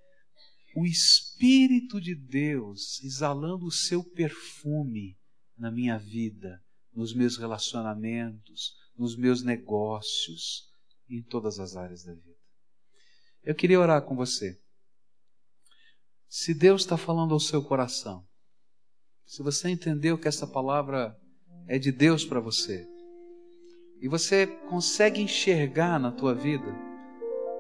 o 0.76 0.86
Espírito 0.86 2.02
de 2.02 2.14
Deus 2.14 3.02
exalando 3.02 3.66
o 3.66 3.72
seu 3.72 4.04
perfume 4.04 5.18
na 5.58 5.72
minha 5.72 5.98
vida, 5.98 6.62
nos 6.94 7.16
meus 7.16 7.38
relacionamentos, 7.38 8.74
nos 8.98 9.16
meus 9.16 9.42
negócios, 9.42 10.70
em 11.10 11.24
todas 11.24 11.60
as 11.60 11.78
áreas 11.78 12.04
da 12.04 12.14
vida. 12.14 12.36
Eu 13.42 13.56
queria 13.56 13.80
orar 13.80 14.02
com 14.02 14.18
você. 14.18 14.60
Se 16.28 16.54
Deus 16.54 16.82
está 16.82 16.98
falando 16.98 17.34
ao 17.34 17.40
seu 17.40 17.64
coração, 17.64 18.28
se 19.26 19.42
você 19.42 19.70
entendeu 19.70 20.18
que 20.18 20.28
essa 20.28 20.46
palavra 20.46 21.18
é 21.68 21.80
de 21.80 21.92
Deus 21.92 22.26
para 22.26 22.42
você, 22.42 22.86
e 24.02 24.10
você 24.10 24.46
consegue 24.68 25.22
enxergar 25.22 25.98
na 26.00 26.12
tua 26.12 26.36
vida, 26.36 26.95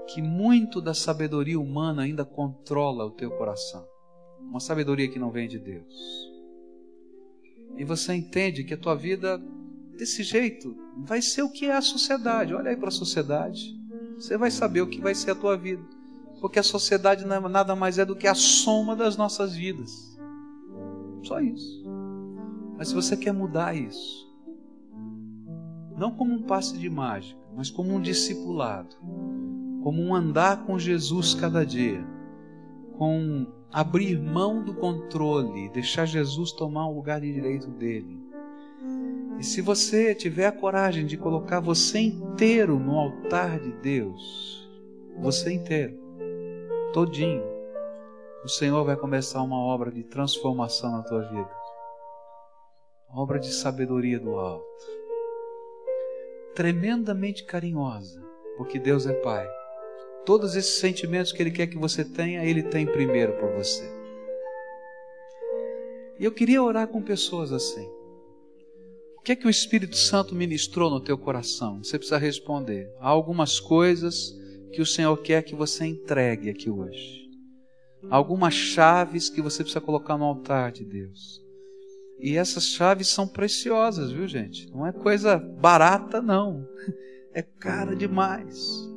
que 0.07 0.21
muito 0.21 0.81
da 0.81 0.93
sabedoria 0.93 1.59
humana 1.59 2.03
ainda 2.03 2.23
controla 2.23 3.05
o 3.05 3.11
teu 3.11 3.31
coração. 3.31 3.85
Uma 4.39 4.59
sabedoria 4.59 5.09
que 5.09 5.19
não 5.19 5.31
vem 5.31 5.47
de 5.47 5.59
Deus. 5.59 5.93
E 7.77 7.83
você 7.83 8.13
entende 8.13 8.63
que 8.63 8.73
a 8.73 8.77
tua 8.77 8.95
vida, 8.95 9.41
desse 9.97 10.23
jeito, 10.23 10.75
vai 10.97 11.21
ser 11.21 11.41
o 11.41 11.51
que 11.51 11.65
é 11.65 11.75
a 11.75 11.81
sociedade. 11.81 12.53
Olha 12.53 12.69
aí 12.69 12.77
para 12.77 12.89
a 12.89 12.91
sociedade. 12.91 13.75
Você 14.15 14.37
vai 14.37 14.51
saber 14.51 14.81
o 14.81 14.87
que 14.87 15.01
vai 15.01 15.13
ser 15.13 15.31
a 15.31 15.35
tua 15.35 15.57
vida. 15.57 15.83
Porque 16.39 16.59
a 16.59 16.63
sociedade 16.63 17.23
é 17.23 17.39
nada 17.49 17.75
mais 17.75 17.97
é 17.97 18.05
do 18.05 18.15
que 18.15 18.27
a 18.27 18.35
soma 18.35 18.95
das 18.95 19.17
nossas 19.17 19.55
vidas. 19.55 20.15
Só 21.23 21.39
isso. 21.39 21.83
Mas 22.77 22.89
se 22.89 22.93
você 22.93 23.17
quer 23.17 23.33
mudar 23.33 23.75
isso, 23.75 24.25
não 25.97 26.11
como 26.11 26.33
um 26.33 26.43
passe 26.43 26.77
de 26.77 26.89
mágica, 26.89 27.39
mas 27.55 27.71
como 27.71 27.93
um 27.93 28.01
discipulado, 28.01 28.95
como 29.85 30.01
um 30.01 30.15
andar 30.15 30.65
com 30.65 30.79
Jesus 30.79 31.35
cada 31.35 31.63
dia, 31.63 32.03
com 32.97 33.45
abrir 33.71 34.19
mão 34.19 34.63
do 34.63 34.73
controle, 34.73 35.69
deixar 35.69 36.07
Jesus 36.07 36.51
tomar 36.51 36.87
o 36.87 36.95
lugar 36.95 37.21
de 37.21 37.31
direito 37.31 37.67
dele. 37.69 38.19
E 39.37 39.43
se 39.43 39.61
você 39.61 40.15
tiver 40.15 40.47
a 40.47 40.51
coragem 40.51 41.05
de 41.05 41.15
colocar 41.15 41.59
você 41.59 41.99
inteiro 41.99 42.79
no 42.79 42.97
altar 42.97 43.59
de 43.59 43.73
Deus, 43.73 44.67
você 45.19 45.53
inteiro, 45.53 45.99
todinho, 46.91 47.43
o 48.43 48.49
Senhor 48.49 48.83
vai 48.83 48.95
começar 48.95 49.43
uma 49.43 49.59
obra 49.59 49.91
de 49.91 50.01
transformação 50.01 50.93
na 50.93 51.03
tua 51.03 51.21
vida. 51.21 51.55
Obra 53.13 53.37
de 53.37 53.53
sabedoria 53.53 54.19
do 54.19 54.31
alto. 54.31 54.65
Tremendamente 56.55 57.43
carinhosa, 57.43 58.19
porque 58.57 58.79
Deus 58.79 59.05
é 59.05 59.13
Pai 59.13 59.47
Todos 60.25 60.55
esses 60.55 60.79
sentimentos 60.79 61.31
que 61.31 61.41
Ele 61.41 61.51
quer 61.51 61.67
que 61.67 61.77
você 61.77 62.03
tenha, 62.03 62.43
Ele 62.43 62.63
tem 62.63 62.85
primeiro 62.85 63.33
por 63.33 63.51
você. 63.51 63.87
E 66.19 66.25
eu 66.25 66.31
queria 66.31 66.63
orar 66.63 66.87
com 66.87 67.01
pessoas 67.01 67.51
assim. 67.51 67.87
O 69.17 69.21
que 69.21 69.33
é 69.33 69.35
que 69.35 69.45
o 69.45 69.49
Espírito 69.49 69.95
Santo 69.95 70.33
ministrou 70.33 70.89
no 70.89 70.99
teu 70.99 71.17
coração? 71.17 71.83
Você 71.83 71.97
precisa 71.97 72.17
responder. 72.17 72.89
Há 72.99 73.07
algumas 73.07 73.59
coisas 73.59 74.35
que 74.71 74.81
o 74.81 74.85
Senhor 74.85 75.15
quer 75.17 75.43
que 75.43 75.55
você 75.55 75.85
entregue 75.85 76.49
aqui 76.49 76.69
hoje. 76.69 77.29
Há 78.09 78.15
algumas 78.15 78.53
chaves 78.53 79.29
que 79.29 79.41
você 79.41 79.63
precisa 79.63 79.81
colocar 79.81 80.17
no 80.17 80.25
altar 80.25 80.71
de 80.71 80.83
Deus. 80.85 81.43
E 82.19 82.35
essas 82.35 82.65
chaves 82.69 83.09
são 83.09 83.27
preciosas, 83.27 84.11
viu, 84.11 84.27
gente? 84.27 84.71
Não 84.71 84.87
é 84.87 84.91
coisa 84.91 85.37
barata, 85.37 86.21
não. 86.21 86.67
É 87.37 87.41
cara 87.41 87.93
demais 87.93 88.94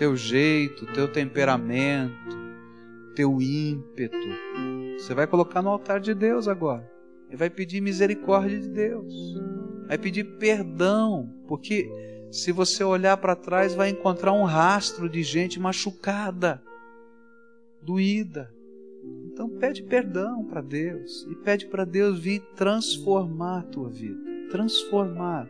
teu 0.00 0.16
jeito, 0.16 0.86
teu 0.94 1.12
temperamento, 1.12 2.34
teu 3.14 3.38
ímpeto. 3.38 4.16
Você 4.96 5.12
vai 5.12 5.26
colocar 5.26 5.60
no 5.60 5.68
altar 5.68 6.00
de 6.00 6.14
Deus 6.14 6.48
agora. 6.48 6.90
Ele 7.28 7.36
vai 7.36 7.50
pedir 7.50 7.82
misericórdia 7.82 8.58
de 8.58 8.70
Deus, 8.70 9.12
vai 9.86 9.98
pedir 9.98 10.24
perdão, 10.38 11.30
porque 11.46 11.86
se 12.30 12.50
você 12.50 12.82
olhar 12.82 13.18
para 13.18 13.36
trás, 13.36 13.74
vai 13.74 13.90
encontrar 13.90 14.32
um 14.32 14.44
rastro 14.44 15.06
de 15.06 15.22
gente 15.22 15.60
machucada, 15.60 16.62
doída. 17.82 18.50
Então 19.26 19.50
pede 19.50 19.82
perdão 19.82 20.46
para 20.46 20.62
Deus 20.62 21.26
e 21.30 21.34
pede 21.34 21.66
para 21.66 21.84
Deus 21.84 22.18
vir 22.18 22.40
transformar 22.56 23.58
a 23.58 23.64
tua 23.64 23.90
vida, 23.90 24.18
transformar. 24.50 25.46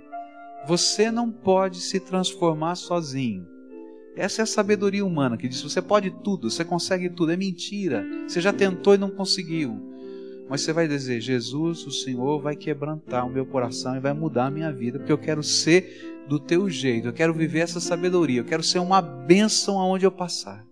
Você 0.66 1.08
não 1.08 1.30
pode 1.30 1.80
se 1.80 2.00
transformar 2.00 2.74
sozinho. 2.74 3.59
Essa 4.16 4.42
é 4.42 4.44
a 4.44 4.46
sabedoria 4.46 5.04
humana 5.04 5.36
que 5.36 5.48
diz: 5.48 5.62
você 5.62 5.80
pode 5.80 6.10
tudo, 6.10 6.50
você 6.50 6.64
consegue 6.64 7.08
tudo. 7.08 7.32
É 7.32 7.36
mentira. 7.36 8.04
Você 8.26 8.40
já 8.40 8.52
tentou 8.52 8.94
e 8.94 8.98
não 8.98 9.10
conseguiu. 9.10 9.90
Mas 10.48 10.62
você 10.62 10.72
vai 10.72 10.88
dizer: 10.88 11.20
Jesus, 11.20 11.86
o 11.86 11.92
Senhor 11.92 12.40
vai 12.40 12.56
quebrantar 12.56 13.24
o 13.24 13.30
meu 13.30 13.46
coração 13.46 13.96
e 13.96 14.00
vai 14.00 14.12
mudar 14.12 14.46
a 14.46 14.50
minha 14.50 14.72
vida, 14.72 14.98
porque 14.98 15.12
eu 15.12 15.18
quero 15.18 15.42
ser 15.44 16.24
do 16.28 16.38
teu 16.38 16.68
jeito, 16.68 17.08
eu 17.08 17.12
quero 17.12 17.34
viver 17.34 17.60
essa 17.60 17.80
sabedoria, 17.80 18.40
eu 18.40 18.44
quero 18.44 18.62
ser 18.62 18.78
uma 18.78 19.00
bênção 19.00 19.78
aonde 19.80 20.04
eu 20.06 20.12
passar. 20.12 20.64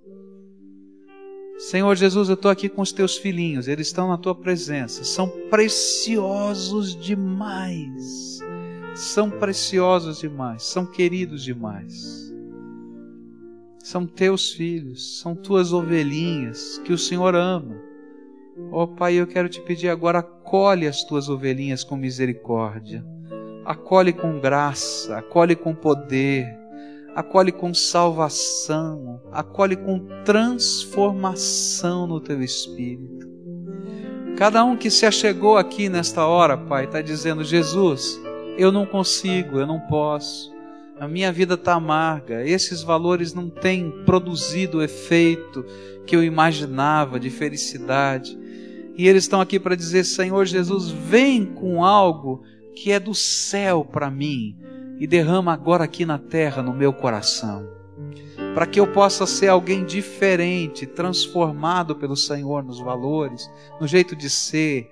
Senhor 1.58 1.94
Jesus, 1.96 2.28
eu 2.28 2.34
estou 2.34 2.50
aqui 2.50 2.68
com 2.68 2.80
os 2.80 2.92
teus 2.92 3.16
filhinhos, 3.16 3.66
eles 3.66 3.88
estão 3.88 4.08
na 4.08 4.16
tua 4.16 4.34
presença, 4.34 5.02
são 5.02 5.28
preciosos 5.50 6.94
demais, 6.94 8.38
são 8.94 9.28
preciosos 9.28 10.20
demais, 10.20 10.62
são 10.62 10.86
queridos 10.86 11.42
demais. 11.42 12.27
São 13.78 14.06
teus 14.06 14.50
filhos, 14.50 15.20
são 15.20 15.34
tuas 15.34 15.72
ovelhinhas 15.72 16.78
que 16.84 16.92
o 16.92 16.98
Senhor 16.98 17.34
ama. 17.34 17.76
Ó 18.72 18.82
oh, 18.82 18.88
Pai, 18.88 19.14
eu 19.14 19.26
quero 19.26 19.48
te 19.48 19.60
pedir 19.60 19.88
agora, 19.88 20.18
acolhe 20.18 20.86
as 20.86 21.04
tuas 21.04 21.28
ovelhinhas 21.28 21.84
com 21.84 21.96
misericórdia, 21.96 23.04
acolhe 23.64 24.12
com 24.12 24.40
graça, 24.40 25.16
acolhe 25.16 25.54
com 25.54 25.74
poder, 25.74 26.46
acolhe 27.14 27.52
com 27.52 27.72
salvação, 27.72 29.20
acolhe 29.32 29.76
com 29.76 30.00
transformação 30.24 32.06
no 32.06 32.20
teu 32.20 32.42
espírito. 32.42 33.28
Cada 34.36 34.64
um 34.64 34.76
que 34.76 34.90
se 34.90 35.04
achegou 35.06 35.56
aqui 35.56 35.88
nesta 35.88 36.26
hora, 36.26 36.56
Pai, 36.56 36.84
está 36.84 37.00
dizendo: 37.00 37.42
Jesus, 37.42 38.20
eu 38.56 38.70
não 38.70 38.86
consigo, 38.86 39.58
eu 39.58 39.66
não 39.66 39.80
posso, 39.80 40.52
a 41.00 41.06
minha 41.06 41.30
vida 41.30 41.54
está 41.54 41.74
amarga, 41.74 42.44
esses 42.44 42.82
valores 42.82 43.32
não 43.32 43.48
têm 43.48 43.90
produzido 44.04 44.78
o 44.78 44.82
efeito 44.82 45.64
que 46.06 46.16
eu 46.16 46.24
imaginava 46.24 47.20
de 47.20 47.30
felicidade. 47.30 48.36
E 48.96 49.06
eles 49.06 49.24
estão 49.24 49.40
aqui 49.40 49.60
para 49.60 49.76
dizer: 49.76 50.04
Senhor 50.04 50.44
Jesus, 50.44 50.90
vem 50.90 51.44
com 51.44 51.84
algo 51.84 52.42
que 52.74 52.90
é 52.90 52.98
do 52.98 53.14
céu 53.14 53.84
para 53.84 54.10
mim 54.10 54.56
e 54.98 55.06
derrama 55.06 55.52
agora 55.52 55.84
aqui 55.84 56.04
na 56.04 56.18
terra, 56.18 56.62
no 56.62 56.74
meu 56.74 56.92
coração, 56.92 57.68
para 58.54 58.66
que 58.66 58.80
eu 58.80 58.86
possa 58.88 59.24
ser 59.26 59.48
alguém 59.48 59.84
diferente, 59.84 60.84
transformado 60.84 61.94
pelo 61.94 62.16
Senhor 62.16 62.64
nos 62.64 62.80
valores, 62.80 63.48
no 63.80 63.86
jeito 63.86 64.16
de 64.16 64.28
ser, 64.28 64.90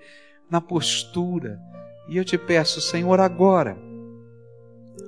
na 0.49 0.61
postura. 0.61 1.59
E 2.09 2.17
eu 2.17 2.25
te 2.25 2.39
peço, 2.39 2.81
Senhor, 2.81 3.19
agora, 3.19 3.77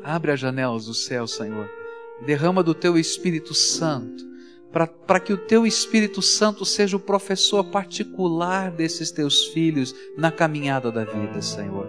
abre 0.03 0.33
as 0.33 0.41
janelas 0.41 0.87
do 0.87 0.95
céu, 0.95 1.27
Senhor, 1.27 1.69
derrama 2.25 2.63
do 2.63 2.75
teu 2.75 2.99
Espírito 2.99 3.55
Santo, 3.55 4.25
para 5.07 5.21
que 5.21 5.33
o 5.33 5.37
teu 5.39 5.67
Espírito 5.67 6.21
Santo 6.21 6.65
seja 6.65 6.97
o 6.97 7.01
professor 7.01 7.65
particular 7.65 8.71
desses 8.71 9.11
teus 9.11 9.47
filhos 9.47 9.95
na 10.17 10.31
caminhada 10.31 10.91
da 10.93 11.05
vida, 11.05 11.41
Senhor. 11.41 11.89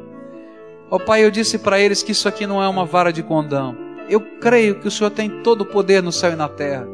Ó 0.89 0.95
oh, 0.95 0.99
Pai, 0.99 1.24
eu 1.24 1.30
disse 1.30 1.60
para 1.60 1.80
eles 1.80 2.01
que 2.01 2.14
isso 2.14 2.28
aqui 2.28 2.47
não 2.47 2.64
é 2.64 2.68
uma 2.68 2.86
vara 2.86 3.14
de 3.14 3.22
condão. 3.22 3.78
Eu 4.10 4.22
creio 4.39 4.80
que 4.80 4.88
o 4.88 4.91
Senhor 4.91 5.12
tem 5.12 5.43
todo 5.43 5.62
o 5.62 5.66
poder 5.66 6.01
no 6.01 6.12
céu 6.12 6.32
e 6.32 6.36
na 6.36 6.49
terra, 6.49 6.88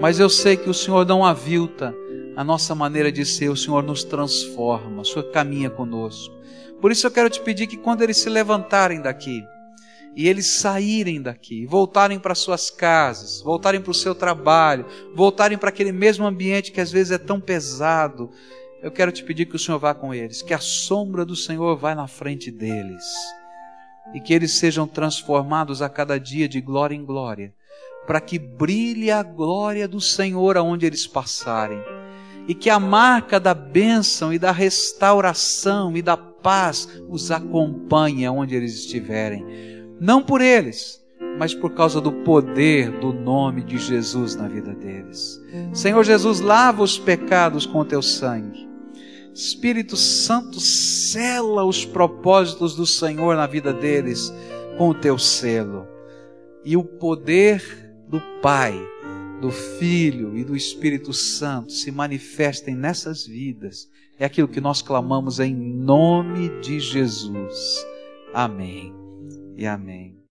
mas 0.00 0.18
eu 0.18 0.28
sei 0.28 0.56
que 0.56 0.70
o 0.70 0.74
Senhor 0.74 1.04
não 1.04 1.24
avilta 1.24 1.94
a 2.34 2.44
nossa 2.44 2.74
maneira 2.74 3.10
de 3.10 3.24
ser, 3.26 3.48
o 3.48 3.56
Senhor 3.56 3.82
nos 3.82 4.04
transforma, 4.04 5.02
o 5.02 5.04
Senhor 5.04 5.24
caminha 5.32 5.68
conosco. 5.68 6.34
Por 6.80 6.92
isso 6.92 7.06
eu 7.06 7.10
quero 7.10 7.28
te 7.30 7.40
pedir 7.40 7.66
que 7.66 7.76
quando 7.76 8.02
eles 8.02 8.18
se 8.18 8.28
levantarem 8.28 9.00
daqui, 9.00 9.42
e 10.16 10.26
eles 10.26 10.58
saírem 10.58 11.20
daqui, 11.20 11.66
voltarem 11.66 12.18
para 12.18 12.34
suas 12.34 12.70
casas, 12.70 13.42
voltarem 13.42 13.82
para 13.82 13.90
o 13.90 13.94
seu 13.94 14.14
trabalho, 14.14 14.86
voltarem 15.14 15.58
para 15.58 15.68
aquele 15.68 15.92
mesmo 15.92 16.26
ambiente 16.26 16.72
que 16.72 16.80
às 16.80 16.90
vezes 16.90 17.12
é 17.12 17.18
tão 17.18 17.38
pesado, 17.38 18.30
eu 18.82 18.90
quero 18.90 19.12
te 19.12 19.22
pedir 19.22 19.44
que 19.44 19.56
o 19.56 19.58
Senhor 19.58 19.78
vá 19.78 19.94
com 19.94 20.14
eles, 20.14 20.40
que 20.40 20.54
a 20.54 20.58
sombra 20.58 21.22
do 21.22 21.36
Senhor 21.36 21.76
vá 21.76 21.94
na 21.94 22.06
frente 22.06 22.50
deles 22.50 23.04
e 24.14 24.20
que 24.20 24.32
eles 24.32 24.52
sejam 24.52 24.86
transformados 24.86 25.82
a 25.82 25.88
cada 25.88 26.18
dia 26.18 26.48
de 26.48 26.62
glória 26.62 26.94
em 26.94 27.04
glória, 27.04 27.52
para 28.06 28.20
que 28.20 28.38
brilhe 28.38 29.10
a 29.10 29.22
glória 29.22 29.86
do 29.86 30.00
Senhor 30.00 30.56
aonde 30.56 30.86
eles 30.86 31.06
passarem 31.06 31.82
e 32.48 32.54
que 32.54 32.70
a 32.70 32.78
marca 32.78 33.40
da 33.40 33.52
bênção 33.52 34.32
e 34.32 34.38
da 34.38 34.52
restauração 34.52 35.96
e 35.96 36.00
da 36.00 36.16
paz 36.16 36.88
os 37.08 37.30
acompanhe 37.30 38.24
aonde 38.24 38.54
eles 38.54 38.74
estiverem, 38.74 39.75
não 40.00 40.22
por 40.22 40.40
eles, 40.40 41.02
mas 41.38 41.54
por 41.54 41.72
causa 41.74 42.00
do 42.00 42.12
poder 42.12 42.90
do 43.00 43.12
nome 43.12 43.62
de 43.62 43.78
Jesus 43.78 44.34
na 44.34 44.48
vida 44.48 44.74
deles. 44.74 45.40
Senhor 45.72 46.04
Jesus, 46.04 46.40
lava 46.40 46.82
os 46.82 46.98
pecados 46.98 47.66
com 47.66 47.80
o 47.80 47.84
teu 47.84 48.02
sangue 48.02 48.66
Espírito 49.36 49.98
Santo, 49.98 50.58
sela 50.58 51.62
os 51.62 51.84
propósitos 51.84 52.74
do 52.74 52.86
Senhor 52.86 53.36
na 53.36 53.46
vida 53.46 53.70
deles 53.70 54.32
com 54.78 54.88
o 54.88 54.94
teu 54.94 55.18
selo. 55.18 55.86
E 56.64 56.74
o 56.74 56.82
poder 56.82 57.62
do 58.08 58.18
Pai, 58.40 58.74
do 59.38 59.50
Filho 59.50 60.38
e 60.38 60.42
do 60.42 60.56
Espírito 60.56 61.12
Santo 61.12 61.70
se 61.70 61.90
manifestem 61.90 62.74
nessas 62.74 63.26
vidas. 63.26 63.90
É 64.18 64.24
aquilo 64.24 64.48
que 64.48 64.60
nós 64.60 64.80
clamamos 64.80 65.38
em 65.38 65.54
nome 65.54 66.48
de 66.62 66.80
Jesus. 66.80 67.86
Amém 68.32 69.05
e 69.56 69.66
amém. 69.66 70.15